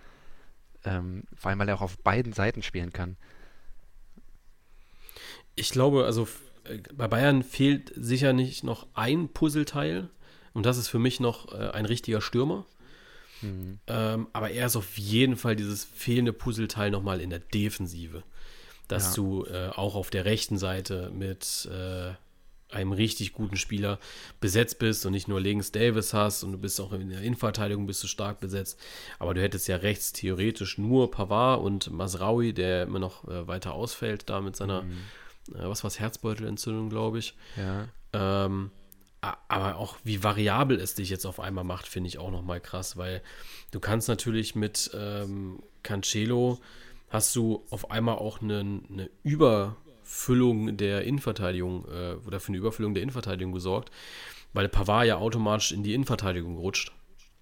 Ähm, 0.85 1.25
vor 1.35 1.51
allem, 1.51 1.59
weil 1.59 1.69
er 1.69 1.77
auch 1.77 1.83
auf 1.83 1.99
beiden 1.99 2.33
Seiten 2.33 2.63
spielen 2.63 2.93
kann. 2.93 3.17
Ich 5.55 5.71
glaube, 5.71 6.05
also 6.05 6.27
äh, 6.65 6.79
bei 6.95 7.07
Bayern 7.07 7.43
fehlt 7.43 7.93
sicher 7.95 8.33
nicht 8.33 8.65
noch 8.65 8.87
ein 8.95 9.29
Puzzleteil. 9.29 10.09
Und 10.53 10.67
das 10.67 10.79
ist 10.79 10.89
für 10.89 10.99
mich 10.99 11.21
noch 11.21 11.53
äh, 11.53 11.71
ein 11.71 11.85
richtiger 11.85 12.21
Stürmer. 12.21 12.67
Mhm. 13.43 13.79
Ähm, 13.87 14.29
aber 14.33 14.51
er 14.51 14.67
ist 14.67 14.77
auf 14.77 14.99
jeden 14.99 15.37
Fall 15.37 15.57
dieses 15.57 15.85
fehlende 15.85 16.33
Puzzleteil 16.33 16.91
nochmal 16.91 17.21
in 17.21 17.31
der 17.31 17.41
Defensive. 17.41 18.23
Dass 18.89 19.17
ja. 19.17 19.23
du 19.23 19.45
äh, 19.47 19.69
auch 19.69 19.95
auf 19.95 20.11
der 20.11 20.25
rechten 20.25 20.59
Seite 20.59 21.11
mit 21.15 21.69
äh, 21.71 22.13
einem 22.73 22.93
richtig 22.93 23.33
guten 23.33 23.57
Spieler 23.57 23.99
besetzt 24.41 24.79
bist 24.79 25.05
und 25.07 25.13
nicht 25.13 25.29
nur 25.29 25.41
links 25.41 25.73
Davis 25.73 26.15
hast 26.15 26.43
und 26.43 26.53
du 26.53 26.59
bist 26.59 26.81
auch 26.81 26.93
in 26.93 27.09
der 27.09 27.21
Innenverteidigung 27.21 27.87
bist 27.87 28.03
du 28.03 28.07
stark 28.07 28.41
besetzt. 28.41 28.79
Aber 29.19 29.35
du 29.35 29.43
hättest 29.43 29.69
ja 29.69 29.77
rechts 29.77 30.13
theoretisch 30.13 30.79
nur 30.79 31.11
Pavard 31.11 31.61
und 31.61 31.91
Masraui, 31.91 32.53
der 32.53 32.85
immer 32.85 32.99
noch 32.99 33.27
äh, 33.29 33.47
weiter 33.47 33.75
ausfällt, 33.75 34.29
da 34.29 34.41
mit 34.41 34.57
seiner, 34.57 34.83
mhm. 34.83 34.99
äh, 35.55 35.69
was 35.69 35.85
war's, 35.85 35.99
Herzbeutelentzündung, 35.99 36.91
glaube 36.91 37.19
ich. 37.19 37.37
Ja. 37.57 37.89
Ähm, 38.13 38.71
aber 39.21 39.77
auch 39.77 39.97
wie 40.03 40.23
variabel 40.23 40.81
es 40.81 40.95
dich 40.95 41.11
jetzt 41.11 41.27
auf 41.27 41.41
einmal 41.41 41.65
macht, 41.65 41.87
finde 41.87 42.09
ich 42.09 42.19
auch 42.19 42.31
nochmal 42.31 42.61
krass, 42.61 42.97
weil 42.97 43.23
du 43.71 43.81
kannst 43.81 44.09
natürlich 44.09 44.55
mit 44.55 44.91
ähm, 44.95 45.63
Cancelo 45.83 46.59
hast 47.11 47.37
du 47.37 47.65
auf 47.71 47.91
einmal 47.91 48.17
auch 48.17 48.41
eine, 48.41 48.61
eine 48.61 49.11
Überfüllung 49.23 50.77
der 50.77 51.05
Innenverteidigung 51.05 51.85
äh, 51.87 52.15
oder 52.27 52.41
für 52.41 52.49
eine 52.49 52.59
Überfüllung 52.59 52.95
der 52.95 53.03
Innenverteidigung 53.03 53.53
gesorgt, 53.53 53.91
weil 54.53 54.69
Pavard 54.69 55.07
ja 55.07 55.17
automatisch 55.17 55.73
in 55.73 55.83
die 55.83 55.93
Innenverteidigung 55.93 56.57
rutscht 56.57 56.93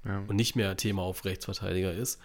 ja. 0.05 0.25
und 0.27 0.37
nicht 0.37 0.57
mehr 0.57 0.77
Thema 0.77 1.03
auf 1.03 1.25
Rechtsverteidiger 1.25 1.93
ist. 1.93 2.21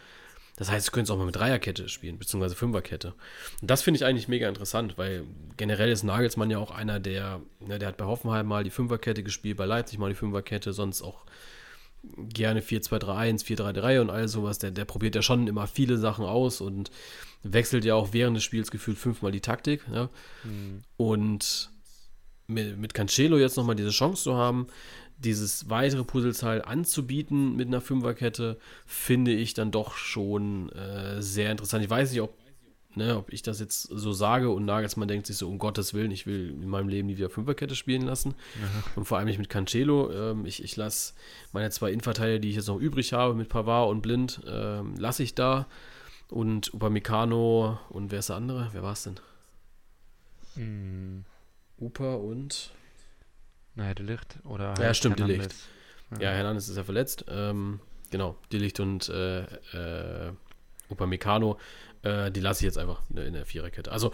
Das 0.56 0.70
heißt, 0.70 0.88
du 0.88 0.92
könntest 0.92 1.12
auch 1.12 1.18
mal 1.18 1.26
mit 1.26 1.36
Dreierkette 1.36 1.90
spielen, 1.90 2.20
beziehungsweise 2.20 2.56
Fünferkette. 2.56 3.16
Und 3.62 3.72
das 3.72 3.82
finde 3.82 3.98
ich 3.98 4.06
eigentlich 4.06 4.28
mega 4.28 4.48
interessant, 4.48 4.98
weil 4.98 5.24
generell 5.58 5.92
ist 5.92 6.04
Nagelsmann 6.04 6.52
ja 6.52 6.60
auch 6.60 6.70
einer, 6.70 7.00
der, 7.00 7.42
ne, 7.60 7.80
der 7.80 7.88
hat 7.88 7.98
bei 7.98 8.06
Hoffenheim 8.06 8.46
mal 8.46 8.64
die 8.64 8.70
Fünferkette 8.70 9.24
gespielt, 9.24 9.58
bei 9.58 9.66
Leipzig 9.66 9.98
mal 9.98 10.10
die 10.10 10.16
Fünferkette, 10.16 10.72
sonst 10.72 11.02
auch 11.02 11.26
gerne 12.18 12.62
4-2-3-1, 12.62 13.46
4-3-3 13.46 14.02
und 14.02 14.10
all 14.10 14.28
sowas. 14.28 14.60
Der, 14.60 14.72
der 14.72 14.86
probiert 14.86 15.16
ja 15.16 15.22
schon 15.22 15.48
immer 15.48 15.68
viele 15.68 15.98
Sachen 15.98 16.26
aus 16.26 16.62
und 16.62 16.92
wechselt 17.44 17.86
ja 17.86 17.96
auch 17.96 18.10
während 18.12 18.38
des 18.38 18.44
Spiels 18.44 18.72
gefühlt 18.72 18.98
fünfmal 18.98 19.32
die 19.32 19.42
Taktik. 19.42 19.84
Ja? 19.92 20.10
Mhm. 20.44 20.84
Und 20.98 21.72
mit, 22.48 22.78
mit 22.78 22.94
Cancelo 22.94 23.38
jetzt 23.38 23.58
nochmal 23.58 23.76
diese 23.76 23.90
Chance 23.90 24.24
zu 24.24 24.36
haben, 24.36 24.68
dieses 25.24 25.70
weitere 25.70 26.04
Puzzleteil 26.04 26.62
anzubieten 26.62 27.56
mit 27.56 27.68
einer 27.68 27.82
Fünferkette, 27.82 28.58
finde 28.86 29.32
ich 29.32 29.54
dann 29.54 29.72
doch 29.72 29.96
schon 29.96 30.70
äh, 30.70 31.22
sehr 31.22 31.52
interessant. 31.52 31.84
Ich 31.84 31.90
weiß 31.90 32.12
nicht, 32.12 32.22
ob, 32.22 32.38
ne, 32.96 33.18
ob 33.18 33.32
ich 33.32 33.42
das 33.42 33.60
jetzt 33.60 33.84
so 33.84 34.12
sage 34.14 34.50
und 34.50 34.66
Nagelsmann 34.66 35.08
denkt 35.08 35.28
sich 35.28 35.38
so, 35.38 35.50
um 35.50 35.58
Gottes 35.58 35.94
Willen, 35.94 36.12
ich 36.12 36.26
will 36.26 36.50
in 36.50 36.68
meinem 36.68 36.90
Leben 36.90 37.08
nie 37.08 37.18
wieder 37.18 37.30
Fünferkette 37.30 37.76
spielen 37.76 38.04
lassen. 38.04 38.36
Ja. 38.62 38.84
Und 38.96 39.06
vor 39.06 39.18
allem 39.18 39.28
nicht 39.28 39.40
mit 39.40 39.50
Cancelo. 39.50 40.12
Ähm, 40.12 40.46
ich 40.46 40.64
ich 40.64 40.76
lasse 40.76 41.14
meine 41.52 41.70
zwei 41.72 41.92
Innenverteidiger, 41.92 42.40
die 42.40 42.50
ich 42.50 42.56
jetzt 42.56 42.68
noch 42.68 42.80
übrig 42.80 43.14
habe, 43.14 43.34
mit 43.34 43.50
Pavard 43.50 43.90
und 43.90 44.02
Blind, 44.02 44.42
ähm, 44.48 44.96
lasse 44.98 45.24
ich 45.24 45.36
da. 45.36 45.68
Und 46.30 46.74
Upamecano 46.74 47.80
und 47.90 48.12
wer 48.12 48.20
ist 48.20 48.30
der 48.30 48.38
andere? 48.38 48.70
Wer 48.72 48.82
war 48.82 48.94
es 48.94 49.04
denn? 49.04 49.20
Hm. 50.56 51.26
Upa 51.80 52.16
und 52.16 52.72
naja, 53.76 53.94
Delicht 53.94 54.38
oder 54.44 54.70
halt 54.70 54.80
Ja, 54.80 54.94
stimmt, 54.94 55.20
Delicht. 55.20 55.54
Ja. 56.12 56.30
ja, 56.30 56.32
Hernandez 56.32 56.70
ist 56.70 56.78
ja 56.78 56.84
verletzt. 56.84 57.26
Ähm, 57.28 57.80
genau, 58.12 58.38
Delicht 58.52 58.80
und 58.80 59.10
äh, 59.10 59.42
äh, 59.42 60.32
Upamecano, 60.90 61.60
äh, 62.04 62.32
die 62.32 62.40
lasse 62.40 62.62
ich 62.62 62.66
jetzt 62.66 62.78
einfach 62.78 63.02
in 63.10 63.34
der 63.34 63.46
Viererkette. 63.46 63.92
Also 63.92 64.12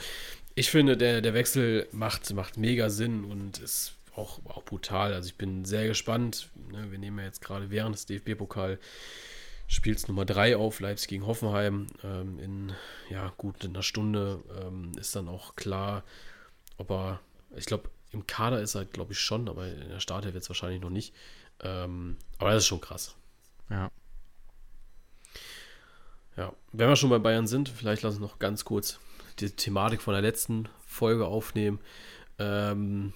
ich 0.55 0.69
finde, 0.69 0.97
der, 0.97 1.21
der 1.21 1.33
Wechsel 1.33 1.87
macht, 1.91 2.33
macht 2.33 2.57
mega 2.57 2.89
Sinn 2.89 3.25
und 3.25 3.59
ist 3.59 3.93
auch, 4.15 4.39
auch 4.45 4.63
brutal. 4.63 5.13
Also 5.13 5.27
ich 5.27 5.35
bin 5.35 5.65
sehr 5.65 5.87
gespannt. 5.87 6.49
Ne, 6.71 6.91
wir 6.91 6.99
nehmen 6.99 7.19
ja 7.19 7.25
jetzt 7.25 7.41
gerade 7.41 7.69
während 7.69 7.95
des 7.95 8.05
DFB-Pokal 8.05 8.79
Spiels 9.67 10.07
Nummer 10.07 10.25
3 10.25 10.57
auf, 10.57 10.79
Leipzig 10.79 11.09
gegen 11.09 11.27
Hoffenheim. 11.27 11.87
Ähm, 12.03 12.39
in 12.39 12.73
ja, 13.09 13.31
gut 13.37 13.63
einer 13.63 13.83
Stunde 13.83 14.43
ähm, 14.61 14.93
ist 14.99 15.15
dann 15.15 15.27
auch 15.27 15.55
klar, 15.55 16.03
ob 16.77 16.89
er, 16.89 17.19
ich 17.55 17.65
glaube, 17.65 17.89
im 18.11 18.27
Kader 18.27 18.61
ist 18.61 18.75
er, 18.75 18.85
glaube 18.85 19.13
ich, 19.13 19.19
schon, 19.19 19.47
aber 19.47 19.67
in 19.67 19.89
der 19.89 19.99
Startelf 19.99 20.33
wird 20.33 20.43
es 20.43 20.49
wahrscheinlich 20.49 20.81
noch 20.81 20.89
nicht. 20.89 21.13
Ähm, 21.61 22.17
aber 22.37 22.51
das 22.51 22.63
ist 22.63 22.67
schon 22.67 22.81
krass. 22.81 23.15
Ja. 23.69 23.91
Ja, 26.37 26.53
wenn 26.71 26.87
wir 26.87 26.95
schon 26.95 27.09
bei 27.09 27.19
Bayern 27.19 27.47
sind, 27.47 27.69
vielleicht 27.69 28.01
lassen 28.01 28.21
wir 28.21 28.27
noch 28.27 28.39
ganz 28.39 28.63
kurz 28.63 28.99
die 29.39 29.49
Thematik 29.49 30.01
von 30.01 30.13
der 30.13 30.21
letzten 30.21 30.69
Folge 30.85 31.25
aufnehmen. 31.25 31.79
Ähm, 32.37 33.13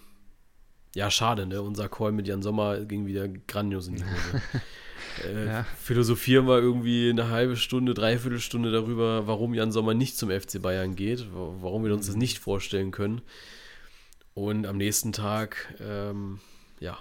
ja, 0.96 1.10
schade, 1.10 1.48
ne? 1.48 1.62
Unser 1.62 1.90
Call 1.90 2.12
mit 2.12 2.28
Jan 2.28 2.44
Sommer 2.44 2.82
ging 2.82 3.06
wieder 3.06 3.28
grandios 3.28 3.88
in 3.88 3.96
die 3.96 4.04
Hose. 4.04 4.42
äh, 5.28 5.48
ja. 5.48 5.64
Philosophieren 5.80 6.48
wir 6.48 6.60
irgendwie 6.60 7.10
eine 7.10 7.30
halbe 7.30 7.56
Stunde, 7.56 7.94
dreiviertel 7.94 8.40
Stunde 8.40 8.72
darüber, 8.72 9.26
warum 9.26 9.54
Jan 9.54 9.72
Sommer 9.72 9.94
nicht 9.94 10.18
zum 10.18 10.30
FC 10.30 10.62
Bayern 10.62 10.96
geht, 10.96 11.28
warum 11.34 11.84
wir 11.84 11.94
uns 11.94 12.08
das 12.08 12.16
nicht 12.16 12.40
vorstellen 12.40 12.92
können. 12.92 13.22
Und 14.34 14.65
am 14.65 14.78
nächsten 14.78 15.12
Tag, 15.12 15.76
ähm, 15.80 16.39
ja, 16.80 16.98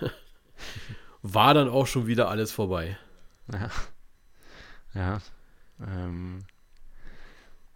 war 1.22 1.54
dann 1.54 1.68
auch 1.68 1.86
schon 1.86 2.06
wieder 2.06 2.28
alles 2.28 2.52
vorbei. 2.52 2.98
Ja. 3.52 3.70
Ja. 4.94 5.20
Ähm, 5.80 6.44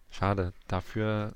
schade. 0.09 0.53
Dafür 0.67 1.33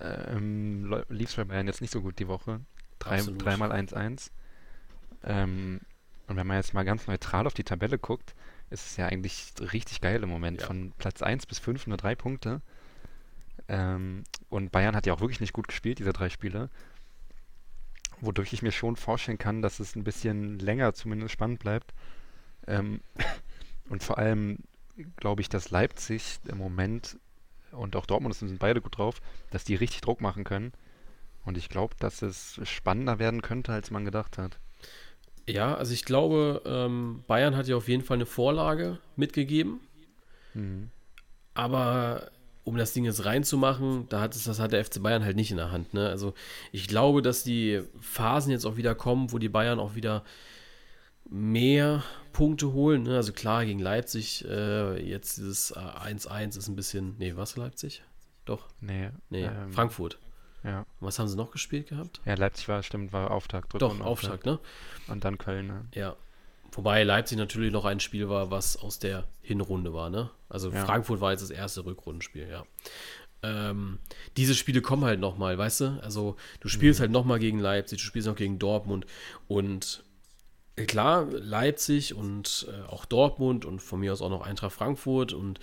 ähm, 0.00 1.04
lief 1.08 1.30
es 1.30 1.36
bei 1.36 1.44
Bayern 1.44 1.66
jetzt 1.66 1.80
nicht 1.80 1.92
so 1.92 2.02
gut 2.02 2.18
die 2.18 2.28
Woche. 2.28 2.60
Drei, 2.98 3.20
dreimal 3.22 3.72
1-1. 3.72 4.30
Ähm, 5.24 5.80
und 6.26 6.36
wenn 6.36 6.46
man 6.46 6.56
jetzt 6.56 6.74
mal 6.74 6.84
ganz 6.84 7.06
neutral 7.06 7.46
auf 7.46 7.54
die 7.54 7.64
Tabelle 7.64 7.98
guckt, 7.98 8.34
ist 8.70 8.86
es 8.86 8.96
ja 8.96 9.06
eigentlich 9.06 9.52
richtig 9.60 10.00
geil 10.00 10.22
im 10.22 10.28
Moment. 10.28 10.60
Ja. 10.60 10.66
Von 10.66 10.92
Platz 10.98 11.22
1 11.22 11.46
bis 11.46 11.58
5 11.58 11.86
nur 11.86 11.96
drei 11.96 12.14
Punkte. 12.14 12.60
Ähm, 13.68 14.24
und 14.54 14.70
Bayern 14.70 14.94
hat 14.94 15.04
ja 15.04 15.12
auch 15.12 15.20
wirklich 15.20 15.40
nicht 15.40 15.52
gut 15.52 15.66
gespielt, 15.66 15.98
diese 15.98 16.12
drei 16.12 16.30
Spiele. 16.30 16.70
Wodurch 18.20 18.52
ich 18.52 18.62
mir 18.62 18.70
schon 18.70 18.94
vorstellen 18.94 19.36
kann, 19.36 19.62
dass 19.62 19.80
es 19.80 19.96
ein 19.96 20.04
bisschen 20.04 20.60
länger 20.60 20.94
zumindest 20.94 21.32
spannend 21.32 21.58
bleibt. 21.58 21.92
Ähm, 22.68 23.00
und 23.88 24.04
vor 24.04 24.16
allem 24.16 24.58
glaube 25.16 25.42
ich, 25.42 25.48
dass 25.48 25.72
Leipzig 25.72 26.38
im 26.46 26.58
Moment 26.58 27.18
und 27.72 27.96
auch 27.96 28.06
Dortmund 28.06 28.36
sind 28.36 28.60
beide 28.60 28.80
gut 28.80 28.96
drauf, 28.96 29.20
dass 29.50 29.64
die 29.64 29.74
richtig 29.74 30.02
Druck 30.02 30.20
machen 30.20 30.44
können. 30.44 30.72
Und 31.44 31.58
ich 31.58 31.68
glaube, 31.68 31.96
dass 31.98 32.22
es 32.22 32.60
spannender 32.62 33.18
werden 33.18 33.42
könnte, 33.42 33.72
als 33.72 33.90
man 33.90 34.04
gedacht 34.04 34.38
hat. 34.38 34.60
Ja, 35.48 35.74
also 35.74 35.92
ich 35.92 36.04
glaube, 36.04 36.62
ähm, 36.64 37.24
Bayern 37.26 37.56
hat 37.56 37.66
ja 37.66 37.74
auf 37.74 37.88
jeden 37.88 38.04
Fall 38.04 38.18
eine 38.18 38.26
Vorlage 38.26 39.00
mitgegeben. 39.16 39.80
Mhm. 40.54 40.92
Aber 41.54 42.30
um 42.64 42.76
das 42.76 42.92
Ding 42.94 43.04
jetzt 43.04 43.24
reinzumachen, 43.24 44.08
da 44.08 44.20
hat 44.20 44.34
es, 44.34 44.44
das 44.44 44.58
hat 44.58 44.72
der 44.72 44.84
FC 44.84 45.02
Bayern 45.02 45.24
halt 45.24 45.36
nicht 45.36 45.50
in 45.50 45.58
der 45.58 45.70
Hand. 45.70 45.94
Ne? 45.94 46.08
Also 46.08 46.34
ich 46.72 46.88
glaube, 46.88 47.22
dass 47.22 47.44
die 47.44 47.82
Phasen 48.00 48.50
jetzt 48.50 48.64
auch 48.64 48.76
wieder 48.76 48.94
kommen, 48.94 49.32
wo 49.32 49.38
die 49.38 49.50
Bayern 49.50 49.78
auch 49.78 49.94
wieder 49.94 50.24
mehr 51.28 52.02
Punkte 52.32 52.72
holen. 52.72 53.02
Ne? 53.02 53.16
Also 53.16 53.32
klar, 53.32 53.64
gegen 53.66 53.78
Leipzig, 53.78 54.44
äh, 54.48 55.00
jetzt 55.06 55.36
dieses 55.36 55.76
1-1 55.76 56.58
ist 56.58 56.68
ein 56.68 56.76
bisschen. 56.76 57.16
Nee, 57.18 57.36
was 57.36 57.56
Leipzig? 57.56 58.02
Doch. 58.46 58.68
Nee. 58.80 59.10
Nee, 59.28 59.44
ähm, 59.44 59.72
Frankfurt. 59.72 60.18
Ja. 60.62 60.86
Was 61.00 61.18
haben 61.18 61.28
sie 61.28 61.36
noch 61.36 61.50
gespielt 61.50 61.88
gehabt? 61.88 62.22
Ja, 62.24 62.34
Leipzig 62.34 62.68
war, 62.68 62.82
stimmt, 62.82 63.12
war 63.12 63.30
Auftakt. 63.30 63.74
Doch, 63.80 64.00
Auftakt, 64.00 64.46
ne? 64.46 64.58
Und 65.08 65.24
dann 65.24 65.36
Köln, 65.36 65.66
ne? 65.66 65.84
Ja. 65.94 66.16
Wobei 66.76 67.04
Leipzig 67.04 67.38
natürlich 67.38 67.72
noch 67.72 67.84
ein 67.84 68.00
Spiel 68.00 68.28
war, 68.28 68.50
was 68.50 68.76
aus 68.76 68.98
der 68.98 69.28
Hinrunde 69.42 69.94
war, 69.94 70.10
ne? 70.10 70.30
Also 70.48 70.70
ja. 70.70 70.84
Frankfurt 70.84 71.20
war 71.20 71.30
jetzt 71.30 71.42
das 71.42 71.50
erste 71.50 71.84
Rückrundenspiel, 71.84 72.48
ja. 72.48 72.64
Ähm, 73.42 73.98
diese 74.36 74.54
Spiele 74.54 74.80
kommen 74.80 75.04
halt 75.04 75.20
nochmal, 75.20 75.56
weißt 75.56 75.80
du? 75.82 76.00
Also 76.02 76.36
du 76.60 76.68
spielst 76.68 76.98
mhm. 76.98 77.02
halt 77.02 77.12
nochmal 77.12 77.38
gegen 77.38 77.60
Leipzig, 77.60 77.98
du 77.98 78.04
spielst 78.04 78.26
noch 78.26 78.36
gegen 78.36 78.58
Dortmund 78.58 79.06
und 79.46 80.02
äh, 80.76 80.84
klar, 80.84 81.26
Leipzig 81.30 82.14
und 82.14 82.66
äh, 82.68 82.90
auch 82.90 83.04
Dortmund 83.04 83.64
und 83.64 83.80
von 83.80 84.00
mir 84.00 84.12
aus 84.12 84.22
auch 84.22 84.30
noch 84.30 84.42
Eintracht 84.42 84.72
Frankfurt 84.72 85.32
und 85.32 85.60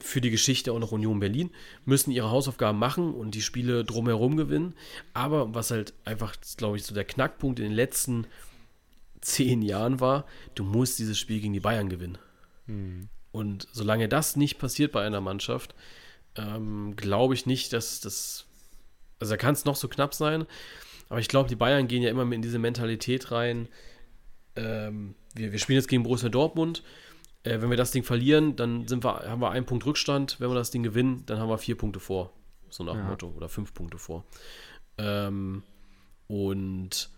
für 0.00 0.20
die 0.20 0.30
Geschichte 0.30 0.72
auch 0.72 0.78
noch 0.78 0.92
Union 0.92 1.20
Berlin 1.20 1.50
müssen 1.84 2.10
ihre 2.10 2.30
Hausaufgaben 2.30 2.78
machen 2.78 3.14
und 3.14 3.34
die 3.34 3.42
Spiele 3.42 3.84
drumherum 3.84 4.36
gewinnen. 4.36 4.74
Aber 5.12 5.54
was 5.54 5.70
halt 5.70 5.92
einfach, 6.04 6.34
glaube 6.56 6.76
ich, 6.76 6.84
so 6.84 6.94
der 6.94 7.04
Knackpunkt 7.04 7.58
in 7.58 7.66
den 7.66 7.74
letzten 7.74 8.26
zehn 9.20 9.62
Jahren 9.62 10.00
war, 10.00 10.26
du 10.54 10.64
musst 10.64 10.98
dieses 10.98 11.18
Spiel 11.18 11.40
gegen 11.40 11.52
die 11.52 11.60
Bayern 11.60 11.88
gewinnen. 11.88 12.18
Mhm. 12.66 13.08
Und 13.32 13.68
solange 13.72 14.08
das 14.08 14.36
nicht 14.36 14.58
passiert 14.58 14.92
bei 14.92 15.04
einer 15.04 15.20
Mannschaft, 15.20 15.74
ähm, 16.36 16.96
glaube 16.96 17.34
ich 17.34 17.46
nicht, 17.46 17.72
dass 17.72 18.00
das. 18.00 18.46
Also 19.20 19.32
da 19.32 19.36
kann 19.36 19.54
es 19.54 19.64
noch 19.64 19.76
so 19.76 19.88
knapp 19.88 20.14
sein, 20.14 20.46
aber 21.08 21.20
ich 21.20 21.28
glaube, 21.28 21.48
die 21.48 21.56
Bayern 21.56 21.88
gehen 21.88 22.02
ja 22.02 22.10
immer 22.10 22.30
in 22.30 22.42
diese 22.42 22.58
Mentalität 22.58 23.32
rein. 23.32 23.68
Ähm, 24.54 25.14
wir, 25.34 25.52
wir 25.52 25.58
spielen 25.58 25.78
jetzt 25.78 25.88
gegen 25.88 26.02
Borussia 26.04 26.28
Dortmund. 26.28 26.82
Äh, 27.42 27.60
wenn 27.60 27.70
wir 27.70 27.76
das 27.76 27.90
Ding 27.90 28.04
verlieren, 28.04 28.56
dann 28.56 28.86
sind 28.86 29.04
wir, 29.04 29.28
haben 29.28 29.40
wir 29.40 29.50
einen 29.50 29.66
Punkt 29.66 29.86
Rückstand. 29.86 30.36
Wenn 30.38 30.50
wir 30.50 30.54
das 30.54 30.70
Ding 30.70 30.82
gewinnen, 30.82 31.24
dann 31.26 31.38
haben 31.38 31.48
wir 31.48 31.58
vier 31.58 31.76
Punkte 31.76 32.00
vor. 32.00 32.32
So 32.70 32.84
nach 32.84 32.92
dem 32.92 33.02
ja. 33.02 33.08
Motto. 33.08 33.32
Oder 33.36 33.48
fünf 33.48 33.74
Punkte 33.74 33.98
vor. 33.98 34.24
Ähm, 34.98 35.62
und 36.26 37.10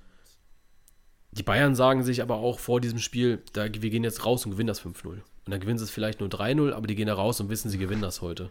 die 1.33 1.43
Bayern 1.43 1.75
sagen 1.75 2.03
sich 2.03 2.23
aber 2.23 2.37
auch 2.37 2.59
vor 2.59 2.81
diesem 2.81 2.99
Spiel, 2.99 3.43
da, 3.53 3.65
wir 3.65 3.91
gehen 3.91 4.05
jetzt 4.05 4.25
raus 4.25 4.45
und 4.45 4.53
gewinnen 4.53 4.69
das 4.69 4.83
5-0. 4.83 5.07
Und 5.07 5.23
dann 5.47 5.61
gewinnen 5.61 5.79
sie 5.79 5.85
es 5.85 5.91
vielleicht 5.91 6.21
nur 6.21 6.29
3-0, 6.29 6.73
aber 6.73 6.87
die 6.87 6.95
gehen 6.95 7.07
da 7.07 7.15
raus 7.15 7.41
und 7.41 7.49
wissen, 7.49 7.71
sie 7.71 7.79
gewinnen 7.79 8.03
das 8.03 8.21
heute. 8.21 8.51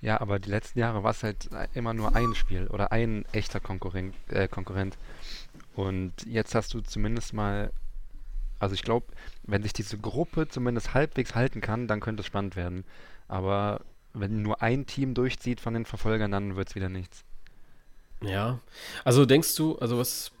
Ja, 0.00 0.20
aber 0.20 0.38
die 0.38 0.50
letzten 0.50 0.78
Jahre 0.78 1.02
war 1.02 1.10
es 1.10 1.22
halt 1.22 1.50
immer 1.74 1.92
nur 1.92 2.16
ein 2.16 2.34
Spiel 2.34 2.68
oder 2.68 2.90
ein 2.90 3.24
echter 3.32 3.60
Konkurrent. 3.60 4.14
Äh, 4.28 4.48
Konkurrent. 4.48 4.96
Und 5.74 6.12
jetzt 6.26 6.54
hast 6.54 6.72
du 6.72 6.80
zumindest 6.80 7.34
mal, 7.34 7.70
also 8.58 8.74
ich 8.74 8.82
glaube, 8.82 9.06
wenn 9.42 9.62
sich 9.62 9.72
diese 9.72 9.98
Gruppe 9.98 10.48
zumindest 10.48 10.94
halbwegs 10.94 11.34
halten 11.34 11.60
kann, 11.60 11.86
dann 11.86 12.00
könnte 12.00 12.20
es 12.20 12.26
spannend 12.26 12.56
werden. 12.56 12.84
Aber 13.28 13.82
wenn 14.14 14.42
nur 14.42 14.62
ein 14.62 14.86
Team 14.86 15.14
durchzieht 15.14 15.60
von 15.60 15.74
den 15.74 15.84
Verfolgern, 15.84 16.30
dann 16.30 16.56
wird 16.56 16.68
es 16.68 16.74
wieder 16.74 16.88
nichts. 16.88 17.24
Ja, 18.22 18.60
also 19.04 19.24
denkst 19.26 19.54
du, 19.54 19.78
also 19.78 19.98
was, 19.98 20.32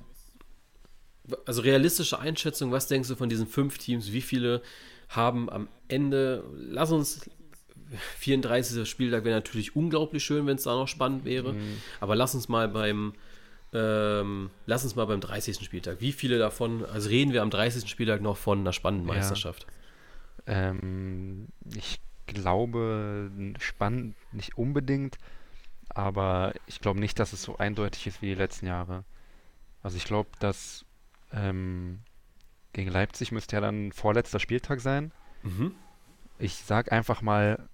also 1.46 1.62
realistische 1.62 2.18
Einschätzung, 2.18 2.72
was 2.72 2.86
denkst 2.86 3.08
du 3.08 3.16
von 3.16 3.28
diesen 3.28 3.46
fünf 3.46 3.78
Teams, 3.78 4.12
wie 4.12 4.20
viele 4.20 4.62
haben 5.08 5.50
am 5.50 5.68
Ende, 5.88 6.44
lass 6.54 6.92
uns 6.92 7.28
34. 8.18 8.88
Spieltag 8.88 9.24
wäre 9.24 9.34
natürlich 9.34 9.74
unglaublich 9.74 10.24
schön, 10.24 10.46
wenn 10.46 10.56
es 10.56 10.62
da 10.62 10.74
noch 10.74 10.88
spannend 10.88 11.24
wäre. 11.24 11.54
Mhm. 11.54 11.78
Aber 11.98 12.14
lass 12.14 12.34
uns 12.34 12.48
mal 12.48 12.68
beim 12.68 13.14
ähm, 13.72 14.50
lass 14.66 14.82
uns 14.82 14.96
mal 14.96 15.04
beim 15.06 15.20
30. 15.20 15.64
Spieltag. 15.64 16.00
Wie 16.00 16.12
viele 16.12 16.38
davon, 16.38 16.84
also 16.84 17.08
reden 17.08 17.32
wir 17.32 17.42
am 17.42 17.50
30. 17.50 17.88
Spieltag 17.88 18.20
noch 18.20 18.36
von 18.36 18.60
einer 18.60 18.72
spannenden 18.72 19.06
Meisterschaft? 19.06 19.66
Ja. 20.46 20.70
Ähm, 20.70 21.48
ich 21.76 22.00
glaube, 22.26 23.30
spannend 23.60 24.16
nicht 24.32 24.58
unbedingt, 24.58 25.18
aber 25.88 26.52
ich 26.66 26.80
glaube 26.80 26.98
nicht, 27.00 27.18
dass 27.18 27.32
es 27.32 27.42
so 27.42 27.58
eindeutig 27.58 28.06
ist 28.08 28.22
wie 28.22 28.26
die 28.26 28.34
letzten 28.34 28.66
Jahre. 28.66 29.04
Also 29.82 29.96
ich 29.96 30.04
glaube, 30.04 30.30
dass 30.40 30.84
ähm, 31.32 32.00
gegen 32.72 32.90
Leipzig 32.90 33.32
müsste 33.32 33.56
ja 33.56 33.60
dann 33.60 33.92
vorletzter 33.92 34.40
Spieltag 34.40 34.80
sein. 34.80 35.12
Mhm. 35.42 35.74
Ich 36.38 36.56
sag 36.56 36.92
einfach 36.92 37.22
mal 37.22 37.68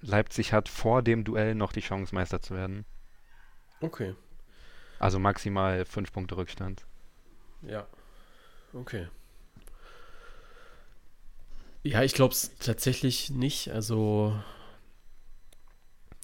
Leipzig 0.00 0.52
hat 0.52 0.68
vor 0.68 1.02
dem 1.02 1.24
Duell 1.24 1.54
noch 1.54 1.72
die 1.72 1.80
Chance, 1.80 2.14
Meister 2.14 2.40
zu 2.40 2.54
werden. 2.54 2.84
Okay. 3.80 4.14
Also 4.98 5.18
maximal 5.18 5.84
fünf 5.84 6.12
Punkte 6.12 6.36
Rückstand. 6.36 6.86
Ja. 7.62 7.86
Okay. 8.72 9.08
Ja, 11.82 12.02
ich 12.02 12.14
glaube 12.14 12.34
es 12.34 12.56
tatsächlich 12.58 13.30
nicht. 13.30 13.70
Also, 13.70 14.38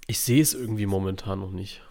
ich 0.07 0.21
sehe 0.21 0.43
es 0.43 0.55
irgendwie 0.55 0.87
momentan 0.87 1.41
noch 1.41 1.51
nicht. 1.51 1.83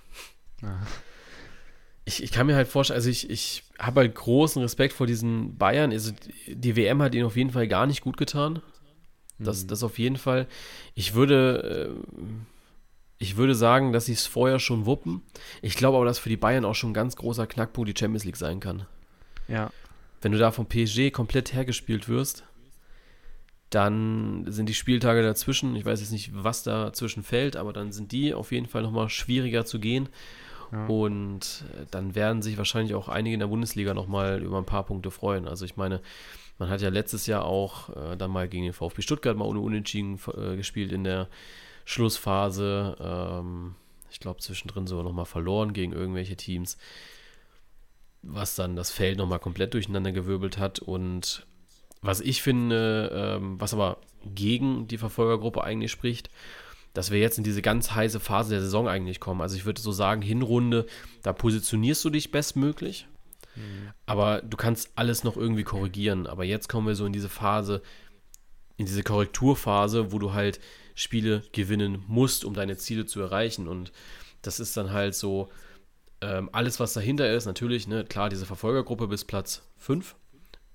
Ich, 2.13 2.23
ich 2.23 2.31
kann 2.31 2.47
mir 2.47 2.55
halt 2.55 2.67
vorstellen, 2.67 2.95
also 2.95 3.09
ich, 3.09 3.29
ich 3.29 3.63
habe 3.79 4.01
halt 4.01 4.15
großen 4.15 4.61
Respekt 4.61 4.93
vor 4.93 5.07
diesen 5.07 5.57
Bayern. 5.57 5.91
Also 5.91 6.11
die 6.47 6.75
WM 6.75 7.01
hat 7.01 7.15
ihnen 7.15 7.25
auf 7.25 7.37
jeden 7.37 7.51
Fall 7.51 7.67
gar 7.67 7.87
nicht 7.87 8.01
gut 8.01 8.17
getan. 8.17 8.61
Das, 9.39 9.63
mhm. 9.63 9.67
das 9.67 9.83
auf 9.83 9.97
jeden 9.97 10.17
Fall. 10.17 10.47
Ich 10.93 11.15
würde, 11.15 11.91
äh, 11.91 12.23
ich 13.17 13.37
würde 13.37 13.55
sagen, 13.55 13.93
dass 13.93 14.05
sie 14.05 14.13
es 14.13 14.27
vorher 14.27 14.59
schon 14.59 14.85
wuppen. 14.85 15.21
Ich 15.61 15.75
glaube 15.75 15.97
aber, 15.97 16.05
dass 16.05 16.19
für 16.19 16.29
die 16.29 16.37
Bayern 16.37 16.65
auch 16.65 16.75
schon 16.75 16.91
ein 16.91 16.95
ganz 16.95 17.15
großer 17.15 17.47
Knackpunkt 17.47 17.89
die 17.89 17.99
Champions 17.99 18.25
League 18.25 18.37
sein 18.37 18.59
kann. 18.59 18.85
Ja. 19.47 19.71
Wenn 20.21 20.31
du 20.31 20.37
da 20.37 20.51
vom 20.51 20.67
PSG 20.67 21.11
komplett 21.11 21.53
hergespielt 21.53 22.07
wirst, 22.07 22.43
dann 23.69 24.45
sind 24.47 24.69
die 24.69 24.75
Spieltage 24.75 25.23
dazwischen, 25.23 25.75
ich 25.75 25.83
weiß 25.83 25.99
jetzt 25.99 26.11
nicht, 26.11 26.31
was 26.33 26.63
dazwischen 26.63 27.23
fällt, 27.23 27.55
aber 27.55 27.73
dann 27.73 27.91
sind 27.91 28.11
die 28.11 28.33
auf 28.33 28.51
jeden 28.51 28.67
Fall 28.67 28.83
nochmal 28.83 29.09
schwieriger 29.09 29.65
zu 29.65 29.79
gehen. 29.79 30.09
Und 30.87 31.63
äh, 31.73 31.85
dann 31.91 32.15
werden 32.15 32.41
sich 32.41 32.57
wahrscheinlich 32.57 32.95
auch 32.95 33.09
einige 33.09 33.33
in 33.33 33.39
der 33.39 33.47
Bundesliga 33.47 33.93
nochmal 33.93 34.41
über 34.41 34.57
ein 34.57 34.65
paar 34.65 34.85
Punkte 34.85 35.11
freuen. 35.11 35.47
Also 35.47 35.65
ich 35.65 35.75
meine, 35.77 36.01
man 36.59 36.69
hat 36.69 36.81
ja 36.81 36.89
letztes 36.89 37.27
Jahr 37.27 37.45
auch 37.45 37.89
äh, 37.89 38.15
dann 38.15 38.31
mal 38.31 38.47
gegen 38.47 38.63
den 38.63 38.73
VfB 38.73 39.01
Stuttgart 39.01 39.37
mal 39.37 39.45
ohne 39.45 39.59
Unentschieden 39.59 40.19
äh, 40.35 40.55
gespielt 40.55 40.91
in 40.91 41.03
der 41.03 41.27
Schlussphase. 41.85 42.97
Ähm, 42.99 43.75
ich 44.09 44.19
glaube, 44.19 44.39
zwischendrin 44.39 44.87
sogar 44.87 45.03
nochmal 45.03 45.25
verloren 45.25 45.73
gegen 45.73 45.91
irgendwelche 45.91 46.35
Teams, 46.35 46.77
was 48.21 48.55
dann 48.55 48.75
das 48.75 48.91
Feld 48.91 49.17
nochmal 49.17 49.39
komplett 49.39 49.73
durcheinander 49.73 50.11
gewirbelt 50.11 50.57
hat. 50.57 50.79
Und 50.79 51.45
was 52.01 52.21
ich 52.21 52.41
finde, 52.41 53.11
ähm, 53.13 53.59
was 53.59 53.73
aber 53.73 53.97
gegen 54.23 54.87
die 54.87 54.97
Verfolgergruppe 54.97 55.63
eigentlich 55.63 55.91
spricht, 55.91 56.29
dass 56.93 57.11
wir 57.11 57.19
jetzt 57.19 57.37
in 57.37 57.43
diese 57.43 57.61
ganz 57.61 57.91
heiße 57.91 58.19
Phase 58.19 58.51
der 58.51 58.61
Saison 58.61 58.87
eigentlich 58.87 59.19
kommen. 59.19 59.41
Also 59.41 59.55
ich 59.55 59.65
würde 59.65 59.81
so 59.81 59.91
sagen, 59.91 60.21
Hinrunde, 60.21 60.85
da 61.23 61.33
positionierst 61.33 62.05
du 62.05 62.09
dich 62.09 62.31
bestmöglich. 62.31 63.07
Mhm. 63.55 63.91
Aber 64.05 64.41
du 64.41 64.57
kannst 64.57 64.91
alles 64.95 65.23
noch 65.23 65.35
irgendwie 65.35 65.63
korrigieren. 65.63 66.27
Aber 66.27 66.43
jetzt 66.43 66.69
kommen 66.69 66.87
wir 66.87 66.95
so 66.95 67.05
in 67.05 67.13
diese 67.13 67.29
Phase, 67.29 67.81
in 68.77 68.85
diese 68.85 69.03
Korrekturphase, 69.03 70.11
wo 70.11 70.19
du 70.19 70.33
halt 70.33 70.59
Spiele 70.95 71.43
gewinnen 71.51 72.03
musst, 72.07 72.45
um 72.45 72.53
deine 72.53 72.77
Ziele 72.77 73.05
zu 73.05 73.21
erreichen. 73.21 73.67
Und 73.67 73.91
das 74.43 74.59
ist 74.59 74.77
dann 74.77 74.91
halt 74.91 75.15
so, 75.15 75.49
ähm, 76.21 76.49
alles, 76.51 76.79
was 76.79 76.93
dahinter 76.93 77.31
ist, 77.33 77.45
natürlich, 77.45 77.87
ne, 77.87 78.05
klar, 78.05 78.29
diese 78.29 78.45
Verfolgergruppe 78.45 79.07
bis 79.07 79.25
Platz 79.25 79.63
5. 79.77 80.15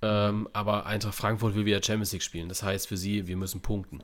Ähm, 0.01 0.47
aber 0.53 0.85
Eintracht 0.85 1.15
Frankfurt 1.15 1.55
will 1.55 1.65
wieder 1.65 1.83
Champions 1.83 2.13
League 2.13 2.23
spielen. 2.23 2.49
Das 2.49 2.63
heißt 2.63 2.87
für 2.87 2.97
sie, 2.97 3.27
wir 3.27 3.35
müssen 3.35 3.61
punkten. 3.61 4.03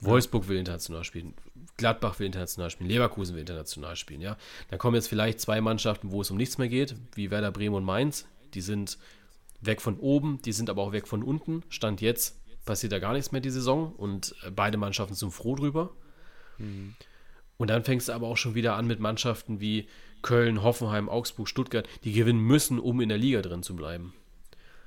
Wolfsburg 0.00 0.48
will 0.48 0.58
international 0.58 1.04
spielen. 1.04 1.34
Gladbach 1.76 2.18
will 2.18 2.26
international 2.26 2.70
spielen. 2.70 2.90
Leverkusen 2.90 3.34
will 3.34 3.40
international 3.40 3.96
spielen. 3.96 4.20
Ja, 4.20 4.36
dann 4.70 4.78
kommen 4.78 4.94
jetzt 4.94 5.08
vielleicht 5.08 5.40
zwei 5.40 5.60
Mannschaften, 5.60 6.10
wo 6.10 6.20
es 6.20 6.30
um 6.30 6.36
nichts 6.36 6.58
mehr 6.58 6.68
geht, 6.68 6.94
wie 7.14 7.30
Werder 7.30 7.50
Bremen 7.50 7.74
und 7.74 7.84
Mainz. 7.84 8.26
Die 8.54 8.60
sind 8.60 8.98
weg 9.60 9.80
von 9.80 9.98
oben, 9.98 10.40
die 10.42 10.52
sind 10.52 10.70
aber 10.70 10.82
auch 10.82 10.92
weg 10.92 11.08
von 11.08 11.22
unten. 11.22 11.62
Stand 11.68 12.00
jetzt 12.00 12.38
passiert 12.66 12.92
da 12.92 12.98
gar 12.98 13.14
nichts 13.14 13.32
mehr 13.32 13.40
die 13.40 13.50
Saison 13.50 13.92
und 13.92 14.34
äh, 14.42 14.50
beide 14.50 14.76
Mannschaften 14.76 15.14
sind 15.14 15.30
froh 15.30 15.54
drüber. 15.54 15.90
Mhm. 16.58 16.94
Und 17.56 17.70
dann 17.70 17.84
fängst 17.84 18.08
du 18.08 18.12
aber 18.12 18.26
auch 18.26 18.36
schon 18.36 18.54
wieder 18.54 18.74
an 18.74 18.86
mit 18.86 19.00
Mannschaften 19.00 19.60
wie 19.60 19.88
Köln, 20.20 20.62
Hoffenheim, 20.62 21.08
Augsburg, 21.08 21.48
Stuttgart, 21.48 21.88
die 22.04 22.12
gewinnen 22.12 22.40
müssen, 22.40 22.78
um 22.78 23.00
in 23.00 23.08
der 23.08 23.16
Liga 23.16 23.40
drin 23.40 23.62
zu 23.62 23.74
bleiben. 23.76 24.12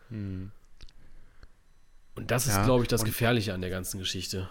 Mhm. 0.09 0.51
Und 2.15 2.31
das 2.31 2.45
ist, 2.47 2.57
ja, 2.57 2.65
glaube 2.65 2.83
ich, 2.83 2.89
das 2.89 3.05
Gefährliche 3.05 3.53
an 3.53 3.61
der 3.61 3.69
ganzen 3.69 3.97
Geschichte. 3.97 4.49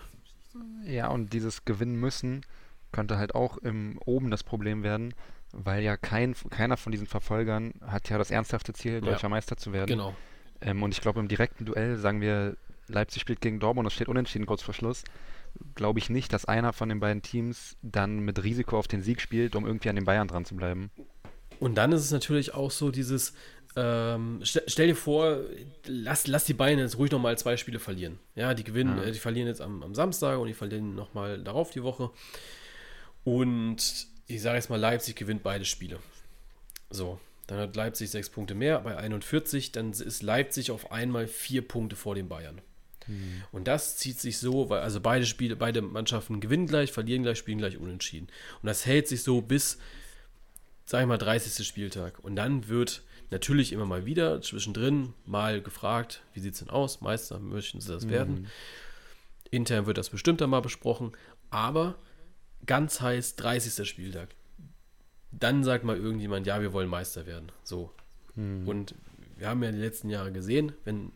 Ja, 0.85 1.09
und 1.09 1.33
dieses 1.33 1.65
Gewinnen 1.65 1.97
müssen 1.97 2.43
könnte 2.93 3.19
halt 3.19 3.35
auch 3.35 3.59
im 3.59 3.99
oben 4.05 4.31
das 4.31 4.43
Problem 4.43 4.83
werden, 4.83 5.15
weil 5.53 5.83
ja 5.83 5.97
kein, 5.97 6.35
keiner 6.51 6.77
von 6.77 6.93
diesen 6.93 7.07
Verfolgern 7.07 7.75
hat 7.87 8.09
ja 8.09 8.19
das 8.19 8.31
ernsthafte 8.31 8.73
Ziel, 8.73 9.01
deutscher 9.01 9.25
ja, 9.25 9.29
Meister 9.29 9.57
zu 9.57 9.73
werden. 9.73 9.89
Genau. 9.89 10.17
Ähm, 10.61 10.83
und 10.83 10.93
ich 10.93 11.01
glaube, 11.01 11.21
im 11.21 11.29
direkten 11.29 11.65
Duell, 11.65 11.97
sagen 11.97 12.21
wir, 12.21 12.57
Leipzig 12.89 13.23
spielt 13.23 13.41
gegen 13.41 13.61
Dortmund 13.61 13.87
und 13.87 13.89
es 13.89 13.95
steht 13.95 14.09
unentschieden 14.09 14.47
kurz 14.47 14.63
vor 14.63 14.75
Schluss, 14.75 15.05
glaube 15.75 15.99
ich 15.99 16.11
nicht, 16.11 16.33
dass 16.33 16.45
einer 16.45 16.73
von 16.73 16.89
den 16.89 17.01
beiden 17.01 17.23
Teams 17.23 17.77
dann 17.83 18.21
mit 18.21 18.43
Risiko 18.43 18.79
auf 18.79 18.89
den 18.89 19.03
Sieg 19.03 19.21
spielt, 19.21 19.57
um 19.57 19.67
irgendwie 19.67 19.91
an 19.91 19.97
den 19.97 20.05
Bayern 20.05 20.29
dran 20.29 20.45
zu 20.45 20.57
bleiben. 20.57 20.91
Und 21.61 21.75
dann 21.77 21.93
ist 21.93 22.03
es 22.03 22.11
natürlich 22.11 22.55
auch 22.55 22.71
so 22.71 22.91
dieses, 22.91 23.35
ähm, 23.77 24.41
stell, 24.43 24.65
stell, 24.67 24.87
dir 24.89 24.97
vor, 24.97 25.41
lass, 25.87 26.27
lass 26.27 26.45
die 26.45 26.55
Bayern 26.55 26.79
jetzt 26.79 26.99
ruhig 26.99 27.11
nochmal 27.11 27.39
zwei 27.39 27.57
Spiele 27.57 27.79
verlieren. 27.79 28.19
Ja, 28.35 28.55
die 28.55 28.65
gewinnen, 28.65 28.97
ja. 28.99 29.05
Äh, 29.05 29.13
die 29.13 29.19
verlieren 29.19 29.49
jetzt 29.49 29.61
am, 29.61 29.83
am 29.83 29.95
Samstag 29.95 30.39
und 30.39 30.49
die 30.49 30.55
verlieren 30.55 30.95
nochmal 30.95 31.43
darauf 31.43 31.71
die 31.71 31.83
Woche. 31.83 32.11
Und 33.25 34.07
ich 34.27 34.43
sage 34.43 34.57
jetzt 34.57 34.71
mal, 34.71 34.77
Leipzig 34.81 35.17
gewinnt 35.17 35.43
beide 35.43 35.65
Spiele. 35.65 35.99
So, 36.91 37.21
dann 37.47 37.59
hat 37.59 37.77
Leipzig 37.77 38.11
sechs 38.11 38.31
Punkte 38.31 38.55
mehr 38.55 38.81
bei 38.81 38.97
41, 38.97 39.73
dann 39.73 39.91
ist 39.91 40.23
Leipzig 40.23 40.71
auf 40.71 40.91
einmal 40.91 41.27
vier 41.27 41.67
Punkte 41.67 41.97
vor 41.97 42.15
den 42.15 42.29
Bayern. 42.29 42.61
Mhm. 43.07 43.43
Und 43.53 43.69
das 43.69 43.97
zieht 43.97 44.21
sich 44.21 44.39
so, 44.39 44.71
weil 44.71 44.81
also 44.81 45.01
beide 45.01 45.27
Spiele, 45.27 45.57
beide 45.57 45.83
Mannschaften 45.83 46.41
gewinnen 46.41 46.67
gleich, 46.67 46.93
verlieren 46.93 47.23
gleich, 47.23 47.39
spielen 47.39 47.59
gleich 47.59 47.79
unentschieden. 47.79 48.29
Und 48.63 48.67
das 48.67 48.87
hält 48.87 49.09
sich 49.09 49.23
so 49.23 49.41
bis, 49.41 49.79
sag 50.85 51.03
ich 51.03 51.07
mal, 51.07 51.19
30. 51.19 51.67
Spieltag. 51.67 52.19
Und 52.21 52.37
dann 52.37 52.69
wird 52.69 53.03
natürlich 53.31 53.73
immer 53.73 53.87
mal 53.87 54.07
wieder 54.07 54.41
zwischendrin 54.41 55.15
mal 55.27 55.61
gefragt, 55.61 56.23
wie 56.33 56.41
sieht 56.41 56.55
es 56.55 56.61
denn 56.61 56.71
aus? 56.71 57.01
Meister, 57.01 57.39
möchten 57.39 57.81
sie 57.81 57.93
das 57.93 58.05
mhm. 58.05 58.11
werden? 58.11 58.47
Intern 59.51 59.87
wird 59.87 59.99
das 59.99 60.11
bestimmt 60.11 60.41
dann 60.41 60.51
mal 60.51 60.61
besprochen, 60.61 61.13
aber 61.51 61.97
ganz 62.67 63.01
heiß 63.01 63.37
30. 63.37 63.89
Spieltag. 63.89 64.29
Dann 65.31 65.63
sagt 65.65 65.85
mal 65.85 65.97
irgendjemand, 65.97 66.47
ja, 66.47 66.61
wir 66.61 66.73
wollen 66.73 66.89
Meister 66.89 67.27
werden. 67.27 67.53
So. 67.63 67.93
Mhm. 68.35 68.67
Und 68.67 68.95
wir 69.37 69.49
haben 69.49 69.63
ja 69.63 69.73
die 69.73 69.79
letzten 69.79 70.11
Jahre 70.11 70.33
gesehen, 70.33 70.73
wenn 70.85 71.13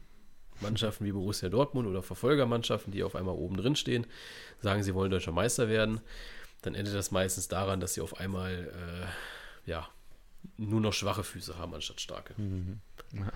Mannschaften 0.61 1.05
wie 1.05 1.13
Borussia 1.13 1.49
Dortmund 1.49 1.89
oder 1.89 2.03
Verfolgermannschaften, 2.03 2.93
die 2.93 3.03
auf 3.03 3.17
einmal 3.17 3.35
oben 3.35 3.57
drin 3.57 3.75
stehen, 3.75 4.07
sagen, 4.61 4.83
sie 4.83 4.95
wollen 4.95 5.11
deutscher 5.11 5.33
Meister 5.33 5.69
werden, 5.69 6.01
dann 6.63 6.75
endet 6.75 6.95
das 6.95 7.11
meistens 7.11 7.49
daran, 7.49 7.81
dass 7.81 7.95
sie 7.95 8.01
auf 8.01 8.19
einmal 8.21 8.71
äh, 9.67 9.71
ja 9.71 9.89
nur 10.57 10.81
noch 10.81 10.93
schwache 10.93 11.25
Füße 11.25 11.59
haben 11.59 11.75
anstatt 11.75 12.01
starke. 12.01 12.35
Mhm. 12.41 12.81
Ja. 13.13 13.33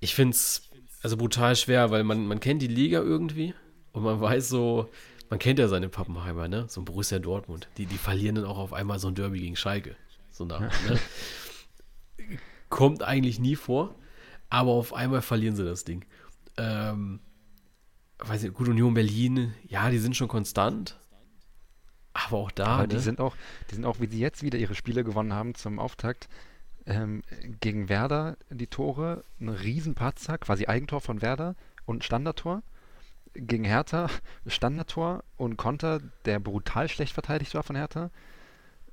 Ich 0.00 0.14
finde 0.14 0.34
es 0.34 0.68
also 1.02 1.16
brutal 1.16 1.56
schwer, 1.56 1.90
weil 1.90 2.04
man, 2.04 2.26
man 2.26 2.40
kennt 2.40 2.62
die 2.62 2.68
Liga 2.68 3.00
irgendwie 3.00 3.54
und 3.92 4.02
man 4.02 4.20
weiß 4.20 4.48
so, 4.48 4.90
man 5.30 5.38
kennt 5.38 5.58
ja 5.58 5.68
seine 5.68 5.88
Pappenheimer, 5.88 6.48
ne? 6.48 6.66
So 6.68 6.80
ein 6.80 6.84
Borussia 6.84 7.18
Dortmund. 7.18 7.68
Die, 7.76 7.86
die 7.86 7.98
verlieren 7.98 8.36
dann 8.36 8.44
auch 8.44 8.58
auf 8.58 8.72
einmal 8.72 8.98
so 8.98 9.08
ein 9.08 9.14
Derby 9.14 9.40
gegen 9.40 9.56
Schalke. 9.56 9.96
So 10.30 10.44
nach, 10.44 10.60
ne? 10.60 10.98
Kommt 12.68 13.02
eigentlich 13.02 13.38
nie 13.38 13.56
vor, 13.56 13.94
aber 14.50 14.72
auf 14.72 14.92
einmal 14.92 15.22
verlieren 15.22 15.56
sie 15.56 15.64
das 15.64 15.84
Ding. 15.84 16.04
Ähm, 16.56 17.20
weiß 18.18 18.42
nicht, 18.42 18.54
gut, 18.54 18.68
Union 18.68 18.94
Berlin, 18.94 19.54
ja, 19.66 19.90
die 19.90 19.98
sind 19.98 20.16
schon 20.16 20.28
konstant. 20.28 20.98
Aber 22.12 22.38
auch 22.38 22.50
da. 22.50 22.66
Aber 22.66 22.86
die 22.86 22.96
ne? 22.96 23.02
sind 23.02 23.20
auch, 23.20 23.36
die 23.70 23.76
sind 23.76 23.84
auch, 23.84 24.00
wie 24.00 24.06
sie 24.06 24.18
jetzt 24.18 24.42
wieder 24.42 24.58
ihre 24.58 24.74
Spiele 24.74 25.04
gewonnen 25.04 25.32
haben 25.32 25.54
zum 25.54 25.78
Auftakt, 25.78 26.28
ähm, 26.86 27.22
gegen 27.60 27.88
Werder 27.88 28.36
die 28.50 28.66
Tore, 28.66 29.22
ein 29.40 29.48
Riesenpatzer, 29.48 30.38
quasi 30.38 30.66
Eigentor 30.66 31.00
von 31.00 31.22
Werder 31.22 31.54
und 31.86 32.04
Standardtor. 32.04 32.62
Gegen 33.34 33.64
Hertha 33.64 34.08
Standardtor 34.46 35.22
und 35.36 35.56
Konter, 35.56 36.00
der 36.24 36.40
brutal 36.40 36.88
schlecht 36.88 37.12
verteidigt 37.12 37.54
war 37.54 37.62
von 37.62 37.76
Hertha. 37.76 38.10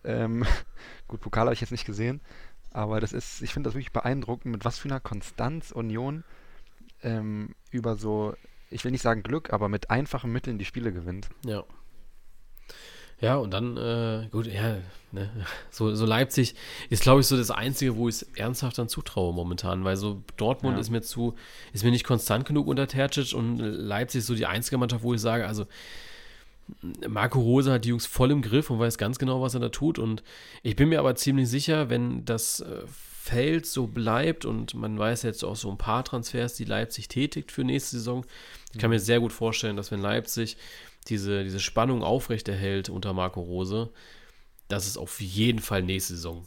Ähm, 0.03 0.45
gut, 1.07 1.22
Pokal 1.22 1.45
habe 1.45 1.53
ich 1.53 1.61
jetzt 1.61 1.72
nicht 1.72 1.86
gesehen, 1.86 2.22
aber 2.72 2.99
das 2.99 3.13
ist, 3.13 3.41
ich 3.41 3.53
finde 3.53 3.70
das 3.70 3.76
wirklich 3.76 3.93
beeindruckend, 3.93 4.51
mit 4.51 4.66
was 4.66 4.78
für 4.78 4.89
einer 4.89 4.99
Konstanz 4.99 5.72
Union 5.72 6.24
ähm, 7.01 7.55
über 7.72 7.95
so, 7.95 8.36
ich 8.70 8.84
will 8.84 8.91
nicht 8.91 9.01
sagen 9.01 9.24
Glück, 9.24 9.53
aber 9.53 9.70
mit 9.70 9.89
einfachen 9.89 10.32
Mitteln 10.32 10.57
die 10.57 10.66
Spiele 10.66 10.91
gewinnt. 10.91 11.30
Ja. 11.45 11.63
Ja, 13.22 13.38
und 13.38 13.51
dann, 13.51 13.78
äh, 13.78 14.28
gut, 14.32 14.47
ja, 14.47 14.78
ne, 15.11 15.30
so, 15.72 15.95
so 15.95 16.05
Leipzig 16.05 16.55
ist, 16.89 17.03
glaube 17.03 17.22
ich, 17.22 17.28
so 17.28 17.38
das 17.38 17.51
Einzige, 17.51 17.95
wo 17.95 18.09
ich 18.09 18.16
es 18.16 18.24
ernsthaft 18.36 18.78
dann 18.78 18.89
zutraue 18.89 19.34
momentan, 19.34 19.84
weil 19.84 19.95
so 19.95 20.22
Dortmund 20.38 20.76
ja. 20.76 20.82
ist 20.82 20.89
mir 20.89 21.01
zu, 21.01 21.36
ist 21.74 21.84
mir 21.84 21.91
nicht 21.91 22.05
konstant 22.05 22.45
genug 22.45 22.68
unter 22.68 22.88
Tercic 22.88 23.34
und 23.34 23.57
Leipzig 23.59 24.20
ist 24.20 24.28
so 24.28 24.36
die 24.36 24.45
einzige 24.45 24.78
Mannschaft, 24.78 25.03
wo 25.03 25.13
ich 25.13 25.22
sage, 25.22 25.47
also 25.47 25.66
Marco 27.07 27.39
Rose 27.39 27.72
hat 27.72 27.86
die 27.86 27.89
Jungs 27.89 28.07
voll 28.07 28.32
im 28.32 28.41
Griff 28.41 28.70
und 28.70 28.80
weiß 28.80 28.97
ganz 28.97 29.20
genau, 29.20 29.41
was 29.41 29.53
er 29.53 29.59
da 29.59 29.70
tut 29.70 29.99
und 29.99 30.24
ich 30.63 30.76
bin 30.76 30.89
mir 30.89 30.99
aber 30.99 31.16
ziemlich 31.16 31.47
sicher, 31.47 31.89
wenn 31.89 32.26
das 32.26 32.61
äh, 32.61 32.84
Feld 33.26 33.65
so 33.65 33.88
bleibt 33.88 34.45
und 34.45 34.76
man 34.76 34.99
weiß 34.99 35.23
jetzt 35.23 35.43
auch 35.43 35.55
so 35.55 35.71
ein 35.71 35.80
paar 35.80 36.03
Transfers, 36.03 36.53
die 36.53 36.63
Leipzig 36.63 37.07
tätigt 37.07 37.51
für 37.51 37.63
nächste 37.63 37.97
Saison, 37.97 38.23
ich 38.71 38.78
kann 38.78 38.91
mir 38.91 38.99
sehr 38.99 39.19
gut 39.19 39.34
vorstellen, 39.34 39.76
dass 39.76 39.89
wenn 39.89 39.99
Leipzig 39.99 40.57
diese, 41.07 41.43
diese 41.43 41.59
Spannung 41.59 42.03
aufrechterhält 42.03 42.88
unter 42.89 43.13
Marco 43.13 43.41
Rose, 43.41 43.89
dass 44.67 44.86
es 44.86 44.95
auf 44.95 45.19
jeden 45.21 45.57
Fall 45.57 45.82
nächste 45.82 46.13
Saison 46.13 46.45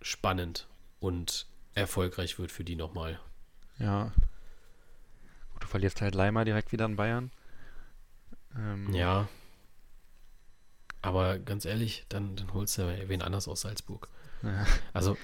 spannend 0.00 0.68
und 1.00 1.46
erfolgreich 1.74 2.38
wird 2.38 2.50
für 2.50 2.64
die 2.64 2.76
nochmal. 2.76 3.20
Ja. 3.78 4.14
Gut, 5.52 5.64
du 5.64 5.66
verlierst 5.66 6.00
halt 6.00 6.14
Leimer 6.14 6.46
direkt 6.46 6.72
wieder 6.72 6.86
an 6.86 6.96
Bayern. 6.96 7.30
Ähm. 8.56 8.94
Ja. 8.94 9.28
Aber 11.02 11.38
ganz 11.38 11.66
ehrlich, 11.66 12.06
dann, 12.08 12.36
dann 12.36 12.54
holst 12.54 12.78
du 12.78 12.82
ja 12.82 13.08
wen 13.08 13.20
anders 13.20 13.48
aus 13.48 13.60
Salzburg. 13.60 14.08
Ja. 14.42 14.66
Also, 14.92 15.16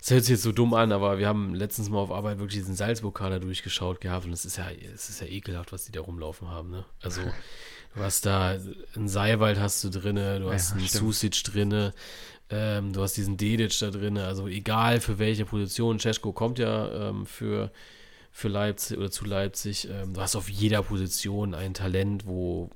es 0.00 0.10
hört 0.10 0.22
sich 0.24 0.30
jetzt 0.30 0.42
so 0.42 0.52
dumm 0.52 0.74
an, 0.74 0.90
aber 0.90 1.18
wir 1.18 1.28
haben 1.28 1.54
letztens 1.54 1.88
mal 1.88 1.98
auf 1.98 2.10
Arbeit 2.10 2.38
wirklich 2.38 2.60
diesen 2.60 2.74
Salzburg-Kader 2.74 3.38
durchgeschaut 3.38 4.00
gehabt 4.00 4.26
und 4.26 4.32
es 4.32 4.44
ist 4.44 4.56
ja, 4.56 4.68
es 4.94 5.08
ist 5.08 5.20
ja 5.20 5.28
ekelhaft, 5.28 5.72
was 5.72 5.84
die 5.84 5.92
da 5.92 6.00
rumlaufen 6.00 6.48
haben. 6.48 6.70
Ne? 6.70 6.84
Also, 7.02 7.20
du 7.94 8.00
hast 8.00 8.26
da 8.26 8.58
einen 8.96 9.08
Seiwald 9.08 9.60
hast 9.60 9.84
du 9.84 9.90
drinne, 9.90 10.40
du 10.40 10.52
hast 10.52 10.70
ja, 10.70 10.76
einen 10.76 10.88
Susic 10.88 11.44
drinne, 11.44 11.92
ähm, 12.50 12.92
du 12.92 13.00
hast 13.00 13.16
diesen 13.16 13.36
Dedic 13.36 13.78
da 13.78 13.90
drinne, 13.90 14.24
also 14.26 14.46
egal 14.48 15.00
für 15.00 15.18
welche 15.18 15.44
Position. 15.44 15.98
Cesko 15.98 16.32
kommt 16.32 16.58
ja 16.58 17.10
ähm, 17.10 17.24
für, 17.24 17.70
für 18.30 18.48
Leipzig 18.48 18.98
oder 18.98 19.10
zu 19.10 19.24
Leipzig. 19.24 19.88
Ähm, 19.88 20.14
du 20.14 20.20
hast 20.20 20.36
auf 20.36 20.48
jeder 20.48 20.82
Position 20.82 21.54
ein 21.54 21.74
Talent, 21.74 22.26
wo, 22.26 22.70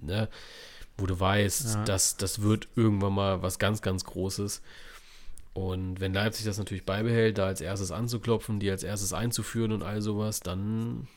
ne, 0.00 0.28
wo 0.96 1.06
du 1.06 1.18
weißt, 1.18 1.74
ja. 1.74 1.84
dass 1.84 2.16
das 2.16 2.42
wird 2.42 2.68
irgendwann 2.74 3.12
mal 3.12 3.42
was 3.42 3.58
ganz, 3.58 3.82
ganz 3.82 4.04
Großes. 4.04 4.62
Und 5.58 5.98
wenn 5.98 6.14
Leipzig 6.14 6.44
das 6.44 6.56
natürlich 6.56 6.86
beibehält, 6.86 7.38
da 7.38 7.46
als 7.46 7.60
erstes 7.60 7.90
anzuklopfen, 7.90 8.60
die 8.60 8.70
als 8.70 8.84
erstes 8.84 9.12
einzuführen 9.12 9.72
und 9.72 9.82
all 9.82 10.00
sowas, 10.00 10.38
dann 10.38 11.08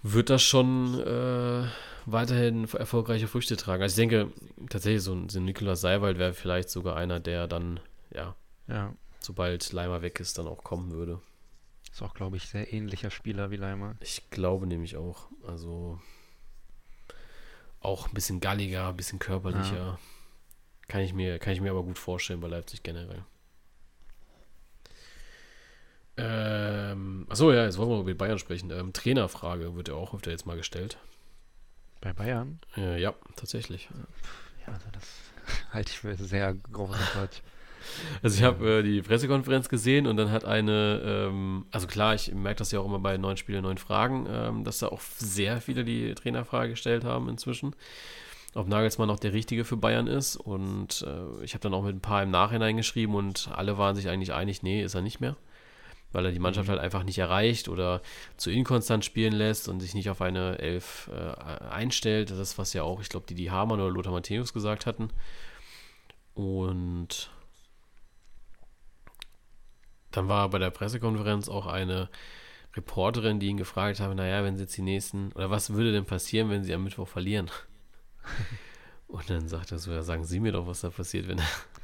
wird 0.00 0.30
das 0.30 0.44
schon 0.44 1.00
äh, 1.00 1.66
weiterhin 2.06 2.68
erfolgreiche 2.72 3.26
Früchte 3.26 3.56
tragen. 3.56 3.82
Also 3.82 3.94
ich 3.94 4.08
denke, 4.08 4.32
tatsächlich 4.70 5.02
so 5.02 5.12
ein, 5.12 5.28
so 5.28 5.40
Nikolaus 5.40 5.80
Seiwald 5.80 6.18
wäre 6.18 6.34
vielleicht 6.34 6.70
sogar 6.70 6.94
einer, 6.94 7.18
der 7.18 7.48
dann, 7.48 7.80
ja, 8.14 8.36
ja, 8.68 8.94
sobald 9.18 9.72
Leimer 9.72 10.02
weg 10.02 10.20
ist, 10.20 10.38
dann 10.38 10.46
auch 10.46 10.62
kommen 10.62 10.92
würde. 10.92 11.20
Ist 11.90 12.00
auch, 12.00 12.14
glaube 12.14 12.36
ich, 12.36 12.46
sehr 12.46 12.72
ähnlicher 12.72 13.10
Spieler 13.10 13.50
wie 13.50 13.56
Leimer. 13.56 13.96
Ich 13.98 14.30
glaube 14.30 14.68
nämlich 14.68 14.96
auch. 14.96 15.30
Also 15.48 16.00
auch 17.80 18.06
ein 18.06 18.14
bisschen 18.14 18.38
galliger, 18.38 18.90
ein 18.90 18.96
bisschen 18.96 19.18
körperlicher. 19.18 19.76
Ja. 19.76 19.98
Kann 20.88 21.00
ich 21.00 21.12
mir, 21.12 21.38
kann 21.38 21.52
ich 21.52 21.60
mir 21.60 21.70
aber 21.70 21.82
gut 21.82 21.98
vorstellen 21.98 22.40
bei 22.40 22.48
Leipzig 22.48 22.82
generell. 22.82 23.24
Ähm, 26.18 27.26
achso, 27.28 27.52
ja, 27.52 27.64
jetzt 27.64 27.76
wollen 27.76 27.90
wir 27.90 28.00
über 28.00 28.14
Bayern 28.14 28.38
sprechen. 28.38 28.70
Ähm, 28.70 28.92
Trainerfrage 28.92 29.74
wird 29.76 29.88
ja 29.88 29.94
auch 29.94 30.14
öfter 30.14 30.30
jetzt 30.30 30.46
mal 30.46 30.56
gestellt. 30.56 30.96
Bei 32.00 32.12
Bayern? 32.12 32.60
Äh, 32.76 33.00
ja, 33.00 33.14
tatsächlich. 33.36 33.88
Ja, 34.66 34.72
also 34.72 34.86
das 34.92 35.04
halte 35.72 35.90
ich 35.90 35.98
für 35.98 36.14
sehr 36.14 36.54
großes 36.54 37.10
Quatsch. 37.12 37.40
Also 38.22 38.36
ich 38.38 38.42
habe 38.42 38.78
äh, 38.78 38.82
die 38.82 39.02
Pressekonferenz 39.02 39.68
gesehen 39.68 40.06
und 40.06 40.16
dann 40.16 40.30
hat 40.30 40.44
eine, 40.44 41.02
ähm, 41.04 41.66
also 41.70 41.86
klar, 41.86 42.14
ich 42.14 42.32
merke 42.34 42.58
das 42.58 42.72
ja 42.72 42.80
auch 42.80 42.86
immer 42.86 42.98
bei 42.98 43.16
neuen 43.16 43.36
Spielen, 43.36 43.62
neuen 43.62 43.78
Fragen, 43.78 44.26
ähm, 44.28 44.64
dass 44.64 44.78
da 44.78 44.88
auch 44.88 45.00
sehr 45.00 45.60
viele 45.60 45.84
die 45.84 46.14
Trainerfrage 46.14 46.70
gestellt 46.70 47.04
haben 47.04 47.28
inzwischen 47.28 47.76
ob 48.56 48.68
Nagelsmann 48.68 49.10
auch 49.10 49.18
der 49.18 49.34
Richtige 49.34 49.64
für 49.64 49.76
Bayern 49.76 50.06
ist. 50.06 50.36
Und 50.36 51.06
äh, 51.06 51.44
ich 51.44 51.52
habe 51.52 51.60
dann 51.60 51.74
auch 51.74 51.82
mit 51.82 51.94
ein 51.94 52.00
paar 52.00 52.22
im 52.22 52.30
Nachhinein 52.30 52.76
geschrieben 52.76 53.14
und 53.14 53.50
alle 53.52 53.76
waren 53.76 53.94
sich 53.94 54.08
eigentlich 54.08 54.32
einig, 54.32 54.62
nee, 54.62 54.82
ist 54.82 54.94
er 54.94 55.02
nicht 55.02 55.20
mehr. 55.20 55.36
Weil 56.12 56.24
er 56.24 56.32
die 56.32 56.38
Mannschaft 56.38 56.68
mhm. 56.68 56.72
halt 56.72 56.80
einfach 56.80 57.02
nicht 57.02 57.18
erreicht 57.18 57.68
oder 57.68 58.00
zu 58.38 58.50
inkonstant 58.50 59.04
spielen 59.04 59.34
lässt 59.34 59.68
und 59.68 59.80
sich 59.80 59.94
nicht 59.94 60.08
auf 60.08 60.22
eine 60.22 60.58
Elf 60.58 61.10
äh, 61.12 61.68
einstellt. 61.68 62.30
Das 62.30 62.38
ist, 62.38 62.56
was 62.56 62.72
ja 62.72 62.82
auch, 62.82 63.00
ich 63.00 63.10
glaube, 63.10 63.26
die 63.28 63.34
die 63.34 63.50
Hamann 63.50 63.80
oder 63.80 63.90
Lothar 63.90 64.12
Matthäus 64.12 64.54
gesagt 64.54 64.86
hatten. 64.86 65.10
Und 66.34 67.30
dann 70.12 70.28
war 70.28 70.48
bei 70.48 70.58
der 70.58 70.70
Pressekonferenz 70.70 71.50
auch 71.50 71.66
eine 71.66 72.08
Reporterin, 72.74 73.38
die 73.38 73.48
ihn 73.48 73.58
gefragt 73.58 74.00
hat, 74.00 74.14
naja, 74.14 74.44
wenn 74.44 74.56
sie 74.56 74.62
jetzt 74.62 74.76
die 74.78 74.82
nächsten, 74.82 75.32
oder 75.32 75.50
was 75.50 75.74
würde 75.74 75.92
denn 75.92 76.06
passieren, 76.06 76.48
wenn 76.48 76.64
sie 76.64 76.72
am 76.72 76.84
Mittwoch 76.84 77.08
verlieren? 77.08 77.50
Und 79.08 79.30
dann 79.30 79.48
sagt 79.48 79.72
er 79.72 79.78
so, 79.78 79.92
ja, 79.92 80.02
sagen 80.02 80.24
Sie 80.24 80.40
mir 80.40 80.52
doch, 80.52 80.66
was 80.66 80.80
da 80.80 80.90
passiert, 80.90 81.28
wenn, 81.28 81.40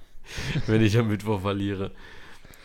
wenn 0.67 0.83
ich 0.83 0.99
am 0.99 1.09
Mittwoch 1.09 1.41
verliere. 1.41 1.93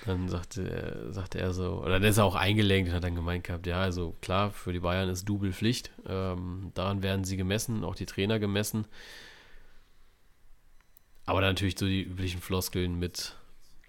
Dann 0.05 0.30
sagte 0.30 0.69
er, 0.69 1.13
sagte 1.13 1.39
er 1.39 1.53
so, 1.53 1.82
oder 1.82 1.99
dann 1.99 2.03
ist 2.03 2.17
er 2.17 2.23
auch 2.23 2.36
eingelenkt 2.36 2.89
und 2.89 2.95
hat 2.95 3.03
dann 3.03 3.15
gemeint 3.15 3.43
gehabt, 3.43 3.67
ja, 3.67 3.82
also 3.82 4.15
klar, 4.21 4.51
für 4.51 4.71
die 4.71 4.80
Bayern 4.80 5.09
ist 5.09 5.28
Double 5.28 5.51
Pflicht. 5.51 5.91
Ähm, 6.07 6.71
daran 6.75 7.03
werden 7.03 7.25
sie 7.25 7.36
gemessen, 7.36 7.84
auch 7.84 7.95
die 7.95 8.05
Trainer 8.05 8.39
gemessen. 8.39 8.86
Aber 11.25 11.41
dann 11.41 11.51
natürlich 11.51 11.78
so 11.78 11.86
die 11.86 12.03
üblichen 12.03 12.39
Floskeln 12.39 12.97
mit, 12.97 13.36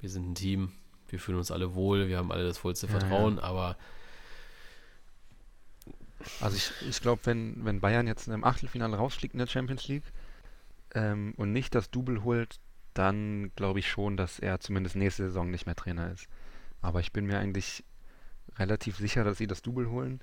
wir 0.01 0.11
sind 0.11 0.31
ein 0.31 0.35
Team, 0.35 0.73
wir 1.09 1.21
fühlen 1.21 1.39
uns 1.39 1.53
alle 1.53 1.75
wohl, 1.75 2.09
wir 2.09 2.19
haben 2.19 2.33
alle 2.33 2.45
das 2.45 2.59
vollste 2.59 2.89
Vertrauen, 2.89 3.37
ja, 3.37 3.43
ja. 3.43 3.49
aber 3.49 3.77
also 6.41 6.57
ich, 6.57 6.73
ich 6.89 7.01
glaube, 7.01 7.23
wenn, 7.25 7.65
wenn 7.65 7.81
Bayern 7.81 8.07
jetzt 8.07 8.29
im 8.29 8.45
Achtelfinale 8.45 8.97
rausfliegt 8.97 9.35
in 9.35 9.39
der 9.39 9.47
Champions 9.47 9.89
League 9.89 10.05
ähm, 10.95 11.35
und 11.37 11.53
nicht 11.53 11.75
das 11.75 11.91
Double 11.91 12.23
holt, 12.25 12.59
dann 12.95 13.53
glaube 13.55 13.79
ich 13.79 13.89
schon, 13.89 14.17
dass 14.17 14.39
er 14.39 14.61
zumindest 14.61 14.97
nächste 14.97 15.25
Saison 15.25 15.51
nicht 15.51 15.67
mehr 15.67 15.77
Trainer 15.77 16.11
ist. 16.13 16.27
Aber 16.81 17.01
ich 17.01 17.13
bin 17.13 17.27
mir 17.27 17.39
eigentlich 17.39 17.85
relativ 18.59 18.97
sicher, 18.97 19.25
dass 19.25 19.39
sie 19.39 19.47
das 19.47 19.63
Double 19.63 19.89
holen. 19.89 20.21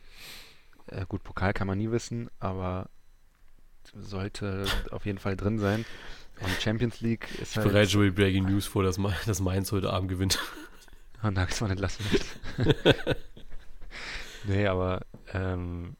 Äh, 0.87 1.05
gut, 1.07 1.23
Pokal 1.23 1.53
kann 1.53 1.67
man 1.67 1.77
nie 1.77 1.91
wissen, 1.91 2.29
aber 2.39 2.89
sollte 3.93 4.65
auf 4.91 5.05
jeden 5.05 5.19
Fall 5.19 5.35
drin 5.35 5.59
sein. 5.59 5.85
Und 6.41 6.49
Champions 6.61 7.01
League 7.01 7.27
ist 7.39 7.51
ich 7.51 7.57
halt. 7.57 7.67
Ich 7.67 7.71
bereite 7.71 7.91
schon 7.91 8.13
Breaking 8.13 8.45
News 8.45 8.65
vor, 8.65 8.83
dass, 8.83 8.99
dass 9.25 9.39
Mainz 9.39 9.71
heute 9.71 9.91
Abend 9.91 10.09
gewinnt. 10.09 10.39
Und 11.21 11.35
Nagelsmann 11.35 11.71
entlassen 11.71 12.05
wird. 12.11 12.77
nee, 14.47 14.67
aber 14.67 15.01
ähm, 15.33 15.95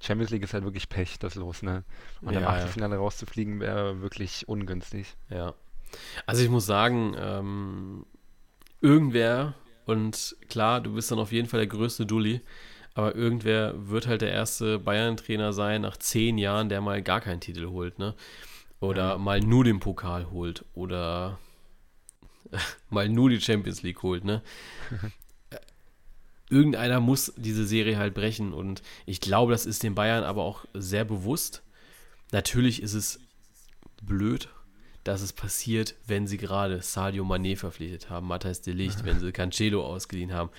Champions 0.00 0.30
League 0.30 0.42
ist 0.42 0.54
halt 0.54 0.64
wirklich 0.64 0.88
Pech, 0.88 1.18
das 1.18 1.34
los, 1.34 1.62
ne? 1.62 1.84
Und 2.20 2.34
ja, 2.34 2.40
im 2.40 2.46
Achtelfinale 2.46 2.96
ja. 2.96 3.00
rauszufliegen 3.00 3.60
wäre 3.60 4.02
wirklich 4.02 4.46
ungünstig. 4.48 5.16
Ja. 5.30 5.54
Also 6.26 6.42
ich 6.42 6.50
muss 6.50 6.66
sagen, 6.66 7.14
ähm, 7.18 8.06
irgendwer, 8.80 9.54
und 9.86 10.36
klar, 10.48 10.80
du 10.80 10.94
bist 10.94 11.10
dann 11.10 11.18
auf 11.18 11.32
jeden 11.32 11.48
Fall 11.48 11.60
der 11.60 11.66
größte 11.68 12.06
Dulli, 12.06 12.42
aber 12.94 13.14
irgendwer 13.14 13.88
wird 13.88 14.06
halt 14.06 14.22
der 14.22 14.32
erste 14.32 14.78
Bayern-Trainer 14.78 15.52
sein 15.52 15.82
nach 15.82 15.96
zehn 15.96 16.38
Jahren, 16.38 16.68
der 16.68 16.80
mal 16.80 17.02
gar 17.02 17.20
keinen 17.20 17.40
Titel 17.40 17.68
holt, 17.68 17.98
ne? 17.98 18.14
Oder 18.80 19.10
ja. 19.10 19.18
mal 19.18 19.40
nur 19.40 19.64
den 19.64 19.80
Pokal 19.80 20.30
holt 20.30 20.64
oder 20.74 21.38
mal 22.90 23.08
nur 23.08 23.30
die 23.30 23.40
Champions 23.40 23.82
League 23.82 24.02
holt, 24.02 24.24
ne? 24.24 24.42
Irgendeiner 26.54 27.00
muss 27.00 27.32
diese 27.36 27.66
Serie 27.66 27.98
halt 27.98 28.14
brechen 28.14 28.52
und 28.52 28.80
ich 29.06 29.20
glaube, 29.20 29.50
das 29.50 29.66
ist 29.66 29.82
den 29.82 29.96
Bayern 29.96 30.22
aber 30.22 30.44
auch 30.44 30.64
sehr 30.72 31.04
bewusst. 31.04 31.64
Natürlich 32.30 32.80
ist 32.80 32.94
es 32.94 33.18
blöd, 34.00 34.48
dass 35.02 35.20
es 35.20 35.32
passiert, 35.32 35.96
wenn 36.06 36.28
sie 36.28 36.36
gerade 36.38 36.80
Sadio 36.80 37.24
Mané 37.24 37.56
verpflichtet 37.56 38.08
haben, 38.08 38.28
Matthias 38.28 38.62
de 38.62 38.72
Licht, 38.72 39.04
wenn 39.04 39.18
sie 39.18 39.32
Cancelo 39.32 39.84
ausgeliehen 39.84 40.32
haben. 40.32 40.50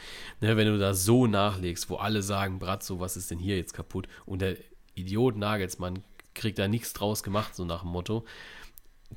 Ne, 0.42 0.58
wenn 0.58 0.68
du 0.68 0.78
da 0.78 0.94
so 0.94 1.28
nachlegst, 1.28 1.90
wo 1.90 1.96
alle 1.96 2.22
sagen, 2.22 2.60
Bratzo, 2.60 3.00
was 3.00 3.16
ist 3.16 3.32
denn 3.32 3.40
hier 3.40 3.56
jetzt 3.56 3.74
kaputt? 3.74 4.10
Und 4.26 4.42
der 4.42 4.58
Idiot 4.96 5.38
Nagelsmann 5.38 6.04
kriegt 6.34 6.60
da 6.60 6.68
nichts 6.68 6.92
draus 6.92 7.24
gemacht, 7.24 7.56
so 7.56 7.64
nach 7.64 7.84
dem 7.84 7.92
Motto. 7.92 8.26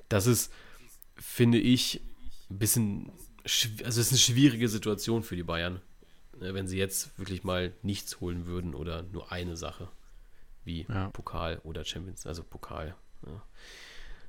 Das 0.09 0.29
ist, 0.29 0.53
finde 1.17 1.59
ich, 1.59 2.01
ein 2.51 2.59
bisschen, 2.61 3.11
also 3.43 3.83
es 3.83 3.99
ist 3.99 4.13
eine 4.13 4.19
schwierige 4.19 4.69
Situation 4.69 5.25
für 5.25 5.35
die 5.35 5.43
Bayern, 5.43 5.81
wenn 6.41 6.69
sie 6.69 6.79
jetzt 6.79 7.19
wirklich 7.19 7.45
mal 7.45 7.73
nichts 7.83 8.21
holen 8.21 8.47
würden 8.47 8.75
oder 8.75 9.03
nur 9.03 9.33
eine 9.33 9.57
Sache, 9.57 9.89
wie 10.65 10.87
ja. 10.89 11.11
Pokal 11.11 11.59
oder 11.65 11.85
Champions, 11.85 12.27
also 12.27 12.43
Pokal. 12.43 12.95
Ja. 13.27 13.43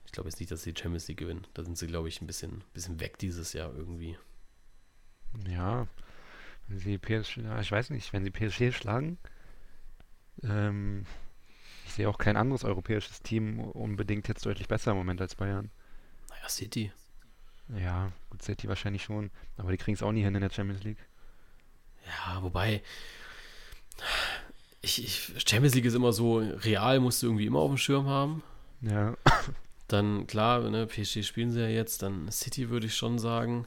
Ich 0.06 0.12
glaube 0.12 0.30
jetzt 0.30 0.40
nicht, 0.40 0.52
dass 0.52 0.64
sie 0.64 0.74
die 0.74 0.82
Champions 0.82 1.08
League 1.08 1.20
gewinnen. 1.20 1.46
Da 1.54 1.64
sind 1.64 1.78
sie, 1.78 1.88
glaube 1.88 2.08
ich, 2.08 2.22
ein 2.22 2.28
bisschen, 2.28 2.64
bisschen 2.74 3.00
weg 3.00 3.20
dieses 3.20 3.54
Jahr 3.54 3.74
irgendwie. 3.76 4.18
Ja, 5.48 5.88
wenn 6.68 6.80
sie 6.80 6.98
PSG, 6.98 7.38
ich 7.62 7.72
weiß 7.72 7.92
nicht, 7.92 8.14
wenn 8.14 8.24
sie 8.24 8.32
PSG 8.32 8.76
schlagen, 8.76 9.18
ähm, 10.44 11.06
ich 11.86 11.94
sehe 11.94 12.10
auch 12.10 12.18
kein 12.18 12.38
anderes 12.38 12.64
europäisches 12.64 13.22
Team 13.22 13.60
unbedingt 13.60 14.28
jetzt 14.28 14.46
deutlich 14.46 14.68
besser 14.68 14.92
im 14.92 14.98
Moment 14.98 15.22
als 15.22 15.36
Bayern. 15.36 15.72
Naja, 16.30 16.50
City. 16.50 16.92
Ja, 17.70 18.12
gut, 18.30 18.42
City 18.42 18.68
wahrscheinlich 18.68 19.04
schon, 19.04 19.32
aber 19.58 19.72
die 19.72 19.78
kriegen 19.78 19.96
es 19.96 20.04
auch 20.04 20.12
nie 20.12 20.24
hin 20.24 20.36
in 20.36 20.42
der 20.42 20.50
Champions 20.50 20.84
League. 20.84 20.98
Ja, 22.10 22.42
wobei, 22.42 22.82
ich, 24.82 25.04
ich, 25.04 25.44
Champions 25.48 25.76
League 25.76 25.86
ist 25.86 25.96
immer 25.96 26.14
so, 26.14 26.38
real 26.38 27.00
musst 27.00 27.22
du 27.22 27.28
irgendwie 27.28 27.46
immer 27.46 27.60
auf 27.60 27.70
dem 27.70 27.78
Schirm 27.78 28.08
haben. 28.08 28.44
Ja. 28.82 29.16
Dann, 29.88 30.28
klar, 30.28 30.70
ne, 30.70 30.86
PSG 30.86 31.24
spielen 31.24 31.52
sie 31.52 31.62
ja 31.62 31.68
jetzt, 31.68 32.04
dann 32.04 32.32
City 32.32 32.70
würde 32.70 32.88
ich 32.88 32.96
schon 32.96 33.20
sagen. 33.20 33.66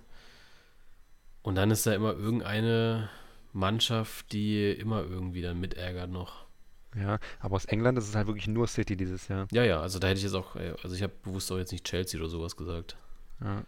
Und 1.43 1.57
dann 1.57 1.71
ist 1.71 1.87
da 1.87 1.95
immer 1.95 2.13
irgendeine 2.13 3.11
Mannschaft, 3.53 4.33
die 4.33 4.71
immer 4.71 5.03
irgendwie 5.03 5.43
dann 5.43 5.61
mitärgert 5.61 6.11
noch. 6.11 6.47
Ja, 6.95 7.19
aber 7.41 7.57
aus 7.57 7.65
England 7.65 7.99
ist 7.99 8.09
es 8.09 8.15
halt 8.15 8.27
wirklich 8.27 8.47
nur 8.47 8.67
City 8.67 8.97
dieses 8.97 9.29
Jahr. 9.29 9.49
Ja, 9.51 9.65
ja, 9.65 9.81
also 9.81 9.99
da 9.99 10.09
hätte 10.09 10.19
ich 10.19 10.25
jetzt 10.25 10.35
auch, 10.35 10.57
äh, 10.57 10.75
also 10.83 10.95
ich 10.95 11.03
habe 11.03 11.13
bewusst 11.23 11.51
auch 11.51 11.59
jetzt 11.59 11.73
nicht 11.73 11.85
Chelsea 11.85 12.21
oder 12.21 12.29
sowas 12.29 12.57
gesagt. 12.57 12.97
Ja. 13.43 13.65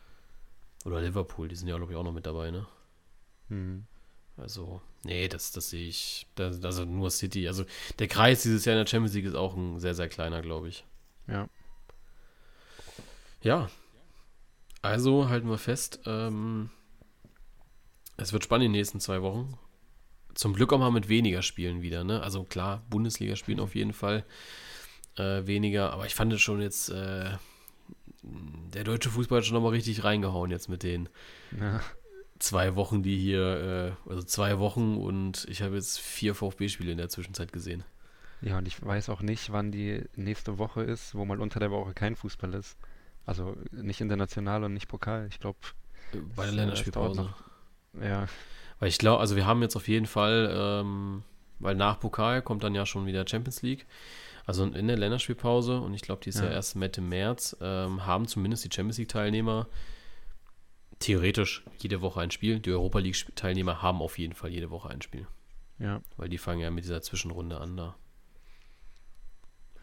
Oder 0.85 1.01
Liverpool, 1.01 1.49
die 1.49 1.57
sind 1.57 1.68
ja, 1.68 1.77
glaube 1.77 1.93
ich, 1.93 1.99
auch 1.99 2.05
noch 2.05 2.12
mit 2.12 2.27
dabei, 2.27 2.51
ne? 2.51 2.66
Hm. 3.49 3.87
Also, 4.37 4.80
nee, 5.05 5.28
das, 5.28 5.53
das 5.53 5.70
sehe 5.70 5.87
ich, 5.87 6.26
das, 6.35 6.62
also 6.64 6.85
nur 6.85 7.11
City. 7.11 7.47
Also 7.47 7.64
der 7.99 8.09
Kreis 8.09 8.43
dieses 8.43 8.64
Jahr 8.64 8.76
in 8.76 8.85
der 8.85 8.91
Champions 8.91 9.14
League 9.14 9.26
ist 9.26 9.37
auch 9.37 9.55
ein 9.57 9.78
sehr, 9.78 9.95
sehr 9.95 10.09
kleiner, 10.09 10.43
glaube 10.43 10.68
ich. 10.68 10.85
Ja. 11.28 11.49
Ja. 13.43 13.70
Also 14.82 15.28
halten 15.28 15.49
wir 15.49 15.59
fest, 15.59 16.01
ähm, 16.07 16.70
es 18.16 18.32
wird 18.32 18.45
spannend 18.45 18.66
in 18.66 18.72
den 18.72 18.78
nächsten 18.78 19.01
zwei 19.01 19.22
Wochen. 19.22 19.57
Zum 20.35 20.53
Glück 20.53 20.72
auch 20.72 20.78
mal 20.78 20.91
mit 20.91 21.09
weniger 21.09 21.43
Spielen 21.43 21.80
wieder, 21.80 22.03
ne? 22.03 22.22
Also 22.22 22.43
klar, 22.43 22.82
Bundesliga 22.91 23.37
spielen 23.37 23.61
auf 23.61 23.74
jeden 23.74 23.93
Fall 23.93 24.24
äh, 25.16 25.47
weniger, 25.47 25.93
aber 25.93 26.07
ich 26.07 26.14
fand 26.14 26.32
es 26.32 26.41
schon 26.41 26.61
jetzt, 26.61 26.89
äh, 26.89 27.30
der 28.22 28.85
deutsche 28.85 29.11
Fußball 29.11 29.39
hat 29.39 29.47
schon 29.47 29.55
nochmal 29.55 29.72
richtig 29.72 30.03
reingehauen 30.03 30.51
jetzt 30.51 30.68
mit 30.68 30.82
den 30.82 31.09
ja. 31.59 31.80
Zwei 32.39 32.76
Wochen, 32.76 33.03
die 33.03 33.16
hier, 33.16 33.97
äh, 34.07 34.11
also 34.11 34.22
zwei 34.22 34.59
Wochen 34.59 34.97
und 34.97 35.47
ich 35.49 35.62
habe 35.62 35.76
jetzt 35.76 36.01
vier 36.01 36.35
VfB-Spiele 36.35 36.93
in 36.93 36.99
der 36.99 37.09
Zwischenzeit 37.09 37.53
gesehen. 37.53 37.85
Ja, 38.41 38.59
und 38.59 38.68
ich 38.68 38.85
weiß 38.85 39.09
auch 39.09 39.22
nicht, 39.22 39.53
wann 39.53 39.72
die 39.72 40.03
nächste 40.16 40.59
Woche 40.59 40.82
ist, 40.82 41.14
wo 41.14 41.24
mal 41.24 41.41
unter 41.41 41.61
der 41.61 41.70
Woche 41.70 41.95
kein 41.95 42.14
Fußball 42.14 42.53
ist. 42.55 42.76
Also 43.24 43.57
nicht 43.72 44.01
international 44.01 44.64
und 44.64 44.74
nicht 44.74 44.89
Pokal. 44.89 45.26
Ich 45.30 45.41
glaube. 45.41 45.59
Bei 46.37 46.45
der 46.45 46.53
Länderspielpause. 46.53 47.35
Ja. 48.01 48.26
Weil 48.78 48.89
ich 48.89 48.99
glaube, 48.99 49.20
also 49.20 49.35
wir 49.37 49.47
haben 49.47 49.62
jetzt 49.62 49.76
auf 49.76 49.89
jeden 49.89 50.07
Fall, 50.07 50.53
ähm, 50.53 51.22
weil 51.59 51.74
nach 51.74 51.99
Pokal 51.99 52.43
kommt 52.43 52.64
dann 52.64 52.74
ja 52.74 52.85
schon 52.85 53.07
wieder 53.07 53.26
Champions 53.26 53.62
League. 53.62 53.87
Also 54.47 54.64
in 54.64 54.87
der 54.89 54.99
Länderspielpause, 54.99 55.80
und 55.80 55.95
ich 55.95 56.03
glaube, 56.03 56.20
die 56.22 56.28
ist 56.28 56.41
ja, 56.41 56.45
ja 56.45 56.53
erst 56.53 56.76
Mitte 56.76 57.01
März, 57.01 57.57
ähm, 57.62 58.05
haben 58.05 58.28
zumindest 58.28 58.64
die 58.64 58.68
Champions 58.70 58.99
League-Teilnehmer 58.99 59.68
theoretisch 60.99 61.65
jede 61.79 62.01
Woche 62.01 62.21
ein 62.21 62.31
Spiel. 62.31 62.61
Die 62.61 62.71
Europa 62.71 62.99
League-Teilnehmer 62.99 63.83
haben 63.83 64.03
auf 64.03 64.19
jeden 64.19 64.35
Fall 64.35 64.51
jede 64.51 64.71
Woche 64.71 64.89
ein 64.91 65.03
Spiel. 65.03 65.27
Ja. 65.79 66.01
Weil 66.17 66.29
die 66.29 66.39
fangen 66.39 66.61
ja 66.61 66.71
mit 66.71 66.85
dieser 66.85 67.03
Zwischenrunde 67.03 67.59
an 67.59 67.77
da. 67.77 67.97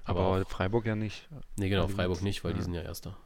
Aber, 0.04 0.22
Aber 0.22 0.46
Freiburg 0.46 0.86
ja 0.86 0.96
nicht. 0.96 1.30
Nee, 1.58 1.70
genau, 1.70 1.88
Freiburg 1.88 2.22
nicht, 2.22 2.44
weil 2.44 2.52
ja. 2.52 2.58
die 2.58 2.64
sind 2.64 2.74
ja 2.74 2.82
Erster. 2.82 3.18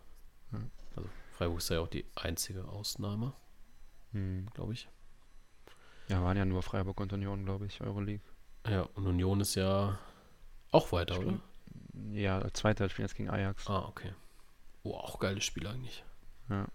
Also 0.95 1.09
Freiburg 1.31 1.57
ist 1.59 1.69
ja 1.69 1.79
auch 1.79 1.87
die 1.87 2.05
einzige 2.15 2.67
Ausnahme, 2.67 3.33
hm. 4.11 4.47
glaube 4.53 4.73
ich. 4.73 4.87
Ja, 6.07 6.23
waren 6.23 6.37
ja 6.37 6.45
nur 6.45 6.61
Freiburg 6.61 6.99
und 6.99 7.13
Union, 7.13 7.45
glaube 7.45 7.65
ich, 7.65 7.81
Euroleague. 7.81 8.25
Ja, 8.67 8.81
und 8.81 9.07
Union 9.07 9.41
ist 9.41 9.55
ja 9.55 9.97
auch 10.71 10.91
weiter, 10.91 11.15
Spiel, 11.15 11.27
oder? 11.27 11.39
Ja, 12.11 12.53
zweiter 12.53 12.89
Spiel 12.89 13.03
jetzt 13.05 13.15
gegen 13.15 13.29
Ajax. 13.29 13.67
Ah, 13.67 13.85
okay. 13.87 14.13
Oh, 14.83 14.93
auch 14.93 15.19
geiles 15.19 15.43
Spiel 15.43 15.65
eigentlich. 15.67 16.03
Ja. 16.49 16.67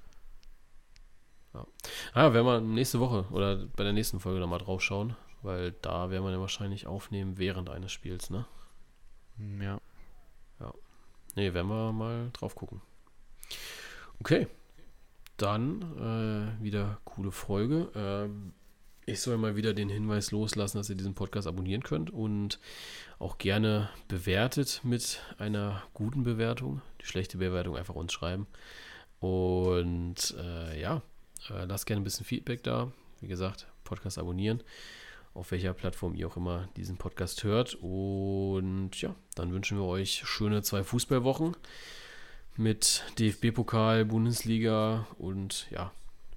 Ja. 1.54 1.66
Ah, 2.14 2.32
werden 2.32 2.46
wir 2.46 2.60
nächste 2.60 3.00
Woche 3.00 3.26
oder 3.30 3.56
bei 3.76 3.84
der 3.84 3.92
nächsten 3.92 4.20
Folge 4.20 4.40
nochmal 4.40 4.60
drauf 4.60 4.82
schauen, 4.82 5.16
weil 5.42 5.72
da 5.82 6.10
werden 6.10 6.24
wir 6.24 6.32
ja 6.32 6.40
wahrscheinlich 6.40 6.86
aufnehmen 6.86 7.38
während 7.38 7.70
eines 7.70 7.92
Spiels, 7.92 8.30
ne? 8.30 8.46
Hm, 9.36 9.62
ja. 9.62 9.80
Ja. 10.60 10.74
Nee, 11.34 11.52
werden 11.54 11.68
wir 11.68 11.92
mal 11.92 12.30
drauf 12.32 12.54
gucken. 12.54 12.80
Okay. 14.20 14.46
Dann 15.36 16.58
äh, 16.60 16.62
wieder 16.62 17.00
coole 17.04 17.32
Folge. 17.32 17.90
Ähm, 17.94 18.52
ich 19.06 19.20
soll 19.22 19.38
mal 19.38 19.56
wieder 19.56 19.72
den 19.72 19.88
Hinweis 19.88 20.30
loslassen, 20.30 20.76
dass 20.76 20.90
ihr 20.90 20.96
diesen 20.96 21.14
Podcast 21.14 21.48
abonnieren 21.48 21.82
könnt 21.82 22.10
und 22.10 22.60
auch 23.18 23.38
gerne 23.38 23.88
bewertet 24.06 24.82
mit 24.84 25.20
einer 25.38 25.82
guten 25.94 26.22
Bewertung. 26.22 26.82
Die 27.00 27.06
schlechte 27.06 27.38
Bewertung 27.38 27.76
einfach 27.76 27.94
uns 27.94 28.12
schreiben. 28.12 28.46
Und 29.18 30.34
äh, 30.38 30.80
ja, 30.80 31.02
äh, 31.48 31.64
lasst 31.64 31.86
gerne 31.86 32.00
ein 32.00 32.04
bisschen 32.04 32.26
Feedback 32.26 32.62
da. 32.62 32.92
Wie 33.20 33.28
gesagt, 33.28 33.66
Podcast 33.84 34.18
abonnieren, 34.18 34.62
auf 35.34 35.50
welcher 35.50 35.74
Plattform 35.74 36.14
ihr 36.14 36.26
auch 36.26 36.36
immer 36.36 36.68
diesen 36.76 36.96
Podcast 36.96 37.44
hört. 37.44 37.74
Und 37.80 39.00
ja, 39.00 39.14
dann 39.34 39.52
wünschen 39.52 39.78
wir 39.78 39.84
euch 39.84 40.22
schöne 40.24 40.62
zwei 40.62 40.82
Fußballwochen 40.84 41.56
mit 42.56 43.04
DFB-Pokal, 43.18 44.04
Bundesliga 44.04 45.06
und 45.18 45.66
ja, 45.70 45.92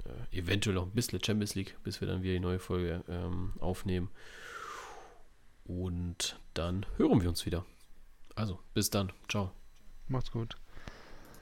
äh, 0.05 0.37
eventuell 0.37 0.75
noch 0.75 0.85
ein 0.85 0.91
bisschen 0.91 1.23
Champions 1.23 1.55
League, 1.55 1.75
bis 1.83 2.01
wir 2.01 2.07
dann 2.07 2.23
wieder 2.23 2.33
die 2.33 2.39
neue 2.39 2.59
Folge 2.59 3.03
ähm, 3.07 3.53
aufnehmen. 3.59 4.09
Und 5.65 6.39
dann 6.53 6.85
hören 6.97 7.21
wir 7.21 7.29
uns 7.29 7.45
wieder. 7.45 7.65
Also, 8.35 8.59
bis 8.73 8.89
dann. 8.89 9.11
Ciao. 9.29 9.51
Macht's 10.07 10.31
gut. 10.31 10.62